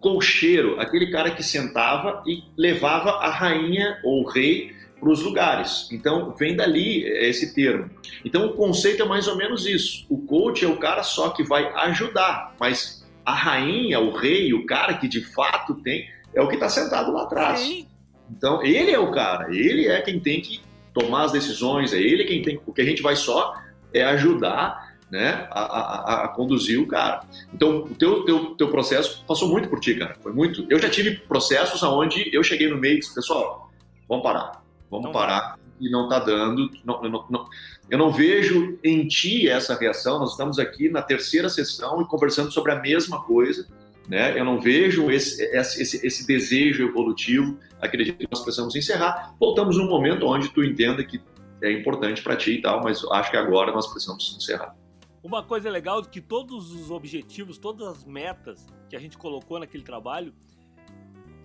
colcheiro, 0.00 0.80
aquele 0.80 1.10
cara 1.10 1.30
que 1.30 1.42
sentava 1.42 2.22
e 2.26 2.42
levava 2.56 3.10
a 3.10 3.30
rainha 3.30 3.98
ou 4.04 4.22
o 4.22 4.28
rei 4.28 4.72
para 4.98 5.10
os 5.10 5.22
lugares. 5.22 5.88
Então, 5.92 6.34
vem 6.36 6.56
dali 6.56 7.04
esse 7.04 7.54
termo. 7.54 7.90
Então, 8.24 8.46
o 8.46 8.54
conceito 8.54 9.02
é 9.02 9.06
mais 9.06 9.28
ou 9.28 9.36
menos 9.36 9.66
isso. 9.66 10.06
O 10.08 10.18
coach 10.18 10.64
é 10.64 10.68
o 10.68 10.76
cara 10.76 11.02
só 11.02 11.30
que 11.30 11.42
vai 11.42 11.72
ajudar, 11.88 12.54
mas 12.58 13.06
a 13.24 13.32
rainha, 13.32 14.00
o 14.00 14.10
rei, 14.10 14.52
o 14.54 14.66
cara 14.66 14.94
que 14.94 15.06
de 15.06 15.22
fato 15.22 15.74
tem, 15.76 16.08
é 16.34 16.40
o 16.40 16.48
que 16.48 16.54
está 16.54 16.68
sentado 16.68 17.12
lá 17.12 17.22
atrás. 17.22 17.60
Sim. 17.60 17.86
Então, 18.30 18.62
ele 18.62 18.90
é 18.90 18.98
o 18.98 19.10
cara, 19.10 19.54
ele 19.54 19.86
é 19.86 20.00
quem 20.02 20.20
tem 20.20 20.40
que 20.40 20.60
tomar 20.92 21.24
as 21.24 21.32
decisões, 21.32 21.92
é 21.92 21.98
ele 21.98 22.24
quem 22.24 22.42
tem. 22.42 22.60
O 22.66 22.72
que 22.72 22.82
a 22.82 22.84
gente 22.84 23.02
vai 23.02 23.16
só 23.16 23.54
é 23.92 24.04
ajudar 24.04 24.87
né, 25.10 25.48
a, 25.50 25.60
a, 25.60 26.24
a, 26.24 26.28
conduzir 26.28 26.80
o 26.80 26.86
cara. 26.86 27.22
Então, 27.52 27.78
o 27.84 27.94
teu, 27.94 28.24
teu, 28.24 28.54
teu 28.56 28.68
processo 28.68 29.24
passou 29.26 29.48
muito 29.48 29.68
por 29.68 29.80
ti, 29.80 29.94
cara. 29.94 30.16
Foi 30.22 30.32
muito. 30.32 30.66
Eu 30.68 30.78
já 30.78 30.88
tive 30.90 31.16
processos 31.20 31.82
onde 31.82 32.28
eu 32.32 32.42
cheguei 32.42 32.68
no 32.68 32.76
meio 32.76 32.96
e 32.96 33.00
disse, 33.00 33.14
pessoal, 33.14 33.70
vamos 34.08 34.22
parar, 34.22 34.62
vamos 34.90 35.06
não 35.06 35.12
parar. 35.12 35.50
Vai. 35.50 35.58
E 35.80 35.88
não 35.90 36.04
está 36.04 36.18
dando. 36.18 36.70
Não, 36.84 37.00
não, 37.02 37.26
não, 37.30 37.46
eu 37.88 37.98
não 37.98 38.10
vejo 38.10 38.78
em 38.82 39.06
ti 39.06 39.48
essa 39.48 39.78
reação. 39.78 40.18
Nós 40.18 40.32
estamos 40.32 40.58
aqui 40.58 40.88
na 40.88 41.00
terceira 41.00 41.48
sessão 41.48 42.02
e 42.02 42.06
conversando 42.06 42.50
sobre 42.50 42.72
a 42.72 42.80
mesma 42.80 43.22
coisa. 43.22 43.66
Né? 44.08 44.38
Eu 44.38 44.44
não 44.44 44.60
vejo 44.60 45.08
esse, 45.10 45.40
esse, 45.54 46.04
esse 46.04 46.26
desejo 46.26 46.82
evolutivo. 46.82 47.58
Acredito 47.80 48.18
que 48.18 48.28
nós 48.28 48.42
precisamos 48.42 48.74
encerrar. 48.74 49.34
Voltamos 49.38 49.76
num 49.76 49.86
momento 49.86 50.26
onde 50.26 50.48
tu 50.48 50.64
entenda 50.64 51.04
que 51.04 51.20
é 51.62 51.70
importante 51.70 52.22
para 52.22 52.36
ti 52.36 52.54
e 52.54 52.62
tal, 52.62 52.82
mas 52.82 53.04
acho 53.12 53.30
que 53.30 53.36
agora 53.36 53.70
nós 53.70 53.86
precisamos 53.86 54.36
encerrar. 54.36 54.74
Uma 55.22 55.42
coisa 55.42 55.68
legal 55.68 56.00
é 56.00 56.04
que 56.04 56.20
todos 56.20 56.72
os 56.72 56.90
objetivos, 56.90 57.58
todas 57.58 57.86
as 57.86 58.04
metas 58.04 58.66
que 58.88 58.96
a 58.96 59.00
gente 59.00 59.18
colocou 59.18 59.58
naquele 59.58 59.82
trabalho, 59.82 60.32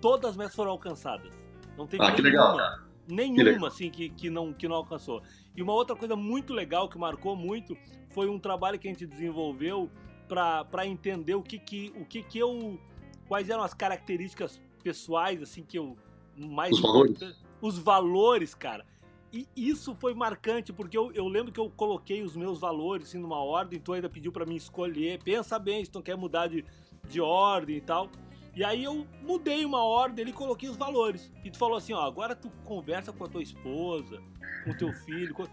todas 0.00 0.30
as 0.30 0.36
metas 0.36 0.54
foram 0.54 0.70
alcançadas. 0.70 1.34
Não 1.76 1.86
teve 1.86 2.04
ah, 2.04 2.10
nenhuma, 2.10 2.22
legal, 2.22 2.78
nenhuma 3.08 3.36
que 3.36 3.42
legal. 3.42 3.66
assim 3.66 3.90
que, 3.90 4.08
que, 4.10 4.30
não, 4.30 4.52
que 4.52 4.68
não 4.68 4.76
alcançou. 4.76 5.22
E 5.56 5.62
uma 5.62 5.72
outra 5.72 5.96
coisa 5.96 6.14
muito 6.14 6.52
legal 6.52 6.88
que 6.88 6.96
marcou 6.96 7.34
muito 7.34 7.76
foi 8.10 8.28
um 8.28 8.38
trabalho 8.38 8.78
que 8.78 8.86
a 8.86 8.90
gente 8.90 9.06
desenvolveu 9.06 9.90
para 10.28 10.86
entender 10.86 11.34
o 11.34 11.42
que 11.42 11.58
que, 11.58 11.92
o 11.96 12.04
que 12.04 12.22
que 12.22 12.38
eu. 12.38 12.78
Quais 13.26 13.48
eram 13.48 13.62
as 13.62 13.74
características 13.74 14.60
pessoais, 14.82 15.42
assim, 15.42 15.64
que 15.64 15.78
eu 15.78 15.96
mais. 16.36 16.72
Os 16.72 16.80
valores? 16.80 17.18
Os 17.60 17.78
valores, 17.78 18.54
cara. 18.54 18.86
E 19.34 19.48
isso 19.56 19.96
foi 19.96 20.14
marcante, 20.14 20.72
porque 20.72 20.96
eu, 20.96 21.10
eu 21.10 21.26
lembro 21.26 21.50
que 21.50 21.58
eu 21.58 21.68
coloquei 21.68 22.22
os 22.22 22.36
meus 22.36 22.60
valores 22.60 23.08
assim, 23.08 23.18
numa 23.18 23.42
ordem, 23.42 23.80
tu 23.80 23.92
ainda 23.92 24.08
pediu 24.08 24.30
para 24.30 24.46
mim 24.46 24.54
escolher. 24.54 25.20
Pensa 25.24 25.58
bem 25.58 25.84
se 25.84 25.90
tu 25.90 26.00
quer 26.00 26.16
mudar 26.16 26.46
de, 26.46 26.64
de 27.08 27.20
ordem 27.20 27.78
e 27.78 27.80
tal. 27.80 28.08
E 28.54 28.62
aí 28.62 28.84
eu 28.84 29.04
mudei 29.22 29.64
uma 29.64 29.82
ordem 29.82 30.28
e 30.28 30.32
coloquei 30.32 30.68
os 30.68 30.76
valores. 30.76 31.32
E 31.44 31.50
tu 31.50 31.58
falou 31.58 31.76
assim, 31.76 31.92
ó, 31.92 32.02
agora 32.02 32.36
tu 32.36 32.48
conversa 32.64 33.12
com 33.12 33.24
a 33.24 33.28
tua 33.28 33.42
esposa, 33.42 34.22
com 34.62 34.70
o 34.70 34.76
teu 34.76 34.92
filho, 34.92 35.34
com... 35.34 35.44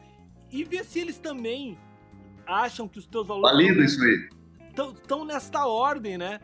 e 0.51 0.63
vê 0.63 0.83
se 0.83 0.99
eles 0.99 1.17
também 1.17 1.75
acham 2.45 2.87
que 2.87 2.99
os 2.99 3.07
teus 3.07 3.25
valores... 3.25 3.57
Valido 3.57 3.83
isso 3.83 4.03
aí. 4.03 4.29
Estão 4.69 5.25
nesta 5.25 5.65
ordem, 5.65 6.19
né? 6.19 6.39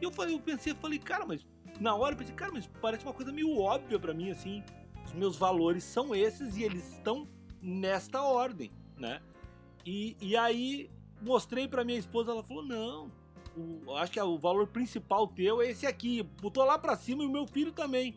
E 0.00 0.04
eu, 0.04 0.12
falei, 0.12 0.36
eu 0.36 0.40
pensei, 0.40 0.72
falei, 0.72 1.00
cara, 1.00 1.26
mas 1.26 1.44
na 1.80 1.96
hora 1.96 2.14
eu 2.14 2.18
pensei, 2.18 2.34
cara, 2.36 2.52
mas 2.52 2.70
parece 2.80 3.04
uma 3.04 3.12
coisa 3.12 3.32
meio 3.32 3.58
óbvia 3.58 3.98
para 3.98 4.14
mim, 4.14 4.30
assim. 4.30 4.62
Meus 5.16 5.36
valores 5.36 5.82
são 5.82 6.14
esses 6.14 6.56
e 6.56 6.62
eles 6.62 6.92
estão 6.92 7.26
nesta 7.60 8.22
ordem, 8.22 8.70
né? 8.96 9.20
E, 9.84 10.16
e 10.20 10.36
aí 10.36 10.90
mostrei 11.20 11.66
para 11.66 11.84
minha 11.84 11.98
esposa, 11.98 12.30
ela 12.30 12.42
falou, 12.42 12.62
não, 12.62 13.10
o, 13.56 13.94
acho 13.96 14.12
que 14.12 14.18
é 14.18 14.24
o 14.24 14.36
valor 14.36 14.66
principal 14.66 15.26
teu 15.26 15.62
é 15.62 15.70
esse 15.70 15.86
aqui. 15.86 16.22
Botou 16.40 16.64
lá 16.64 16.78
para 16.78 16.96
cima 16.96 17.22
e 17.22 17.26
o 17.26 17.30
meu 17.30 17.46
filho 17.46 17.72
também. 17.72 18.14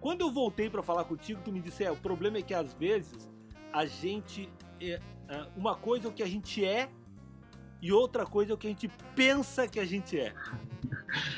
Quando 0.00 0.20
eu 0.20 0.30
voltei 0.30 0.70
para 0.70 0.82
falar 0.82 1.04
contigo, 1.04 1.40
tu 1.44 1.50
me 1.50 1.60
disse, 1.60 1.82
é, 1.82 1.90
o 1.90 1.96
problema 1.96 2.38
é 2.38 2.42
que 2.42 2.54
às 2.54 2.72
vezes 2.74 3.28
a 3.72 3.84
gente 3.84 4.48
é, 4.80 5.00
é, 5.28 5.46
uma 5.56 5.74
coisa 5.74 6.06
é 6.06 6.10
o 6.10 6.12
que 6.12 6.22
a 6.22 6.28
gente 6.28 6.64
é 6.64 6.88
e 7.82 7.92
outra 7.92 8.24
coisa 8.24 8.52
é 8.52 8.54
o 8.54 8.58
que 8.58 8.66
a 8.66 8.70
gente 8.70 8.88
pensa 9.14 9.66
que 9.66 9.80
a 9.80 9.84
gente 9.84 10.18
é. 10.18 10.32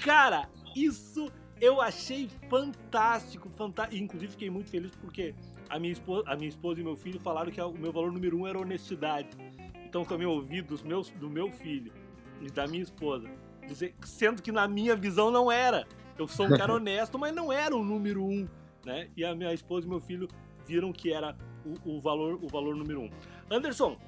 Cara, 0.04 0.48
isso 0.74 1.32
eu 1.60 1.80
achei 1.80 2.28
fantástico, 2.48 3.48
fantástico. 3.56 4.02
Inclusive 4.02 4.32
fiquei 4.32 4.50
muito 4.50 4.70
feliz 4.70 4.90
porque 4.96 5.34
a 5.68 5.78
minha 5.78 5.92
esposa, 5.92 6.24
a 6.26 6.36
minha 6.36 6.48
esposa 6.48 6.80
e 6.80 6.84
meu 6.84 6.96
filho 6.96 7.20
falaram 7.20 7.50
que 7.50 7.60
o 7.60 7.72
meu 7.72 7.92
valor 7.92 8.12
número 8.12 8.38
um 8.38 8.46
era 8.46 8.58
honestidade. 8.58 9.28
Então 9.84 10.04
também 10.04 10.26
ouvi 10.26 10.62
dos 10.62 10.82
meus, 10.82 11.10
do 11.10 11.28
meu 11.30 11.50
filho 11.50 11.92
e 12.40 12.50
da 12.50 12.66
minha 12.66 12.82
esposa. 12.82 13.28
Dizer, 13.66 13.94
sendo 14.04 14.42
que 14.42 14.52
na 14.52 14.66
minha 14.66 14.96
visão 14.96 15.30
não 15.30 15.50
era. 15.50 15.86
Eu 16.18 16.26
sou 16.26 16.46
um 16.46 16.56
cara 16.56 16.72
honesto, 16.74 17.18
mas 17.18 17.34
não 17.34 17.52
era 17.52 17.74
o 17.76 17.84
número 17.84 18.24
um, 18.24 18.48
né? 18.84 19.08
E 19.16 19.24
a 19.24 19.34
minha 19.34 19.52
esposa 19.52 19.86
e 19.86 19.90
meu 19.90 20.00
filho 20.00 20.28
viram 20.66 20.92
que 20.92 21.12
era 21.12 21.36
o, 21.64 21.96
o 21.96 22.00
valor, 22.00 22.38
o 22.42 22.48
valor 22.48 22.76
número 22.76 23.02
um. 23.02 23.10
Anderson, 23.50 23.98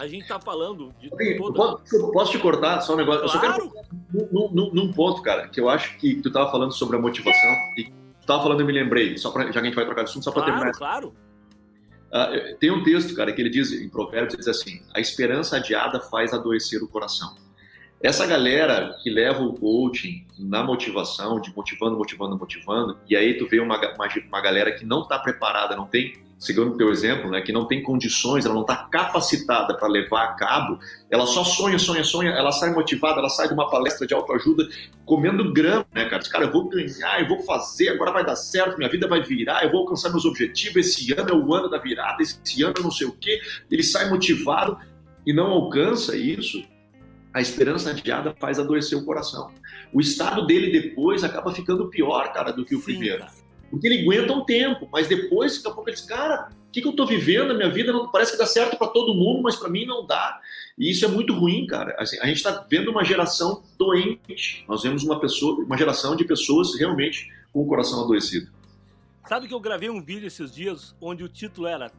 a 0.00 0.08
gente 0.08 0.26
tá 0.26 0.40
falando 0.40 0.94
de 0.98 1.10
toda... 1.36 1.54
posso, 1.54 2.12
posso, 2.12 2.32
te 2.32 2.38
cortar 2.38 2.80
só 2.80 2.94
um 2.94 2.96
negócio? 2.96 3.20
Claro. 3.20 3.36
Eu 3.36 3.70
só 3.70 4.18
quero 4.18 4.32
num, 4.32 4.70
num, 4.72 4.92
ponto, 4.92 5.20
cara, 5.20 5.46
que 5.46 5.60
eu 5.60 5.68
acho 5.68 5.98
que 5.98 6.22
tu 6.22 6.32
tava 6.32 6.50
falando 6.50 6.72
sobre 6.72 6.96
a 6.96 6.98
motivação 6.98 7.50
e 7.76 7.84
tu 7.84 8.26
tava 8.26 8.42
falando, 8.42 8.60
eu 8.60 8.66
me 8.66 8.72
lembrei, 8.72 9.18
só 9.18 9.30
pra, 9.30 9.44
já 9.44 9.52
que 9.52 9.58
a 9.58 9.64
gente 9.64 9.74
vai 9.74 9.84
trocar 9.84 10.04
de 10.04 10.10
assunto, 10.10 10.24
só 10.24 10.32
para 10.32 10.42
claro, 10.42 10.56
terminar. 10.56 10.78
Claro, 10.78 11.14
Uh, 12.10 12.56
tem 12.58 12.72
um 12.72 12.82
texto, 12.82 13.14
cara, 13.14 13.32
que 13.32 13.40
ele 13.40 13.50
diz, 13.50 13.70
em 13.70 13.88
Provérbios, 13.88 14.34
ele 14.34 14.42
diz 14.42 14.48
assim: 14.48 14.82
a 14.92 14.98
esperança 14.98 15.58
adiada 15.58 16.00
faz 16.00 16.34
adoecer 16.34 16.82
o 16.82 16.88
coração. 16.88 17.36
Essa 18.02 18.26
galera 18.26 18.96
que 19.00 19.08
leva 19.08 19.40
o 19.44 19.54
coaching 19.54 20.26
na 20.36 20.60
motivação, 20.64 21.40
de 21.40 21.54
motivando, 21.54 21.96
motivando, 21.96 22.36
motivando, 22.36 22.98
e 23.08 23.14
aí 23.14 23.38
tu 23.38 23.46
vê 23.46 23.60
uma, 23.60 23.76
uma, 23.76 24.08
uma 24.26 24.40
galera 24.40 24.72
que 24.72 24.84
não 24.84 25.02
está 25.02 25.20
preparada, 25.20 25.76
não 25.76 25.86
tem 25.86 26.14
segundo 26.40 26.72
o 26.72 26.76
teu 26.78 26.90
exemplo, 26.90 27.30
né, 27.30 27.42
que 27.42 27.52
não 27.52 27.66
tem 27.66 27.82
condições, 27.82 28.46
ela 28.46 28.54
não 28.54 28.62
está 28.62 28.74
capacitada 28.74 29.76
para 29.76 29.86
levar 29.86 30.24
a 30.24 30.32
cabo, 30.32 30.78
ela 31.10 31.26
só 31.26 31.44
sonha, 31.44 31.78
sonha, 31.78 32.02
sonha, 32.02 32.30
ela 32.30 32.50
sai 32.50 32.72
motivada, 32.72 33.20
ela 33.20 33.28
sai 33.28 33.46
de 33.46 33.52
uma 33.52 33.68
palestra 33.68 34.06
de 34.06 34.14
autoajuda 34.14 34.66
comendo 35.04 35.52
grama, 35.52 35.86
né, 35.94 36.06
cara? 36.06 36.22
Cara, 36.30 36.44
eu 36.46 36.50
vou 36.50 36.66
ganhar, 36.70 37.20
eu 37.20 37.28
vou 37.28 37.40
fazer, 37.42 37.90
agora 37.90 38.10
vai 38.10 38.24
dar 38.24 38.36
certo, 38.36 38.78
minha 38.78 38.88
vida 38.88 39.06
vai 39.06 39.22
virar, 39.22 39.62
eu 39.64 39.70
vou 39.70 39.80
alcançar 39.80 40.08
meus 40.08 40.24
objetivos, 40.24 40.76
esse 40.76 41.12
ano 41.12 41.28
é 41.28 41.34
o 41.34 41.54
ano 41.54 41.68
da 41.68 41.76
virada, 41.76 42.22
esse 42.22 42.62
ano 42.62 42.74
não 42.82 42.90
sei 42.90 43.06
o 43.06 43.12
quê, 43.12 43.38
ele 43.70 43.82
sai 43.82 44.08
motivado 44.08 44.78
e 45.26 45.34
não 45.34 45.48
alcança 45.48 46.16
isso, 46.16 46.64
a 47.34 47.40
esperança 47.42 47.90
adiada 47.90 48.34
faz 48.40 48.58
adoecer 48.58 48.96
o 48.96 49.04
coração. 49.04 49.52
O 49.92 50.00
estado 50.00 50.46
dele 50.46 50.72
depois 50.72 51.22
acaba 51.22 51.52
ficando 51.52 51.88
pior, 51.88 52.32
cara, 52.32 52.50
do 52.50 52.64
que 52.64 52.74
o 52.74 52.78
Sim, 52.78 52.84
primeiro. 52.84 53.18
Cara. 53.18 53.39
Porque 53.70 53.86
ele 53.86 54.02
aguenta 54.02 54.32
um 54.32 54.44
tempo, 54.44 54.88
mas 54.92 55.06
depois, 55.06 55.56
daqui 55.56 55.68
a 55.68 55.70
pouco, 55.70 55.88
ele 55.88 55.96
diz: 55.96 56.04
Cara, 56.04 56.50
o 56.68 56.72
que, 56.72 56.80
que 56.80 56.86
eu 56.86 56.90
estou 56.90 57.06
vivendo? 57.06 57.52
A 57.52 57.54
minha 57.54 57.70
vida 57.70 57.92
não 57.92 58.10
parece 58.10 58.32
que 58.32 58.38
dá 58.38 58.46
certo 58.46 58.76
para 58.76 58.88
todo 58.88 59.14
mundo, 59.14 59.42
mas 59.42 59.56
para 59.56 59.68
mim 59.68 59.86
não 59.86 60.06
dá. 60.06 60.40
E 60.78 60.90
isso 60.90 61.04
é 61.04 61.08
muito 61.08 61.32
ruim, 61.32 61.66
cara. 61.66 61.94
Assim, 61.98 62.18
a 62.20 62.26
gente 62.26 62.36
está 62.36 62.66
vendo 62.68 62.90
uma 62.90 63.04
geração 63.04 63.62
doente. 63.78 64.64
Nós 64.68 64.82
vemos 64.82 65.04
uma 65.04 65.20
pessoa, 65.20 65.64
uma 65.64 65.76
geração 65.76 66.16
de 66.16 66.24
pessoas 66.24 66.78
realmente 66.78 67.30
com 67.52 67.62
o 67.62 67.66
coração 67.66 68.02
adoecido. 68.04 68.50
Sabe 69.28 69.46
que 69.46 69.54
eu 69.54 69.60
gravei 69.60 69.88
um 69.88 70.02
vídeo 70.02 70.26
esses 70.26 70.52
dias 70.52 70.94
onde 71.00 71.22
o 71.22 71.28
título 71.28 71.66
era 71.66 71.92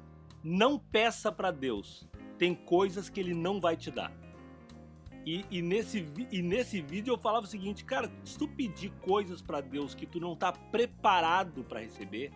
Não 0.44 0.78
peça 0.78 1.32
para 1.32 1.52
Deus, 1.52 2.08
tem 2.38 2.54
coisas 2.54 3.10
que 3.10 3.20
ele 3.20 3.34
não 3.34 3.62
vai 3.62 3.78
te 3.78 3.92
dar. 3.92 4.12
E, 5.26 5.46
e, 5.52 5.62
nesse, 5.62 6.06
e 6.32 6.42
nesse 6.42 6.82
vídeo 6.82 7.14
eu 7.14 7.18
falava 7.18 7.46
o 7.46 7.50
seguinte, 7.50 7.86
cara, 7.86 8.12
se 8.24 8.38
tu 8.38 8.48
pedir 8.48 8.92
coisas 9.02 9.42
para 9.42 9.62
Deus 9.62 9.94
que 9.94 10.06
tu 10.06 10.20
não 10.20 10.36
tá 10.36 10.52
preparado 10.52 11.64
para 11.64 11.82
receber, 11.82 12.32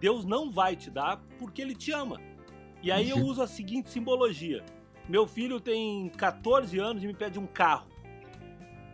Deus 0.00 0.24
não 0.24 0.50
vai 0.50 0.74
te 0.74 0.90
dar 0.90 1.18
porque 1.38 1.62
ele 1.62 1.76
te 1.76 1.92
ama. 1.92 2.20
E 2.82 2.90
aí 2.90 3.10
eu 3.10 3.18
uhum. 3.18 3.26
uso 3.26 3.42
a 3.42 3.46
seguinte 3.46 3.88
simbologia. 3.88 4.64
Meu 5.08 5.26
filho 5.26 5.60
tem 5.60 6.08
14 6.08 6.76
anos 6.78 7.04
e 7.04 7.06
me 7.06 7.14
pede 7.14 7.38
um 7.38 7.46
carro. 7.46 7.88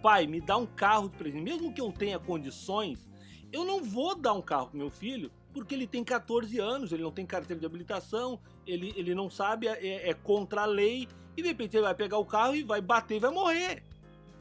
Pai, 0.02 0.26
me 0.26 0.40
dá 0.40 0.58
um 0.58 0.66
carro 0.66 1.08
de 1.08 1.16
presente. 1.16 1.42
Mesmo 1.42 1.72
que 1.72 1.80
eu 1.80 1.90
tenha 1.90 2.18
condições, 2.18 3.08
eu 3.50 3.64
não 3.64 3.82
vou 3.82 4.14
dar 4.14 4.34
um 4.34 4.42
carro 4.42 4.68
pro 4.68 4.78
meu 4.78 4.90
filho 4.90 5.30
porque 5.52 5.74
ele 5.74 5.86
tem 5.86 6.04
14 6.04 6.58
anos, 6.58 6.92
ele 6.92 7.02
não 7.02 7.10
tem 7.10 7.24
carteira 7.24 7.58
de 7.58 7.66
habilitação, 7.66 8.38
ele, 8.66 8.92
ele 8.94 9.14
não 9.14 9.30
sabe, 9.30 9.66
é, 9.66 10.10
é 10.10 10.14
contra 10.14 10.62
a 10.62 10.66
lei 10.66 11.08
e 11.38 11.42
de 11.42 11.46
repente 11.46 11.76
ele 11.76 11.84
vai 11.84 11.94
pegar 11.94 12.18
o 12.18 12.24
carro 12.24 12.56
e 12.56 12.64
vai 12.64 12.80
bater 12.80 13.14
e 13.14 13.20
vai 13.20 13.30
morrer. 13.30 13.84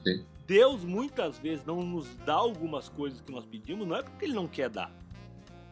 Sim. 0.04 0.26
Deus 0.48 0.84
muitas 0.84 1.38
vezes 1.38 1.64
não 1.64 1.84
nos 1.84 2.08
dá 2.26 2.34
algumas 2.34 2.90
coisas 2.90 3.22
que 3.22 3.32
nós 3.32 3.46
pedimos, 3.46 3.88
não 3.88 3.96
é 3.96 4.02
porque 4.02 4.26
ele 4.26 4.34
não 4.34 4.48
quer 4.48 4.68
dar. 4.68 4.92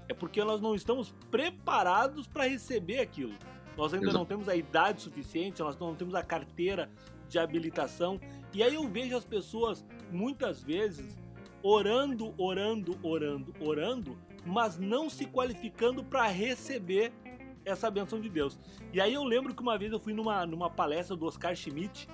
É 0.08 0.14
porque 0.14 0.44
nós 0.44 0.62
não 0.62 0.76
estamos 0.76 1.12
preparados 1.32 2.28
para 2.28 2.48
receber 2.48 3.00
aquilo. 3.00 3.34
Nós 3.76 3.92
ainda 3.92 4.06
Exato. 4.06 4.20
não 4.20 4.26
temos 4.26 4.48
a 4.48 4.56
idade 4.56 5.02
suficiente, 5.02 5.62
nós 5.62 5.76
não 5.80 5.96
temos 5.96 6.14
a 6.14 6.22
carteira 6.22 6.92
de 7.28 7.40
habilitação. 7.40 8.22
E 8.54 8.62
aí 8.62 8.76
eu 8.76 8.88
vejo 8.88 9.18
as 9.18 9.26
pessoas 9.26 9.84
muitas 10.12 10.62
vezes 10.62 11.18
orando, 11.64 12.36
orando, 12.38 13.00
orando, 13.02 13.52
orando, 13.60 14.16
mas 14.46 14.78
não 14.78 15.10
se 15.10 15.26
qualificando 15.26 16.04
para 16.04 16.28
receber 16.28 17.12
essa 17.66 17.90
benção 17.90 18.22
de 18.22 18.30
Deus. 18.30 18.60
E 18.94 19.02
aí 19.02 19.14
eu 19.14 19.24
lembro 19.24 19.54
que 19.54 19.62
uma 19.62 19.78
vez 19.78 19.92
eu 19.92 20.00
fui 20.00 20.14
numa, 20.14 20.46
numa 20.46 20.70
palestra 20.70 21.16
do 21.16 21.26
Oscar 21.26 21.56
Schmidt 21.56 22.08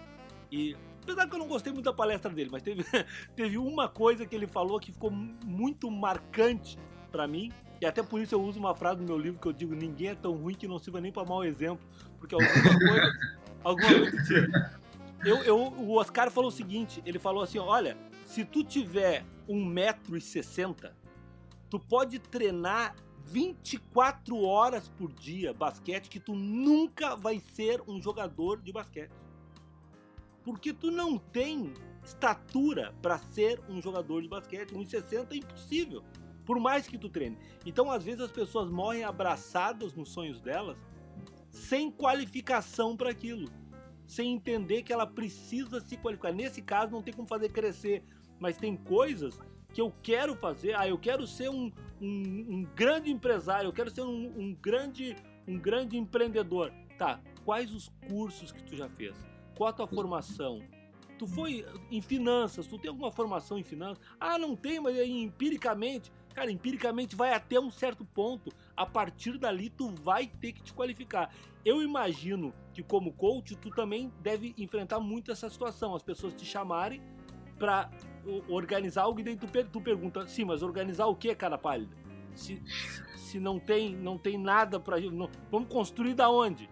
e 0.51 0.75
apesar 1.03 1.27
que 1.27 1.35
eu 1.35 1.39
não 1.39 1.47
gostei 1.47 1.71
muito 1.71 1.85
da 1.85 1.93
palestra 1.93 2.31
dele, 2.31 2.49
mas 2.51 2.61
teve, 2.61 2.83
teve 3.35 3.57
uma 3.57 3.87
coisa 3.87 4.25
que 4.25 4.35
ele 4.35 4.47
falou 4.47 4.79
que 4.79 4.91
ficou 4.91 5.11
muito 5.11 5.89
marcante 5.91 6.77
para 7.11 7.27
mim. 7.27 7.51
E 7.79 7.85
até 7.85 8.03
por 8.03 8.21
isso 8.21 8.35
eu 8.35 8.41
uso 8.41 8.59
uma 8.59 8.75
frase 8.75 9.01
no 9.01 9.07
meu 9.07 9.17
livro 9.17 9.39
que 9.39 9.47
eu 9.47 9.53
digo: 9.53 9.75
ninguém 9.75 10.09
é 10.09 10.15
tão 10.15 10.33
ruim 10.33 10.53
que 10.53 10.67
não 10.67 10.77
sirva 10.77 11.01
nem 11.01 11.11
para 11.11 11.25
mau 11.25 11.43
exemplo, 11.43 11.85
porque 12.19 12.35
alguma 12.35 12.79
coisa, 12.79 13.11
alguma 13.63 13.89
coisa 13.89 14.23
tira. 14.23 14.81
Eu, 15.23 15.37
eu, 15.43 15.57
o 15.57 15.97
Oscar 15.97 16.29
falou 16.31 16.49
o 16.49 16.53
seguinte: 16.53 17.01
ele 17.05 17.19
falou 17.19 17.43
assim, 17.43 17.59
olha, 17.59 17.97
se 18.25 18.45
tu 18.45 18.63
tiver 18.63 19.25
1,60m, 19.49 20.91
tu 21.69 21.79
pode 21.79 22.19
treinar 22.19 22.95
24 23.25 24.41
horas 24.43 24.89
por 24.89 25.11
dia 25.13 25.53
basquete 25.53 26.09
que 26.09 26.19
tu 26.19 26.33
nunca 26.35 27.15
vai 27.15 27.39
ser 27.39 27.81
um 27.87 28.01
jogador 28.01 28.61
de 28.61 28.71
basquete. 28.71 29.11
Porque 30.43 30.73
tu 30.73 30.89
não 30.89 31.17
tem 31.17 31.73
estatura 32.03 32.93
para 33.01 33.17
ser 33.17 33.61
um 33.69 33.81
jogador 33.81 34.21
de 34.21 34.27
basquete. 34.27 34.73
1,60 34.73 35.31
é 35.31 35.35
impossível. 35.37 36.03
Por 36.45 36.59
mais 36.59 36.87
que 36.87 36.97
tu 36.97 37.09
treine. 37.09 37.37
Então, 37.65 37.91
às 37.91 38.03
vezes, 38.03 38.21
as 38.21 38.31
pessoas 38.31 38.69
morrem 38.69 39.03
abraçadas 39.03 39.93
nos 39.93 40.09
sonhos 40.09 40.41
delas 40.41 40.77
sem 41.49 41.91
qualificação 41.91 42.97
para 42.97 43.11
aquilo. 43.11 43.49
Sem 44.07 44.33
entender 44.33 44.81
que 44.81 44.91
ela 44.91 45.05
precisa 45.05 45.79
se 45.79 45.95
qualificar. 45.95 46.33
Nesse 46.33 46.61
caso, 46.61 46.91
não 46.91 47.03
tem 47.03 47.13
como 47.13 47.27
fazer 47.27 47.49
crescer. 47.49 48.03
Mas 48.39 48.57
tem 48.57 48.75
coisas 48.75 49.39
que 49.73 49.81
eu 49.81 49.93
quero 50.01 50.35
fazer. 50.35 50.75
Ah, 50.75 50.87
eu 50.87 50.97
quero 50.97 51.25
ser 51.25 51.49
um, 51.49 51.71
um, 52.01 52.45
um 52.49 52.67
grande 52.75 53.11
empresário, 53.11 53.67
eu 53.67 53.73
quero 53.73 53.89
ser 53.89 54.01
um, 54.01 54.33
um, 54.37 54.53
grande, 54.53 55.15
um 55.47 55.57
grande 55.57 55.97
empreendedor. 55.97 56.71
Tá, 56.97 57.19
quais 57.43 57.73
os 57.73 57.89
cursos 58.07 58.51
que 58.51 58.63
tu 58.63 58.75
já 58.75 58.89
fez? 58.89 59.15
Qual 59.55 59.69
a 59.69 59.73
tua 59.73 59.87
formação? 59.87 60.59
Tu 61.17 61.27
foi 61.27 61.65
em 61.91 62.01
finanças, 62.01 62.65
tu 62.65 62.79
tem 62.79 62.89
alguma 62.89 63.11
formação 63.11 63.57
em 63.57 63.63
finanças? 63.63 64.03
Ah, 64.19 64.39
não 64.39 64.55
tem, 64.55 64.79
mas 64.79 64.97
empiricamente, 64.97 66.11
cara, 66.33 66.51
empiricamente 66.51 67.15
vai 67.15 67.33
até 67.33 67.59
um 67.59 67.69
certo 67.69 68.03
ponto. 68.03 68.51
a 68.75 68.85
partir 68.85 69.37
dali 69.37 69.69
tu 69.69 69.93
vai 70.01 70.25
ter 70.25 70.53
que 70.53 70.63
te 70.63 70.73
qualificar. 70.73 71.31
Eu 71.63 71.83
imagino 71.83 72.51
que 72.73 72.81
como 72.81 73.13
coach 73.13 73.55
tu 73.55 73.69
também 73.69 74.11
deve 74.21 74.55
enfrentar 74.57 74.99
muito 74.99 75.31
essa 75.31 75.47
situação, 75.47 75.93
as 75.93 76.01
pessoas 76.01 76.33
te 76.33 76.43
chamarem 76.43 76.99
para 77.59 77.91
organizar 78.49 79.03
algo 79.03 79.19
e 79.19 79.23
daí 79.23 79.35
tu, 79.35 79.47
tu 79.71 79.81
pergunta, 79.81 80.25
sim, 80.27 80.45
mas 80.45 80.61
organizar 80.61 81.05
o 81.07 81.15
que, 81.15 81.33
cara 81.35 81.57
pálida? 81.57 81.95
Se, 82.35 82.61
se 83.15 83.39
não 83.39 83.59
tem, 83.59 83.95
não 83.95 84.17
tem 84.17 84.37
nada 84.37 84.79
para 84.79 84.97
vamos 85.51 85.69
construir 85.69 86.13
da 86.13 86.29
onde? 86.29 86.69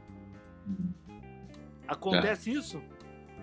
Acontece 1.88 2.50
é. 2.50 2.54
isso? 2.54 2.82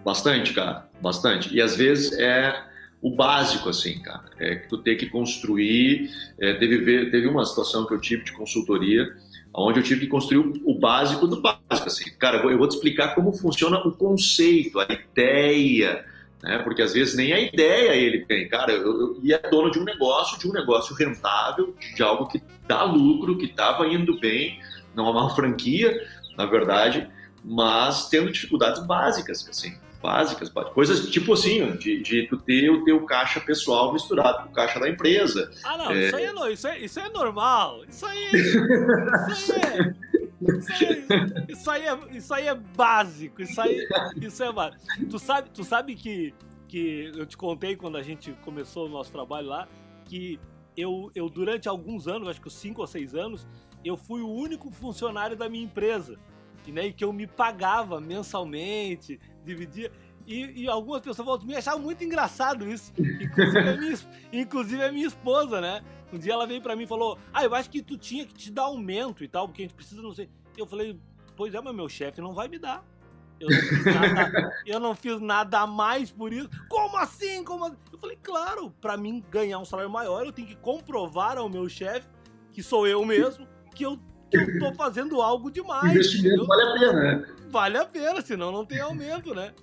Bastante, 0.05 0.55
cara, 0.55 0.89
bastante. 1.01 1.53
E 1.55 1.61
às 1.61 1.77
vezes 1.77 2.13
é 2.19 2.55
o 3.03 3.15
básico, 3.15 3.69
assim, 3.69 4.01
cara. 4.01 4.25
É 4.39 4.57
que 4.57 4.69
tu 4.69 4.79
tem 4.79 4.97
que 4.97 5.07
construir. 5.07 6.11
É, 6.39 6.55
teve, 6.55 7.11
teve 7.11 7.27
uma 7.27 7.45
situação 7.45 7.87
que 7.87 7.93
eu 7.93 8.01
tive 8.01 8.25
de 8.25 8.33
consultoria, 8.33 9.07
onde 9.53 9.81
eu 9.81 9.83
tive 9.83 10.03
que 10.03 10.07
construir 10.07 10.39
o, 10.65 10.79
básico 10.79 11.27
do 11.27 11.41
básico, 11.41 11.87
assim. 11.87 12.11
Cara, 12.19 12.39
eu 12.39 12.59
vou 12.59 12.69
te 12.69 12.75
explicar 12.75 13.15
como 13.15 13.33
funciona 13.33 13.79
o 13.79 13.93
conceito, 13.93 14.79
a 14.79 14.87
ideia, 14.91 16.05
né? 16.43 16.59
Porque 16.59 16.83
às 16.83 16.93
vezes 16.93 17.15
nem 17.15 17.33
a 17.33 17.41
ideia 17.41 17.95
ele 17.95 18.25
tem. 18.25 18.49
Cara, 18.49 18.73
eu, 18.73 19.01
eu, 19.01 19.21
e 19.23 19.33
é 19.33 19.39
dono 19.39 19.71
de 19.71 19.79
um 19.79 19.85
negócio, 19.85 20.39
de 20.39 20.49
um 20.49 20.53
negócio 20.53 20.95
rentável, 20.95 21.75
de 21.95 22.03
algo 22.03 22.27
que 22.27 22.43
dá 22.67 22.85
lucro, 22.85 23.39
que 23.39 23.47
estava 23.47 23.87
indo 23.87 24.19
bem, 24.19 24.61
não 24.95 25.09
é 25.09 25.11
uma 25.11 25.31
franquia, 25.37 26.07
na 26.37 26.47
verdade, 26.47 27.09
mas 27.45 28.09
tendo 28.09 28.31
dificuldades 28.31 28.85
básicas, 28.87 29.47
assim 29.49 29.77
básicas, 30.07 30.53
coisas 30.73 31.11
tipo 31.11 31.33
assim, 31.33 31.73
de, 31.73 32.01
de 32.01 32.29
tu 32.29 32.37
ter 32.37 32.71
o 32.71 32.85
teu 32.85 33.01
caixa 33.05 33.41
pessoal 33.41 33.93
misturado 33.93 34.45
com 34.45 34.51
o 34.51 34.53
caixa 34.53 34.79
da 34.79 34.89
empresa. 34.89 35.51
Ah, 35.65 35.77
não, 35.77 35.91
é... 35.91 36.07
Isso, 36.07 36.17
aí 36.17 36.25
é, 36.25 36.53
isso, 36.53 36.69
é, 36.69 36.79
isso 36.79 37.01
é 37.01 37.09
normal. 37.09 37.83
Isso 37.89 38.07
aí, 38.07 38.31
isso 39.33 39.53
aí 39.53 39.61
é. 39.63 39.95
Isso 40.41 40.73
aí, 40.73 41.07
isso 41.49 41.71
aí, 41.71 41.87
é, 41.87 42.17
isso 42.17 42.35
aí 42.35 42.47
é 42.47 42.55
básico. 42.55 43.43
Isso 43.43 43.61
aí, 43.61 43.87
isso 44.21 44.43
é 44.43 44.53
básico. 44.53 44.85
Tu 45.09 45.19
sabe, 45.19 45.51
tu 45.51 45.65
sabe 45.65 45.95
que, 45.95 46.35
que 46.69 47.13
eu 47.15 47.27
te 47.27 47.37
contei 47.37 47.77
quando 47.77 47.97
a 47.97 48.03
gente 48.03 48.33
começou 48.45 48.87
o 48.87 48.89
nosso 48.89 49.11
trabalho 49.11 49.49
lá, 49.49 49.69
que 50.05 50.39
eu, 50.77 51.11
eu 51.15 51.29
durante 51.29 51.69
alguns 51.69 52.07
anos, 52.07 52.29
acho 52.29 52.41
que 52.41 52.51
cinco 52.51 52.83
ou 52.83 52.87
seis 52.87 53.15
anos, 53.15 53.47
eu 53.85 53.97
fui 53.97 54.21
o 54.21 54.29
único 54.29 54.71
funcionário 54.71 55.37
da 55.37 55.49
minha 55.49 55.65
empresa. 55.65 56.19
E, 56.67 56.73
né, 56.73 56.91
que 56.91 57.05
eu 57.05 57.13
me 57.13 57.27
pagava 57.27 58.01
mensalmente, 58.01 59.21
dividia. 59.45 59.91
E, 60.27 60.65
e 60.65 60.69
algumas 60.69 61.01
pessoas 61.01 61.45
me 61.45 61.55
achavam 61.55 61.81
muito 61.81 62.03
engraçado 62.03 62.69
isso. 62.69 62.93
Inclusive 62.99 63.69
a, 63.69 63.77
minha, 63.77 63.95
inclusive 64.33 64.85
a 64.85 64.93
minha 64.93 65.07
esposa, 65.07 65.61
né? 65.61 65.83
Um 66.13 66.19
dia 66.19 66.33
ela 66.33 66.47
veio 66.47 66.63
para 66.63 66.77
mim 66.77 66.85
e 66.85 66.87
falou: 66.87 67.19
Ah, 67.33 67.45
eu 67.45 67.55
acho 67.55 67.71
que 67.71 67.83
tu 67.83 67.97
tinha 67.97 68.27
que 68.27 68.35
te 68.35 68.51
dar 68.51 68.63
aumento 68.63 69.25
e 69.25 69.29
tal, 69.29 69.49
porque 69.49 69.63
a 69.63 69.65
gente 69.65 69.75
precisa, 69.75 70.03
não 70.03 70.15
sei. 70.15 70.29
Eu 70.57 70.67
falei: 70.67 70.99
Pois 71.37 71.55
é, 71.55 71.61
mas 71.61 71.75
meu 71.75 71.89
chefe 71.89 72.21
não 72.21 72.35
vai 72.35 72.49
me 72.49 72.59
dar. 72.59 72.85
Eu 73.39 73.51
não, 73.51 73.61
fiz 73.61 73.85
nada, 73.85 74.53
eu 74.67 74.81
não 74.81 74.95
fiz 74.95 75.21
nada 75.21 75.61
a 75.61 75.67
mais 75.67 76.11
por 76.11 76.33
isso. 76.33 76.49
Como 76.69 76.97
assim? 76.97 77.45
Como 77.45 77.67
assim? 77.67 77.77
Eu 77.93 77.99
falei, 77.99 78.19
claro, 78.23 78.71
para 78.81 78.97
mim 78.97 79.23
ganhar 79.31 79.59
um 79.59 79.65
salário 79.65 79.91
maior, 79.91 80.25
eu 80.25 80.33
tenho 80.33 80.49
que 80.49 80.57
comprovar 80.57 81.37
ao 81.37 81.49
meu 81.49 81.69
chefe, 81.69 82.09
que 82.51 82.63
sou 82.63 82.87
eu 82.87 83.05
mesmo, 83.05 83.47
que 83.75 83.85
eu 83.85 84.01
que 84.29 84.37
eu 84.37 84.59
tô 84.59 84.75
fazendo 84.75 85.21
algo 85.23 85.51
demais. 85.51 85.93
Investimento 85.93 86.47
vale 86.47 86.63
a 86.63 86.75
pena, 86.75 86.93
né? 86.93 87.35
Vale 87.49 87.79
a 87.79 87.85
pena, 87.85 88.21
senão 88.21 88.51
não 88.51 88.65
tem 88.65 88.81
aumento, 88.81 89.35
né? 89.35 89.55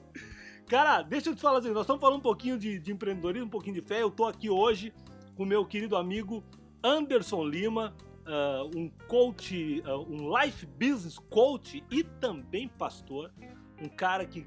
Cara, 0.68 1.02
deixa 1.02 1.30
eu 1.30 1.36
te 1.36 1.42
falar 1.42 1.60
assim, 1.60 1.72
nós 1.72 1.82
estamos 1.82 2.00
falando 2.00 2.20
um 2.20 2.22
pouquinho 2.22 2.58
de, 2.58 2.80
de 2.80 2.92
empreendedorismo, 2.92 3.48
um 3.48 3.50
pouquinho 3.50 3.76
de 3.76 3.82
fé. 3.82 4.02
Eu 4.02 4.10
tô 4.10 4.26
aqui 4.26 4.50
hoje 4.50 4.94
com 5.36 5.46
meu 5.46 5.66
querido 5.66 5.96
amigo 5.96 6.44
Anderson 6.84 7.44
Lima, 7.46 7.96
uh, 8.28 8.78
um 8.78 8.90
coach, 9.08 9.82
uh, 9.82 10.02
um 10.10 10.38
life 10.38 10.66
business 10.66 11.18
coach 11.30 11.84
e 11.90 12.04
também 12.04 12.68
pastor. 12.68 13.32
Um 13.82 13.90
cara 13.90 14.26
que 14.26 14.46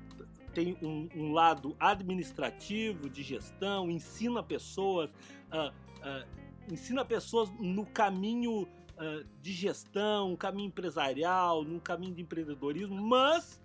tem 0.55 0.76
um, 0.82 1.09
um 1.14 1.32
lado 1.32 1.76
administrativo, 1.78 3.11
de 3.11 3.22
gestão, 3.22 3.91
ensina 3.91 4.43
pessoas, 4.43 5.11
uh, 5.53 5.72
ensina 6.70 7.05
pessoas 7.05 7.51
no 7.59 7.84
caminho 7.87 8.68
de 9.43 9.53
gestão, 9.53 10.32
um 10.32 10.37
caminho 10.37 10.68
empresarial, 10.68 11.62
num 11.62 11.78
caminho 11.78 12.14
de 12.14 12.22
empreendedorismo, 12.22 12.97
mas 12.97 13.61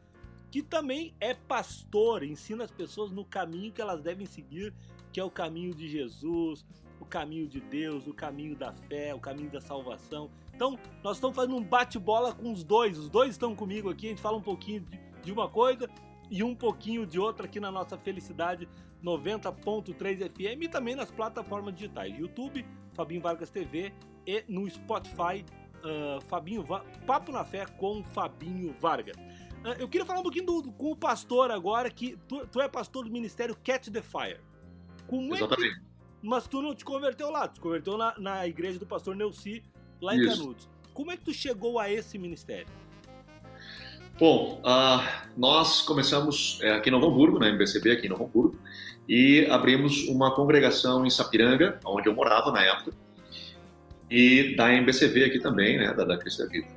que 0.51 0.61
também 0.61 1.15
é 1.21 1.33
pastor, 1.33 2.21
ensina 2.21 2.65
as 2.65 2.71
pessoas 2.71 3.11
no 3.11 3.23
caminho 3.23 3.71
que 3.71 3.81
elas 3.81 4.01
devem 4.01 4.25
seguir, 4.25 4.73
que 5.13 5.21
é 5.21 5.23
o 5.23 5.31
caminho 5.31 5.73
de 5.73 5.87
Jesus, 5.87 6.65
o 7.01 7.05
caminho 7.05 7.47
de 7.47 7.59
Deus, 7.59 8.05
o 8.07 8.13
caminho 8.13 8.55
da 8.55 8.71
fé, 8.71 9.13
o 9.13 9.19
caminho 9.19 9.49
da 9.49 9.59
salvação. 9.59 10.29
Então, 10.53 10.77
nós 11.03 11.17
estamos 11.17 11.35
fazendo 11.35 11.57
um 11.57 11.63
bate-bola 11.63 12.33
com 12.33 12.51
os 12.53 12.63
dois, 12.63 12.97
os 12.97 13.09
dois 13.09 13.31
estão 13.31 13.55
comigo 13.55 13.89
aqui, 13.89 14.05
a 14.05 14.09
gente 14.09 14.21
fala 14.21 14.37
um 14.37 14.41
pouquinho 14.41 14.85
de, 15.23 15.31
uma 15.31 15.49
coisa 15.49 15.89
e 16.29 16.43
um 16.43 16.53
pouquinho 16.55 17.05
de 17.05 17.19
outra 17.19 17.47
aqui 17.47 17.59
na 17.59 17.71
nossa 17.71 17.97
Felicidade 17.97 18.69
90.3 19.03 20.29
FM 20.29 20.61
e 20.61 20.69
também 20.69 20.95
nas 20.95 21.09
plataformas 21.09 21.73
digitais, 21.73 22.17
YouTube, 22.17 22.63
Fabinho 22.93 23.21
Vargas 23.21 23.49
TV 23.49 23.91
e 24.27 24.43
no 24.47 24.69
Spotify, 24.69 25.43
uh, 25.77 26.21
Fabinho 26.27 26.61
Va 26.61 26.85
Papo 27.07 27.31
na 27.31 27.43
Fé 27.43 27.65
com 27.65 28.03
Fabinho 28.03 28.75
Vargas. 28.79 29.17
Uh, 29.17 29.79
eu 29.79 29.89
queria 29.89 30.05
falar 30.05 30.19
um 30.19 30.23
pouquinho 30.23 30.45
do, 30.45 30.71
com 30.73 30.91
o 30.91 30.95
pastor 30.95 31.49
agora, 31.49 31.89
que 31.89 32.15
tu, 32.27 32.45
tu 32.45 32.61
é 32.61 32.69
pastor 32.69 33.05
do 33.05 33.11
ministério 33.11 33.57
Catch 33.63 33.87
the 33.87 34.03
Fire. 34.03 34.39
Como 35.07 35.33
Exatamente. 35.33 35.77
É 35.77 35.79
que... 35.79 35.90
Mas 36.21 36.47
tu 36.47 36.61
não 36.61 36.75
te 36.75 36.85
converteu 36.85 37.29
lá, 37.29 37.47
tu 37.47 37.55
te 37.55 37.59
converteu 37.59 37.97
na, 37.97 38.13
na 38.17 38.47
igreja 38.47 38.77
do 38.77 38.85
pastor 38.85 39.15
Neuci, 39.15 39.63
lá 40.01 40.15
em 40.15 40.21
Isso. 40.21 40.37
Canudos. 40.37 40.69
Como 40.93 41.11
é 41.11 41.17
que 41.17 41.23
tu 41.23 41.33
chegou 41.33 41.79
a 41.79 41.89
esse 41.89 42.17
ministério? 42.17 42.67
Bom, 44.19 44.61
uh, 44.63 45.01
nós 45.35 45.81
começamos 45.81 46.59
é, 46.61 46.73
aqui 46.73 46.89
em 46.89 46.91
Novo 46.91 47.07
Hamburgo, 47.07 47.39
na 47.39 47.49
MBCB 47.49 47.91
aqui 47.91 48.05
em 48.05 48.09
Novo 48.09 48.25
Hamburgo, 48.25 48.59
e 49.09 49.47
abrimos 49.49 50.07
uma 50.07 50.35
congregação 50.35 51.05
em 51.05 51.09
Sapiranga, 51.09 51.79
onde 51.83 52.07
eu 52.07 52.13
morava 52.13 52.51
na 52.51 52.61
época, 52.61 52.91
e 54.09 54.55
da 54.55 54.71
MBCV 54.73 55.23
aqui 55.23 55.39
também, 55.39 55.77
né, 55.77 55.93
da, 55.93 56.03
da 56.03 56.17
Cristo 56.17 56.43
da 56.43 56.49
Vida. 56.49 56.67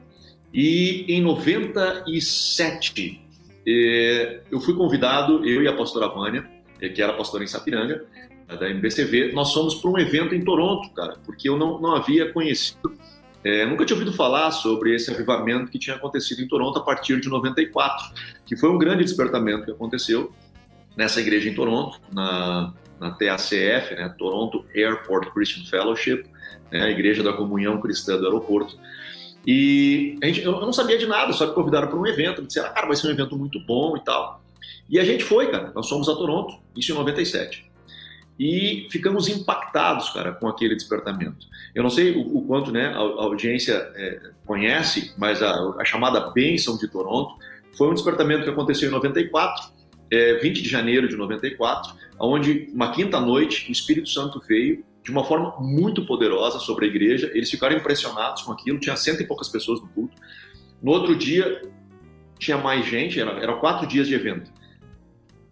E 0.53 1.05
em 1.09 1.20
97, 1.20 3.20
eh, 3.66 4.40
eu 4.51 4.61
fui 4.61 4.74
convidado, 4.74 5.45
eu 5.45 5.62
e 5.62 5.68
a 5.68 5.76
pastora 5.76 6.09
Vânia, 6.09 6.49
eh, 6.80 6.88
que 6.88 7.03
era 7.03 7.12
pastora 7.12 7.42
em 7.42 7.49
Sapiranga, 7.49 8.07
da 8.47 8.68
MBCV, 8.68 9.32
nós 9.32 9.53
fomos 9.53 9.74
para 9.76 9.90
um 9.90 9.99
evento 9.99 10.34
em 10.34 10.45
Toronto, 10.45 10.90
cara, 10.90 11.16
porque 11.24 11.49
eu 11.49 11.57
não, 11.57 11.80
não 11.80 11.95
havia 11.95 12.32
conhecido, 12.32 12.92
é, 13.42 13.66
nunca 13.66 13.84
tinha 13.84 13.99
ouvido 13.99 14.16
falar 14.16 14.51
sobre 14.51 14.95
esse 14.95 15.11
avivamento 15.11 15.70
que 15.70 15.78
tinha 15.78 15.97
acontecido 15.97 16.40
em 16.40 16.49
Toronto 16.49 16.78
a 16.78 16.82
partir 16.82 17.20
de 17.20 17.28
94, 17.28 18.14
que 18.47 18.57
foi 18.57 18.70
um 18.70 18.78
grande 18.78 19.05
despertamento 19.05 19.64
que 19.64 19.70
aconteceu 19.70 20.32
nessa 20.97 21.20
igreja 21.20 21.49
em 21.49 21.55
Toronto, 21.55 22.01
na, 22.12 22.72
na 22.99 23.11
TACF, 23.11 23.95
né, 23.95 24.14
Toronto 24.16 24.64
Airport 24.74 25.30
Christian 25.32 25.64
Fellowship, 25.66 26.24
né, 26.72 26.84
a 26.84 26.90
Igreja 26.90 27.22
da 27.22 27.32
Comunhão 27.32 27.80
Cristã 27.80 28.16
do 28.16 28.24
aeroporto. 28.24 28.78
E 29.47 30.16
gente, 30.22 30.42
eu 30.42 30.53
não 30.53 30.72
sabia 30.72 30.97
de 30.97 31.07
nada, 31.07 31.32
só 31.34 31.47
me 31.47 31.53
convidaram 31.53 31.88
para 31.88 31.99
um 31.99 32.07
evento, 32.07 32.40
me 32.40 32.47
disseram, 32.47 32.68
ah, 32.68 32.72
cara, 32.72 32.86
vai 32.86 32.97
ser 32.97 33.09
um 33.09 33.11
evento 33.11 33.36
muito 33.36 33.61
bom 33.61 33.95
e 33.97 34.01
tal. 34.01 34.42
E 34.88 34.99
a 34.99 35.05
gente 35.05 35.22
foi, 35.22 35.51
cara, 35.51 35.70
nós 35.74 35.88
fomos 35.88 36.09
a 36.09 36.14
Toronto, 36.14 36.59
isso 36.74 36.92
em 36.92 36.95
97. 36.95 37.74
E 38.39 38.89
ficamos 38.91 39.28
impactados, 39.28 40.11
cara, 40.11 40.32
com 40.32 40.49
aquele 40.49 40.74
despertamento. 40.74 41.47
Eu 41.74 41.82
não 41.82 41.91
sei 41.91 42.12
o, 42.16 42.39
o 42.39 42.47
quanto 42.47 42.72
né, 42.72 42.87
a, 42.87 42.99
a 42.99 43.24
audiência 43.24 43.74
é, 43.95 44.30
conhece, 44.45 45.12
mas 45.16 45.43
a, 45.43 45.53
a 45.78 45.85
chamada 45.85 46.30
Bênção 46.30 46.76
de 46.76 46.89
Toronto 46.89 47.37
foi 47.76 47.89
um 47.89 47.95
despertamento 47.95 48.45
que 48.45 48.51
aconteceu 48.51 48.89
em 48.89 48.93
94, 48.93 49.72
é, 50.11 50.35
20 50.35 50.62
de 50.62 50.68
janeiro 50.68 51.09
de 51.09 51.16
94, 51.16 51.95
onde 52.18 52.68
uma 52.72 52.93
quinta 52.93 53.20
noite 53.20 53.68
o 53.68 53.72
Espírito 53.72 54.09
Santo 54.09 54.43
veio 54.47 54.85
de 55.03 55.11
uma 55.11 55.24
forma 55.24 55.55
muito 55.61 56.05
poderosa 56.07 56.59
sobre 56.59 56.87
a 56.87 56.89
igreja. 56.89 57.30
Eles 57.35 57.51
ficaram 57.51 57.76
impressionados 57.76 58.43
com 58.43 58.53
aquilo, 58.53 58.78
tinha 58.78 58.97
cento 58.97 59.22
e 59.22 59.26
poucas 59.26 59.49
pessoas 59.49 59.80
no 59.80 59.89
culto. 59.89 60.16
No 60.82 60.93
outro 60.93 61.14
dia, 61.14 61.62
tinha 62.39 62.57
mais 62.57 62.87
gente, 62.87 63.20
eram 63.20 63.39
era 63.39 63.55
quatro 63.55 63.87
dias 63.87 64.09
de 64.09 64.14
evento. 64.14 64.51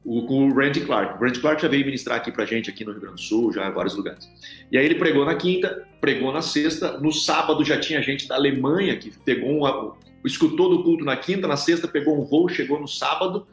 O, 0.04 0.26
com 0.26 0.48
o 0.48 0.54
Randy 0.54 0.80
Clark. 0.80 1.16
O 1.16 1.24
Randy 1.24 1.40
Clark 1.40 1.62
já 1.62 1.68
veio 1.68 1.84
ministrar 1.84 2.18
aqui 2.18 2.32
pra 2.32 2.44
gente, 2.44 2.68
aqui 2.68 2.84
no 2.84 2.90
Rio 2.90 3.00
Grande 3.00 3.16
do 3.16 3.20
Sul, 3.20 3.52
já 3.52 3.68
em 3.68 3.72
vários 3.72 3.94
lugares. 3.94 4.28
E 4.70 4.76
aí 4.76 4.84
ele 4.84 4.96
pregou 4.96 5.24
na 5.24 5.36
quinta, 5.36 5.86
pregou 6.00 6.32
na 6.32 6.42
sexta, 6.42 6.98
no 6.98 7.12
sábado 7.12 7.64
já 7.64 7.78
tinha 7.78 8.02
gente 8.02 8.26
da 8.26 8.34
Alemanha 8.34 8.96
que 8.96 9.12
pegou 9.24 9.50
um, 9.50 9.92
escutou 10.24 10.68
do 10.70 10.82
culto 10.82 11.04
na 11.04 11.16
quinta, 11.16 11.46
na 11.46 11.56
sexta 11.56 11.86
pegou 11.86 12.20
um 12.20 12.24
voo, 12.24 12.48
chegou 12.48 12.80
no 12.80 12.88
sábado, 12.88 13.46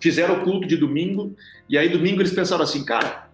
fizeram 0.00 0.40
o 0.40 0.44
culto 0.44 0.66
de 0.66 0.76
domingo, 0.76 1.34
e 1.68 1.78
aí 1.78 1.88
domingo 1.88 2.20
eles 2.20 2.32
pensaram 2.32 2.62
assim, 2.62 2.84
cara, 2.84 3.28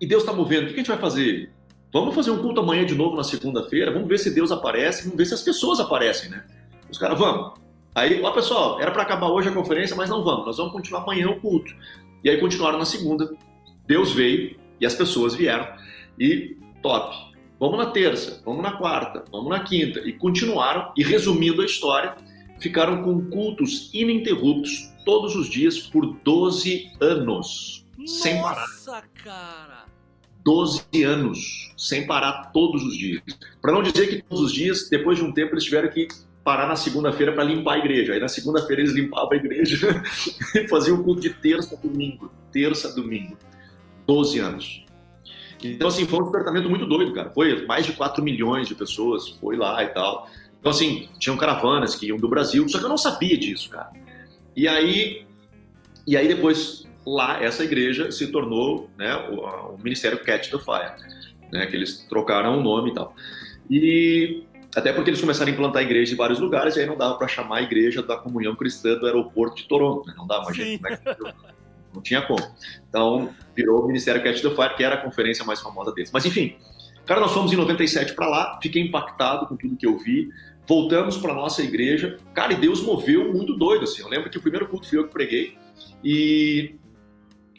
e 0.00 0.06
Deus 0.06 0.22
está 0.22 0.32
movendo, 0.32 0.64
o 0.64 0.66
que 0.68 0.74
a 0.74 0.78
gente 0.78 0.88
vai 0.88 0.98
fazer? 0.98 1.50
Vamos 1.92 2.14
fazer 2.14 2.30
um 2.30 2.38
culto 2.38 2.60
amanhã 2.60 2.84
de 2.84 2.94
novo 2.94 3.16
na 3.16 3.24
segunda-feira, 3.24 3.92
vamos 3.92 4.08
ver 4.08 4.18
se 4.18 4.30
Deus 4.30 4.52
aparece, 4.52 5.02
vamos 5.04 5.16
ver 5.16 5.26
se 5.26 5.34
as 5.34 5.42
pessoas 5.42 5.80
aparecem, 5.80 6.30
né? 6.30 6.44
Os 6.90 6.98
caras, 6.98 7.18
vamos. 7.18 7.58
Aí, 7.94 8.22
ó 8.22 8.30
pessoal, 8.30 8.80
era 8.80 8.90
para 8.90 9.02
acabar 9.02 9.28
hoje 9.28 9.48
a 9.48 9.52
conferência, 9.52 9.96
mas 9.96 10.08
não 10.08 10.22
vamos, 10.22 10.46
nós 10.46 10.56
vamos 10.56 10.72
continuar 10.72 11.02
amanhã 11.02 11.28
o 11.28 11.40
culto. 11.40 11.74
E 12.22 12.30
aí 12.30 12.38
continuaram 12.38 12.78
na 12.78 12.84
segunda, 12.84 13.34
Deus 13.86 14.12
veio 14.12 14.56
e 14.80 14.86
as 14.86 14.94
pessoas 14.94 15.34
vieram, 15.34 15.66
e 16.18 16.56
top. 16.82 17.34
vamos 17.58 17.78
na 17.78 17.86
terça, 17.86 18.40
vamos 18.44 18.62
na 18.62 18.72
quarta, 18.72 19.24
vamos 19.30 19.50
na 19.50 19.60
quinta. 19.60 20.00
E 20.00 20.12
continuaram, 20.12 20.92
e 20.96 21.02
resumindo 21.02 21.62
a 21.62 21.64
história, 21.64 22.16
ficaram 22.60 23.02
com 23.02 23.28
cultos 23.28 23.90
ininterruptos 23.92 24.92
todos 25.04 25.34
os 25.34 25.48
dias 25.48 25.78
por 25.78 26.06
12 26.06 26.92
anos. 27.00 27.84
Nossa, 27.98 28.22
sem 28.22 28.40
parar. 28.40 28.60
Nossa, 28.60 29.02
cara! 29.22 29.80
12 30.44 31.02
anos, 31.04 31.74
sem 31.76 32.06
parar 32.06 32.50
todos 32.52 32.82
os 32.82 32.96
dias. 32.96 33.22
Para 33.60 33.72
não 33.72 33.82
dizer 33.82 34.06
que 34.08 34.22
todos 34.22 34.44
os 34.44 34.52
dias, 34.52 34.88
depois 34.88 35.18
de 35.18 35.24
um 35.24 35.32
tempo, 35.32 35.52
eles 35.52 35.64
tiveram 35.64 35.90
que 35.90 36.08
parar 36.44 36.66
na 36.66 36.76
segunda-feira 36.76 37.32
para 37.32 37.44
limpar 37.44 37.74
a 37.74 37.78
igreja. 37.78 38.14
Aí 38.14 38.20
na 38.20 38.28
segunda-feira 38.28 38.82
eles 38.82 38.92
limpavam 38.92 39.32
a 39.32 39.36
igreja 39.36 40.02
e 40.54 40.68
faziam 40.68 40.98
o 40.98 41.04
culto 41.04 41.20
de 41.20 41.30
terça 41.30 41.74
a 41.74 41.78
domingo. 41.78 42.30
Terça 42.52 42.88
a 42.88 42.92
domingo. 42.92 43.36
12 44.06 44.38
anos. 44.38 44.84
Então, 45.62 45.88
assim, 45.88 46.06
foi 46.06 46.20
um 46.20 46.22
despertamento 46.22 46.68
muito 46.70 46.86
doido, 46.86 47.12
cara. 47.12 47.30
Foi 47.30 47.66
mais 47.66 47.84
de 47.84 47.92
4 47.92 48.24
milhões 48.24 48.66
de 48.66 48.74
pessoas, 48.74 49.28
foi 49.28 49.56
lá 49.56 49.82
e 49.84 49.88
tal. 49.88 50.28
Então, 50.58 50.70
assim, 50.70 51.08
tinham 51.18 51.36
caravanas 51.36 51.94
que 51.94 52.06
iam 52.06 52.16
do 52.16 52.28
Brasil, 52.28 52.68
só 52.68 52.78
que 52.78 52.84
eu 52.84 52.88
não 52.88 52.98
sabia 52.98 53.36
disso, 53.36 53.68
cara. 53.70 53.90
E 54.56 54.66
aí, 54.66 55.26
e 56.06 56.16
aí 56.16 56.26
depois, 56.26 56.88
lá, 57.06 57.42
essa 57.42 57.62
igreja 57.62 58.10
se 58.10 58.26
tornou 58.28 58.90
né, 58.96 59.14
o, 59.30 59.74
o 59.74 59.78
Ministério 59.82 60.22
Catch 60.24 60.50
the 60.50 60.58
Fire, 60.58 60.94
né, 61.52 61.66
que 61.66 61.76
eles 61.76 62.06
trocaram 62.08 62.58
o 62.58 62.62
nome 62.62 62.90
e 62.90 62.94
tal. 62.94 63.14
E 63.70 64.42
até 64.74 64.92
porque 64.92 65.10
eles 65.10 65.20
começaram 65.20 65.50
a 65.50 65.54
implantar 65.54 65.82
igrejas 65.82 66.12
em 66.12 66.16
vários 66.16 66.38
lugares, 66.38 66.76
e 66.76 66.80
aí 66.80 66.86
não 66.86 66.96
dava 66.96 67.16
para 67.16 67.26
chamar 67.26 67.58
a 67.58 67.62
igreja 67.62 68.02
da 68.02 68.16
comunhão 68.16 68.54
cristã 68.54 68.96
do 68.96 69.06
aeroporto 69.06 69.56
de 69.56 69.68
Toronto, 69.68 70.06
né? 70.06 70.14
não 70.16 70.26
dava, 70.26 70.44
mais 70.44 70.56
gente, 70.56 70.80
como 70.80 70.94
é 70.94 70.96
que 70.96 71.50
não 71.92 72.00
tinha 72.00 72.22
como. 72.22 72.40
Então, 72.88 73.34
virou 73.54 73.82
o 73.82 73.86
Ministério 73.86 74.22
Catch 74.22 74.40
the 74.40 74.50
Fire, 74.50 74.76
que 74.76 74.84
era 74.84 74.94
a 74.94 74.98
conferência 74.98 75.44
mais 75.44 75.60
famosa 75.60 75.92
deles. 75.92 76.10
Mas, 76.12 76.24
enfim, 76.24 76.56
cara, 77.04 77.20
nós 77.20 77.32
fomos 77.32 77.52
em 77.52 77.56
97 77.56 78.14
para 78.14 78.28
lá, 78.28 78.58
fiquei 78.62 78.82
impactado 78.82 79.46
com 79.46 79.56
tudo 79.56 79.76
que 79.76 79.86
eu 79.86 79.98
vi. 79.98 80.28
Voltamos 80.68 81.16
para 81.16 81.34
nossa 81.34 81.62
igreja. 81.62 82.18
Cara, 82.32 82.52
e 82.52 82.56
Deus 82.56 82.80
moveu 82.80 83.32
muito 83.32 83.56
doido, 83.56 83.84
assim. 83.84 84.02
Eu 84.02 84.08
lembro 84.08 84.30
que 84.30 84.38
o 84.38 84.40
primeiro 84.40 84.68
culto 84.68 84.88
fui 84.88 84.98
eu 84.98 85.04
que 85.08 85.12
preguei. 85.12 85.58
E. 86.04 86.76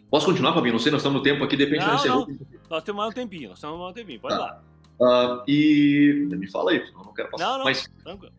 Posso 0.09 0.26
continuar, 0.26 0.53
Fabinho? 0.53 0.74
Não 0.74 0.80
sei, 0.80 0.91
nós 0.91 1.01
estamos 1.01 1.18
no 1.18 1.24
tempo 1.24 1.43
aqui, 1.43 1.57
depende 1.57 1.86
não, 1.86 1.95
da 1.95 2.05
não. 2.05 2.28
Nós 2.70 2.84
temos 2.84 3.01
mais 3.01 3.12
um 3.12 3.14
tempinho, 3.14 3.49
nós 3.49 3.59
temos 3.59 3.80
mais 3.80 3.91
um 3.91 3.93
tempinho, 3.93 4.20
pode 4.20 4.36
tá. 4.36 4.41
lá. 4.41 4.64
Uh, 5.02 5.41
e. 5.47 6.28
Me 6.30 6.47
fala 6.49 6.72
aí, 6.72 6.78
eu 6.78 7.04
não 7.04 7.14
quero 7.14 7.32
passar. 7.32 7.43
Não, 7.43 7.58
não, 7.58 7.66
Mas 7.66 7.89
tranquilo. 8.04 8.32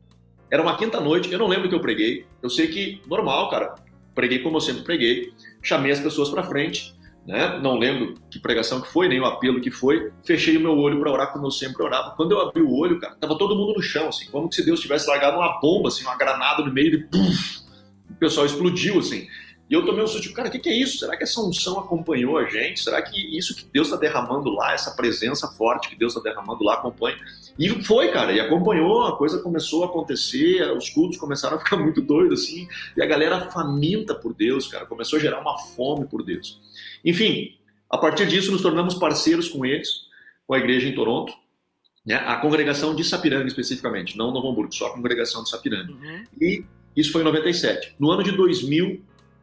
Era 0.48 0.62
uma 0.62 0.76
quinta 0.76 1.00
noite, 1.00 1.32
eu 1.32 1.38
não 1.38 1.48
lembro 1.48 1.68
que 1.68 1.74
eu 1.74 1.80
preguei. 1.80 2.24
Eu 2.42 2.48
sei 2.48 2.68
que, 2.68 3.02
normal, 3.06 3.50
cara, 3.50 3.74
preguei 4.14 4.38
como 4.40 4.58
eu 4.58 4.60
sempre 4.60 4.82
preguei, 4.82 5.32
chamei 5.62 5.90
as 5.90 5.98
pessoas 5.98 6.28
para 6.28 6.42
frente, 6.42 6.94
né? 7.26 7.58
Não 7.58 7.78
lembro 7.78 8.14
que 8.30 8.38
pregação 8.38 8.80
que 8.80 8.92
foi, 8.92 9.08
nem 9.08 9.18
o 9.18 9.24
apelo 9.24 9.60
que 9.60 9.70
foi. 9.70 10.12
Fechei 10.24 10.56
o 10.56 10.60
meu 10.60 10.76
olho 10.76 11.00
para 11.00 11.10
orar 11.10 11.32
como 11.32 11.46
eu 11.46 11.50
sempre 11.50 11.82
orava. 11.82 12.10
Quando 12.16 12.32
eu 12.32 12.40
abri 12.40 12.62
o 12.62 12.70
olho, 12.70 13.00
cara, 13.00 13.16
tava 13.16 13.36
todo 13.38 13.56
mundo 13.56 13.72
no 13.74 13.82
chão, 13.82 14.08
assim, 14.08 14.30
como 14.30 14.52
se 14.52 14.64
Deus 14.64 14.80
tivesse 14.80 15.08
largado 15.08 15.38
uma 15.38 15.58
bomba, 15.58 15.88
assim, 15.88 16.04
uma 16.04 16.16
granada 16.16 16.62
no 16.62 16.72
meio 16.72 16.94
e 16.94 17.02
puff, 17.04 17.62
o 18.10 18.14
pessoal 18.14 18.44
explodiu, 18.46 18.98
assim. 18.98 19.26
E 19.72 19.74
eu 19.74 19.86
tomei 19.86 20.04
um 20.04 20.06
susto, 20.06 20.30
cara, 20.34 20.50
o 20.50 20.52
que, 20.52 20.58
que, 20.58 20.68
é 20.68 20.76
isso? 20.76 20.98
Será 20.98 21.16
que 21.16 21.22
essa 21.22 21.40
unção 21.40 21.80
acompanhou 21.80 22.36
a 22.36 22.44
gente? 22.44 22.78
Será 22.78 23.00
que 23.00 23.18
isso 23.34 23.56
que 23.56 23.64
Deus 23.72 23.86
está 23.86 23.98
derramando 23.98 24.50
lá, 24.50 24.74
essa 24.74 24.90
presença 24.90 25.48
forte 25.48 25.88
que 25.88 25.96
Deus 25.96 26.14
está 26.14 26.22
derramando 26.22 26.62
lá, 26.62 26.74
acompanha? 26.74 27.16
E 27.58 27.70
foi, 27.82 28.12
cara, 28.12 28.32
e 28.32 28.38
acompanhou, 28.38 29.06
a 29.06 29.16
coisa 29.16 29.38
começou 29.38 29.82
a 29.82 29.86
acontecer, 29.86 30.70
os 30.76 30.90
cultos 30.90 31.16
começaram 31.16 31.56
a 31.56 31.58
ficar 31.58 31.78
muito 31.80 32.02
doidos, 32.02 32.42
assim, 32.42 32.68
e 32.94 33.02
a 33.02 33.06
galera 33.06 33.50
faminta 33.50 34.14
por 34.14 34.34
Deus, 34.34 34.68
cara, 34.68 34.84
começou 34.84 35.18
a 35.18 35.22
gerar 35.22 35.40
uma 35.40 35.56
fome 35.58 36.04
por 36.04 36.22
Deus. 36.22 36.60
Enfim, 37.02 37.56
a 37.88 37.96
partir 37.96 38.26
disso 38.28 38.52
nos 38.52 38.60
tornamos 38.60 38.96
parceiros 38.96 39.48
com 39.48 39.64
eles, 39.64 40.02
com 40.46 40.52
a 40.52 40.58
igreja 40.58 40.86
em 40.86 40.94
Toronto, 40.94 41.32
né, 42.04 42.16
a 42.16 42.36
congregação 42.36 42.94
de 42.94 43.04
Sapiranga 43.04 43.46
especificamente, 43.46 44.18
não 44.18 44.32
Novo 44.32 44.50
Hamburgo, 44.50 44.74
só 44.74 44.88
a 44.88 44.92
congregação 44.92 45.42
de 45.42 45.48
Sapiranga. 45.48 45.92
Uhum. 45.92 46.24
E 46.38 46.62
isso 46.94 47.10
foi 47.10 47.22
em 47.22 47.24
97. 47.24 47.94
No 47.98 48.10
ano 48.10 48.22
de 48.22 48.32
2000, 48.32 49.02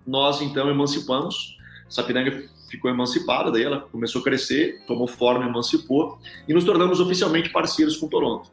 nós 0.10 0.42
então 0.42 0.70
emancipamos. 0.70 1.58
Sapiranga 1.88 2.44
ficou 2.70 2.90
emancipada, 2.90 3.52
daí 3.52 3.64
ela 3.64 3.82
começou 3.82 4.22
a 4.22 4.24
crescer, 4.24 4.84
tomou 4.86 5.08
forma, 5.08 5.46
emancipou 5.46 6.20
e 6.48 6.54
nos 6.54 6.64
tornamos 6.64 7.00
oficialmente 7.00 7.50
parceiros 7.50 7.98
com 7.98 8.08
Toronto. 8.08 8.52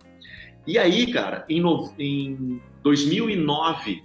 E 0.66 0.78
aí, 0.78 1.12
cara, 1.12 1.44
em, 1.48 1.61
no, 1.61 1.92
em 1.98 2.61
2009, 2.82 4.02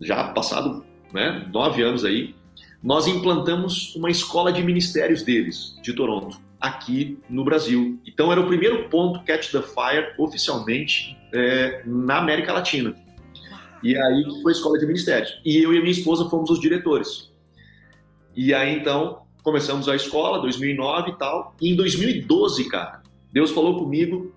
já 0.00 0.28
passado 0.28 0.84
né, 1.12 1.48
nove 1.52 1.82
anos 1.82 2.04
aí, 2.04 2.34
nós 2.82 3.06
implantamos 3.06 3.94
uma 3.96 4.10
escola 4.10 4.52
de 4.52 4.62
ministérios 4.62 5.22
deles, 5.22 5.76
de 5.82 5.92
Toronto, 5.92 6.40
aqui 6.60 7.18
no 7.28 7.44
Brasil. 7.44 7.98
Então 8.06 8.30
era 8.30 8.40
o 8.40 8.46
primeiro 8.46 8.88
ponto 8.88 9.24
Catch 9.24 9.50
the 9.50 9.62
Fire 9.62 10.14
oficialmente 10.18 11.16
é, 11.32 11.82
na 11.84 12.18
América 12.18 12.52
Latina. 12.52 12.94
E 13.82 13.96
aí 13.96 14.24
foi 14.42 14.52
escola 14.52 14.78
de 14.78 14.86
ministérios. 14.86 15.40
E 15.44 15.56
eu 15.56 15.74
e 15.74 15.80
minha 15.80 15.90
esposa 15.90 16.28
fomos 16.28 16.50
os 16.50 16.60
diretores. 16.60 17.30
E 18.36 18.52
aí 18.54 18.76
então 18.76 19.22
começamos 19.42 19.88
a 19.88 19.96
escola, 19.96 20.40
2009 20.40 21.10
e 21.10 21.18
tal. 21.18 21.54
E 21.60 21.70
em 21.72 21.76
2012, 21.76 22.68
cara, 22.68 23.02
Deus 23.32 23.50
falou 23.50 23.78
comigo 23.78 24.32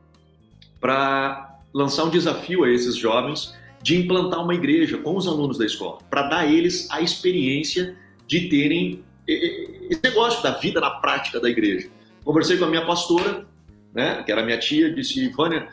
para 0.79 1.59
lançar 1.73 2.05
um 2.05 2.09
desafio 2.09 2.63
a 2.63 2.69
esses 2.69 2.95
jovens 2.95 3.53
de 3.81 3.97
implantar 3.97 4.41
uma 4.41 4.55
igreja 4.55 4.97
com 4.97 5.17
os 5.17 5.27
alunos 5.27 5.57
da 5.57 5.65
escola, 5.65 5.99
para 6.09 6.23
dar 6.23 6.39
a 6.39 6.45
eles 6.47 6.89
a 6.89 7.01
experiência 7.01 7.97
de 8.25 8.47
terem 8.47 9.03
esse 9.27 9.99
negócio 10.03 10.41
da 10.41 10.51
vida 10.51 10.79
na 10.79 10.89
prática 10.89 11.39
da 11.39 11.49
igreja. 11.49 11.89
Conversei 12.23 12.57
com 12.57 12.65
a 12.65 12.69
minha 12.69 12.85
pastora, 12.85 13.45
né, 13.93 14.23
que 14.23 14.31
era 14.31 14.43
minha 14.43 14.57
tia, 14.57 14.93
disse: 14.93 15.27
Vânia, 15.29 15.67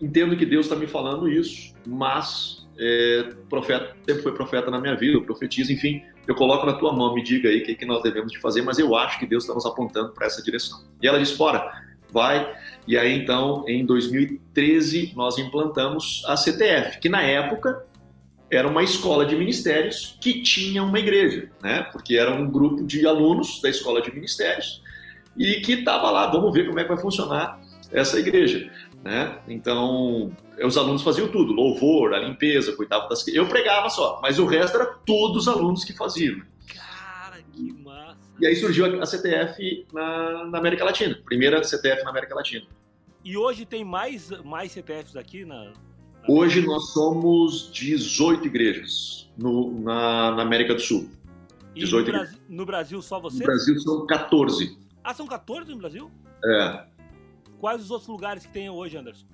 entendo 0.00 0.36
que 0.36 0.44
Deus 0.44 0.66
está 0.66 0.76
me 0.76 0.86
falando 0.86 1.28
isso, 1.28 1.74
mas 1.86 2.63
é, 2.78 3.30
profeta, 3.48 3.96
sempre 4.06 4.22
foi 4.22 4.32
profeta 4.32 4.70
na 4.70 4.80
minha 4.80 4.96
vida, 4.96 5.20
profetiza, 5.20 5.72
enfim, 5.72 6.02
eu 6.26 6.34
coloco 6.34 6.66
na 6.66 6.74
tua 6.74 6.92
mão, 6.92 7.14
me 7.14 7.22
diga 7.22 7.48
aí 7.48 7.60
o 7.60 7.64
que, 7.64 7.74
que 7.74 7.84
nós 7.84 8.02
devemos 8.02 8.32
de 8.32 8.38
fazer, 8.38 8.62
mas 8.62 8.78
eu 8.78 8.96
acho 8.96 9.18
que 9.18 9.26
Deus 9.26 9.44
está 9.44 9.54
nos 9.54 9.66
apontando 9.66 10.12
para 10.12 10.26
essa 10.26 10.42
direção. 10.42 10.82
E 11.02 11.06
ela 11.06 11.18
disse, 11.18 11.36
bora, 11.36 11.70
vai. 12.10 12.54
E 12.86 12.96
aí, 12.96 13.12
então, 13.12 13.64
em 13.68 13.84
2013, 13.84 15.12
nós 15.14 15.38
implantamos 15.38 16.22
a 16.26 16.36
CTF, 16.36 16.98
que 17.00 17.08
na 17.08 17.22
época 17.22 17.84
era 18.50 18.68
uma 18.68 18.82
escola 18.82 19.26
de 19.26 19.34
ministérios 19.34 20.16
que 20.20 20.42
tinha 20.42 20.82
uma 20.82 20.98
igreja, 20.98 21.50
né? 21.62 21.82
Porque 21.92 22.16
era 22.16 22.32
um 22.32 22.48
grupo 22.48 22.84
de 22.84 23.06
alunos 23.06 23.60
da 23.60 23.68
escola 23.68 24.00
de 24.00 24.14
ministérios 24.14 24.82
e 25.36 25.60
que 25.60 25.72
estava 25.72 26.10
lá, 26.10 26.30
vamos 26.30 26.52
ver 26.52 26.66
como 26.66 26.78
é 26.78 26.84
que 26.84 26.88
vai 26.88 26.98
funcionar 26.98 27.60
essa 27.90 28.18
igreja, 28.18 28.70
né? 29.02 29.38
Então, 29.48 30.30
os 30.62 30.76
alunos 30.76 31.02
faziam 31.02 31.28
tudo, 31.28 31.52
louvor, 31.52 32.14
a 32.14 32.18
limpeza, 32.18 32.76
cuidavam 32.76 33.08
das... 33.08 33.26
Eu 33.28 33.46
pregava 33.48 33.88
só, 33.90 34.20
mas 34.22 34.38
o 34.38 34.46
resto 34.46 34.76
era 34.76 34.86
todos 34.86 35.46
os 35.46 35.48
alunos 35.48 35.84
que 35.84 35.92
faziam. 35.92 36.40
Cara, 36.72 37.42
que 37.52 37.72
massa! 37.72 38.32
E 38.40 38.46
aí 38.46 38.54
surgiu 38.56 38.86
a 39.00 39.06
CTF 39.06 39.86
na, 39.92 40.44
na 40.44 40.58
América 40.58 40.84
Latina, 40.84 41.18
primeira 41.24 41.62
CTF 41.62 42.04
na 42.04 42.10
América 42.10 42.34
Latina. 42.34 42.66
E 43.24 43.36
hoje 43.36 43.64
tem 43.64 43.84
mais, 43.84 44.30
mais 44.42 44.72
CTFs 44.72 45.16
aqui 45.16 45.44
na... 45.44 45.64
na... 45.64 45.72
Hoje 46.28 46.60
nós 46.64 46.92
somos 46.92 47.70
18 47.72 48.46
igrejas 48.46 49.30
no, 49.36 49.80
na, 49.80 50.32
na 50.32 50.42
América 50.42 50.74
do 50.74 50.80
Sul. 50.80 51.08
18 51.74 52.06
no, 52.06 52.12
Brasil, 52.12 52.38
no 52.48 52.66
Brasil 52.66 53.02
só 53.02 53.18
você? 53.18 53.38
No 53.38 53.44
Brasil 53.44 53.80
são 53.80 54.06
14. 54.06 54.78
Ah, 55.02 55.14
são 55.14 55.26
14 55.26 55.70
no 55.70 55.78
Brasil? 55.78 56.10
É. 56.44 56.84
Quais 57.58 57.82
os 57.82 57.90
outros 57.90 58.08
lugares 58.08 58.46
que 58.46 58.52
tem 58.52 58.68
hoje, 58.68 58.96
Anderson? 58.96 59.26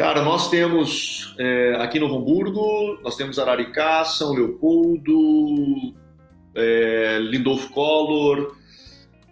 Cara, 0.00 0.22
nós 0.22 0.48
temos 0.48 1.34
é, 1.38 1.74
aqui 1.74 2.00
no 2.00 2.06
Hamburgo, 2.06 2.98
nós 3.02 3.16
temos 3.16 3.38
Araricá, 3.38 4.02
São 4.06 4.32
Leopoldo, 4.32 5.94
é, 6.54 7.18
Lindolfo 7.18 7.68
Collor, 7.70 8.56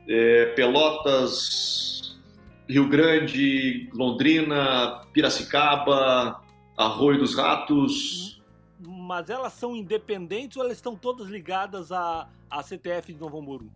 é, 0.06 0.52
Pelotas, 0.54 2.20
Rio 2.68 2.86
Grande, 2.86 3.88
Londrina, 3.94 5.06
Piracicaba, 5.10 6.42
Arroio 6.76 7.20
dos 7.20 7.34
Ratos. 7.34 8.38
Mas 8.78 9.30
elas 9.30 9.54
são 9.54 9.74
independentes 9.74 10.58
ou 10.58 10.64
elas 10.64 10.76
estão 10.76 10.94
todas 10.94 11.28
ligadas 11.28 11.90
à, 11.90 12.28
à 12.50 12.62
CTF 12.62 13.14
de 13.14 13.18
Novo 13.18 13.38
Hamburgo? 13.38 13.72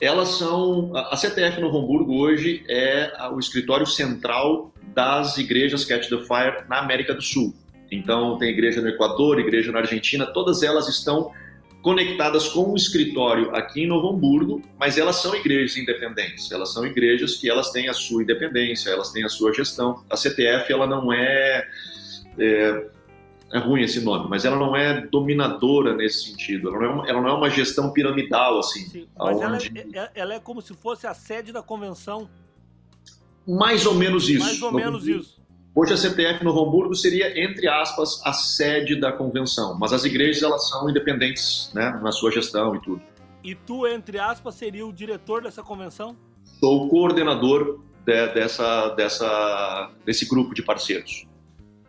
Elas 0.00 0.28
são. 0.30 0.92
A 0.94 1.16
CTF 1.16 1.60
Novo 1.60 1.78
Hamburgo 1.78 2.16
hoje 2.18 2.64
é 2.68 3.12
o 3.32 3.38
escritório 3.38 3.86
central 3.86 4.72
das 4.94 5.38
igrejas 5.38 5.84
Catch 5.84 6.08
the 6.08 6.18
Fire 6.18 6.64
na 6.68 6.78
América 6.78 7.14
do 7.14 7.22
Sul. 7.22 7.54
Então, 7.90 8.36
tem 8.38 8.50
igreja 8.50 8.80
no 8.80 8.88
Equador, 8.88 9.38
igreja 9.38 9.72
na 9.72 9.78
Argentina, 9.78 10.26
todas 10.26 10.62
elas 10.62 10.88
estão 10.88 11.32
conectadas 11.80 12.48
com 12.48 12.72
um 12.72 12.76
escritório 12.76 13.54
aqui 13.54 13.82
em 13.82 13.86
Novo 13.86 14.10
Hamburgo, 14.10 14.60
mas 14.78 14.98
elas 14.98 15.16
são 15.16 15.34
igrejas 15.34 15.76
independentes. 15.76 16.50
Elas 16.50 16.72
são 16.72 16.84
igrejas 16.84 17.36
que 17.36 17.48
elas 17.48 17.70
têm 17.70 17.88
a 17.88 17.92
sua 17.92 18.22
independência, 18.22 18.90
elas 18.90 19.10
têm 19.10 19.24
a 19.24 19.28
sua 19.28 19.54
gestão. 19.54 20.02
A 20.10 20.16
CTF 20.16 20.72
ela 20.72 20.86
não 20.86 21.12
é, 21.12 21.66
é 22.38 22.86
é 23.52 23.58
ruim 23.58 23.82
esse 23.82 24.00
nome, 24.00 24.28
mas 24.28 24.44
ela 24.44 24.56
não 24.56 24.76
é 24.76 25.00
dominadora 25.06 25.94
nesse 25.94 26.30
sentido. 26.30 26.68
Ela 26.68 26.78
não 26.78 26.84
é 26.84 26.90
uma, 26.90 27.08
ela 27.08 27.20
não 27.20 27.28
é 27.28 27.32
uma 27.32 27.50
gestão 27.50 27.92
piramidal 27.92 28.58
assim. 28.58 28.80
Sim, 28.88 29.08
mas 29.16 29.40
ela, 29.40 29.56
é, 29.56 29.98
é, 29.98 30.10
ela, 30.14 30.34
é, 30.34 30.40
como 30.40 30.60
se 30.60 30.74
fosse 30.74 31.06
a 31.06 31.14
sede 31.14 31.52
da 31.52 31.62
convenção. 31.62 32.28
Mais 33.46 33.86
ou 33.86 33.94
menos 33.94 34.28
isso. 34.28 34.44
Mais 34.44 34.60
ou 34.60 34.72
menos 34.72 35.06
isso. 35.06 35.38
Hoje 35.74 35.92
a 35.92 35.96
CTF 35.96 36.44
Novo 36.44 36.64
Hamburgo 36.64 36.94
seria, 36.94 37.40
entre 37.40 37.68
aspas, 37.68 38.20
a 38.24 38.32
sede 38.32 38.96
da 38.96 39.12
convenção, 39.12 39.78
mas 39.78 39.92
as 39.92 40.04
igrejas 40.04 40.42
elas 40.42 40.68
são 40.68 40.90
independentes 40.90 41.70
né, 41.72 41.98
na 42.02 42.10
sua 42.10 42.32
gestão 42.32 42.74
e 42.74 42.80
tudo. 42.80 43.00
E 43.44 43.54
tu, 43.54 43.86
entre 43.86 44.18
aspas, 44.18 44.56
seria 44.56 44.84
o 44.84 44.92
diretor 44.92 45.42
dessa 45.42 45.62
convenção? 45.62 46.16
Sou 46.58 46.86
o 46.86 46.88
coordenador 46.88 47.80
de, 48.04 48.26
dessa, 48.34 48.88
dessa, 48.90 49.90
desse 50.04 50.28
grupo 50.28 50.52
de 50.52 50.62
parceiros. 50.62 51.26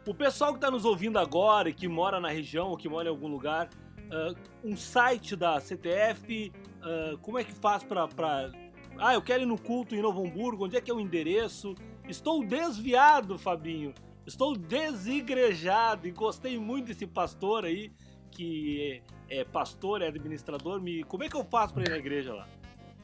O 0.09 0.13
pessoal 0.15 0.53
que 0.53 0.57
está 0.57 0.71
nos 0.71 0.85
ouvindo 0.85 1.19
agora 1.19 1.69
e 1.69 1.73
que 1.73 1.87
mora 1.87 2.19
na 2.19 2.29
região 2.29 2.69
ou 2.69 2.75
que 2.75 2.89
mora 2.89 3.07
em 3.07 3.11
algum 3.11 3.27
lugar, 3.27 3.69
uh, 4.05 4.35
um 4.63 4.75
site 4.75 5.35
da 5.35 5.59
CTF, 5.59 6.51
uh, 6.81 7.15
como 7.19 7.37
é 7.37 7.43
que 7.43 7.51
faz 7.51 7.83
para. 7.83 8.07
Pra... 8.07 8.51
Ah, 8.97 9.13
eu 9.13 9.21
quero 9.21 9.43
ir 9.43 9.45
no 9.45 9.55
culto 9.55 9.93
em 9.93 10.01
Novo 10.01 10.25
Hamburgo, 10.25 10.65
onde 10.65 10.75
é 10.75 10.81
que 10.81 10.89
é 10.89 10.93
o 10.95 10.99
endereço? 10.99 11.75
Estou 12.07 12.43
desviado, 12.43 13.37
Fabinho. 13.37 13.93
Estou 14.25 14.57
desigrejado 14.57 16.07
e 16.07 16.11
gostei 16.11 16.57
muito 16.57 16.87
desse 16.87 17.05
pastor 17.05 17.65
aí, 17.65 17.91
que 18.31 19.03
é, 19.29 19.41
é 19.41 19.45
pastor, 19.45 20.01
é 20.01 20.07
administrador. 20.07 20.81
Me... 20.81 21.03
Como 21.03 21.23
é 21.23 21.29
que 21.29 21.35
eu 21.35 21.43
faço 21.43 21.75
para 21.75 21.83
ir 21.83 21.89
na 21.89 21.97
igreja 21.97 22.33
lá? 22.33 22.47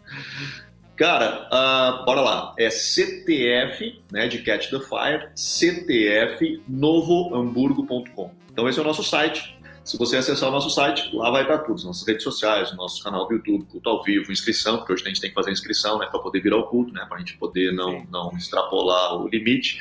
Cara, 0.96 1.50
uh, 1.52 2.06
bora 2.06 2.22
lá. 2.22 2.54
É 2.58 2.70
CTF, 2.70 4.02
né, 4.12 4.28
de 4.28 4.44
Catch 4.44 4.70
the 4.70 4.80
Fire, 4.80 5.30
ctfnovohamburgo.com. 5.36 8.32
Então 8.52 8.70
esse 8.70 8.80
é 8.80 8.82
o 8.82 8.86
nosso 8.86 9.04
site. 9.04 9.54
Se 9.84 9.98
você 10.00 10.18
acessar 10.18 10.50
o 10.50 10.52
nosso 10.52 10.72
site, 10.72 11.12
lá 11.14 11.30
vai 11.30 11.44
estar 11.44 11.60
tudo, 11.60 11.84
nossas 11.84 12.08
redes 12.08 12.24
sociais, 12.24 12.72
o 12.72 12.76
nosso 12.76 13.04
canal 13.04 13.28
do 13.28 13.36
YouTube, 13.36 13.66
culto 13.66 13.88
ao 13.88 14.02
vivo, 14.02 14.32
inscrição, 14.32 14.78
porque 14.78 14.94
hoje 14.94 15.04
a 15.06 15.10
gente 15.10 15.22
tem 15.22 15.30
que 15.30 15.36
fazer 15.36 15.52
inscrição, 15.52 16.00
né, 16.00 16.08
para 16.08 16.20
poder 16.20 16.42
virar 16.42 16.58
o 16.58 16.64
culto, 16.64 16.92
né, 16.92 17.06
para 17.08 17.18
a 17.18 17.20
gente 17.20 17.38
poder 17.38 17.72
não, 17.72 18.04
não 18.06 18.36
extrapolar 18.36 19.16
o 19.16 19.28
limite, 19.28 19.80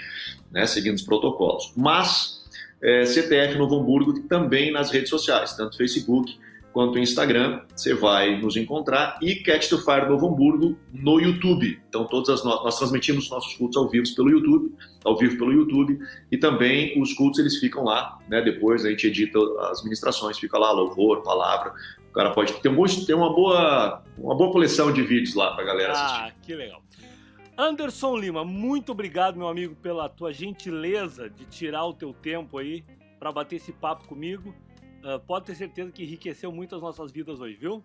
né, 0.53 0.67
seguindo 0.67 0.97
os 0.97 1.03
protocolos. 1.03 1.73
Mas 1.75 2.45
é, 2.83 3.07
CTF 3.07 3.57
Novo 3.57 3.81
Hamburgo 3.81 4.21
também 4.29 4.71
nas 4.71 4.91
redes 4.91 5.09
sociais, 5.09 5.55
tanto 5.55 5.79
Facebook 5.79 6.39
quanto 6.75 6.99
Instagram, 6.99 7.63
você 7.75 7.95
vai 7.95 8.37
nos 8.41 8.57
encontrar 8.57 9.17
e 9.23 9.37
Catch 9.37 9.71
the 9.71 9.79
Fire 9.79 10.09
Novo 10.09 10.27
Hamburgo 10.27 10.77
no 10.93 11.21
YouTube. 11.21 11.81
Então 11.89 12.05
todas 12.05 12.29
as 12.29 12.45
no... 12.45 12.51
nós 12.65 12.77
transmitimos 12.77 13.31
nossos 13.31 13.55
cultos 13.55 13.77
ao 13.77 13.89
vivo 13.89 14.05
pelo 14.17 14.29
YouTube, 14.29 14.75
ao 15.05 15.17
vivo 15.17 15.39
pelo 15.39 15.53
YouTube 15.53 15.97
e 16.33 16.37
também 16.37 17.01
os 17.01 17.15
cultos 17.15 17.39
eles 17.39 17.59
ficam 17.59 17.85
lá, 17.85 18.19
né? 18.29 18.43
Depois 18.43 18.85
a 18.85 18.91
gente 18.91 19.07
edita 19.07 19.39
as 19.71 19.85
ministrações, 19.85 20.37
fica 20.37 20.59
lá 20.59 20.73
louvor, 20.73 21.23
palavra. 21.23 21.73
O 22.11 22.13
cara 22.13 22.33
pode 22.33 22.53
ter, 22.55 22.69
um 22.69 22.75
bom, 22.75 22.85
ter 23.07 23.15
uma 23.15 23.33
boa 23.33 24.03
uma 24.19 24.37
boa 24.37 24.51
coleção 24.51 24.93
de 24.93 25.03
vídeos 25.03 25.37
lá 25.37 25.55
para 25.55 25.65
galera 25.65 25.93
assistir. 25.93 26.21
Ah, 26.23 26.33
que 26.43 26.55
legal. 26.57 26.83
Anderson 27.57 28.17
Lima, 28.17 28.45
muito 28.45 28.91
obrigado, 28.91 29.37
meu 29.37 29.47
amigo, 29.47 29.77
pela 29.77 30.09
tua 30.09 30.33
gentileza 30.33 31.31
de 31.31 31.45
tirar 31.45 31.87
o 31.87 31.95
teu 31.95 32.13
tempo 32.13 32.59
aí 32.59 32.85
para 33.21 33.31
bater 33.31 33.57
esse 33.57 33.73
papo 33.73 34.09
comigo. 34.09 34.53
Uh, 35.05 35.21
pode 35.21 35.45
ter 35.45 35.55
certeza 35.55 35.93
que 35.93 36.03
enriqueceu 36.03 36.51
muito 36.51 36.75
as 36.75 36.81
nossas 36.81 37.13
vidas 37.13 37.39
hoje, 37.39 37.57
viu? 37.57 37.85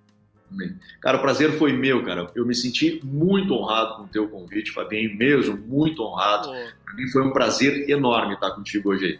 Cara, 1.01 1.17
o 1.17 1.21
prazer 1.21 1.57
foi 1.57 1.73
meu, 1.73 2.03
cara. 2.03 2.31
Eu 2.33 2.45
me 2.45 2.55
senti 2.55 3.01
muito 3.03 3.53
honrado 3.53 3.97
com 3.97 4.03
o 4.03 4.07
teu 4.07 4.29
convite, 4.29 4.71
Fabinho, 4.71 5.15
mesmo, 5.17 5.57
muito 5.57 6.01
honrado. 6.01 6.49
Oh. 6.49 6.85
Para 6.85 6.93
mim 6.95 7.07
foi 7.11 7.21
um 7.21 7.31
prazer 7.31 7.89
enorme 7.89 8.35
estar 8.35 8.51
contigo 8.51 8.89
hoje 8.89 9.05
aí. 9.05 9.19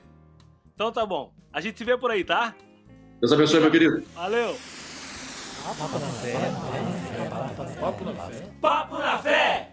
Então 0.73 0.93
tá 0.93 1.05
bom. 1.05 1.33
A 1.51 1.59
gente 1.59 1.77
se 1.77 1.83
vê 1.83 1.97
por 1.97 2.09
aí, 2.09 2.23
tá? 2.23 2.55
Deus 3.19 3.33
abençoe, 3.33 3.59
meu 3.59 3.69
querido. 3.69 4.01
Valeu. 4.15 4.57
Papo 5.77 5.99
na 5.99 6.07
fé. 6.07 6.51
Papo 7.79 8.05
na 8.05 8.13
fé. 8.13 8.51
Papo 8.61 8.97
na 8.97 9.17
fé. 9.17 9.68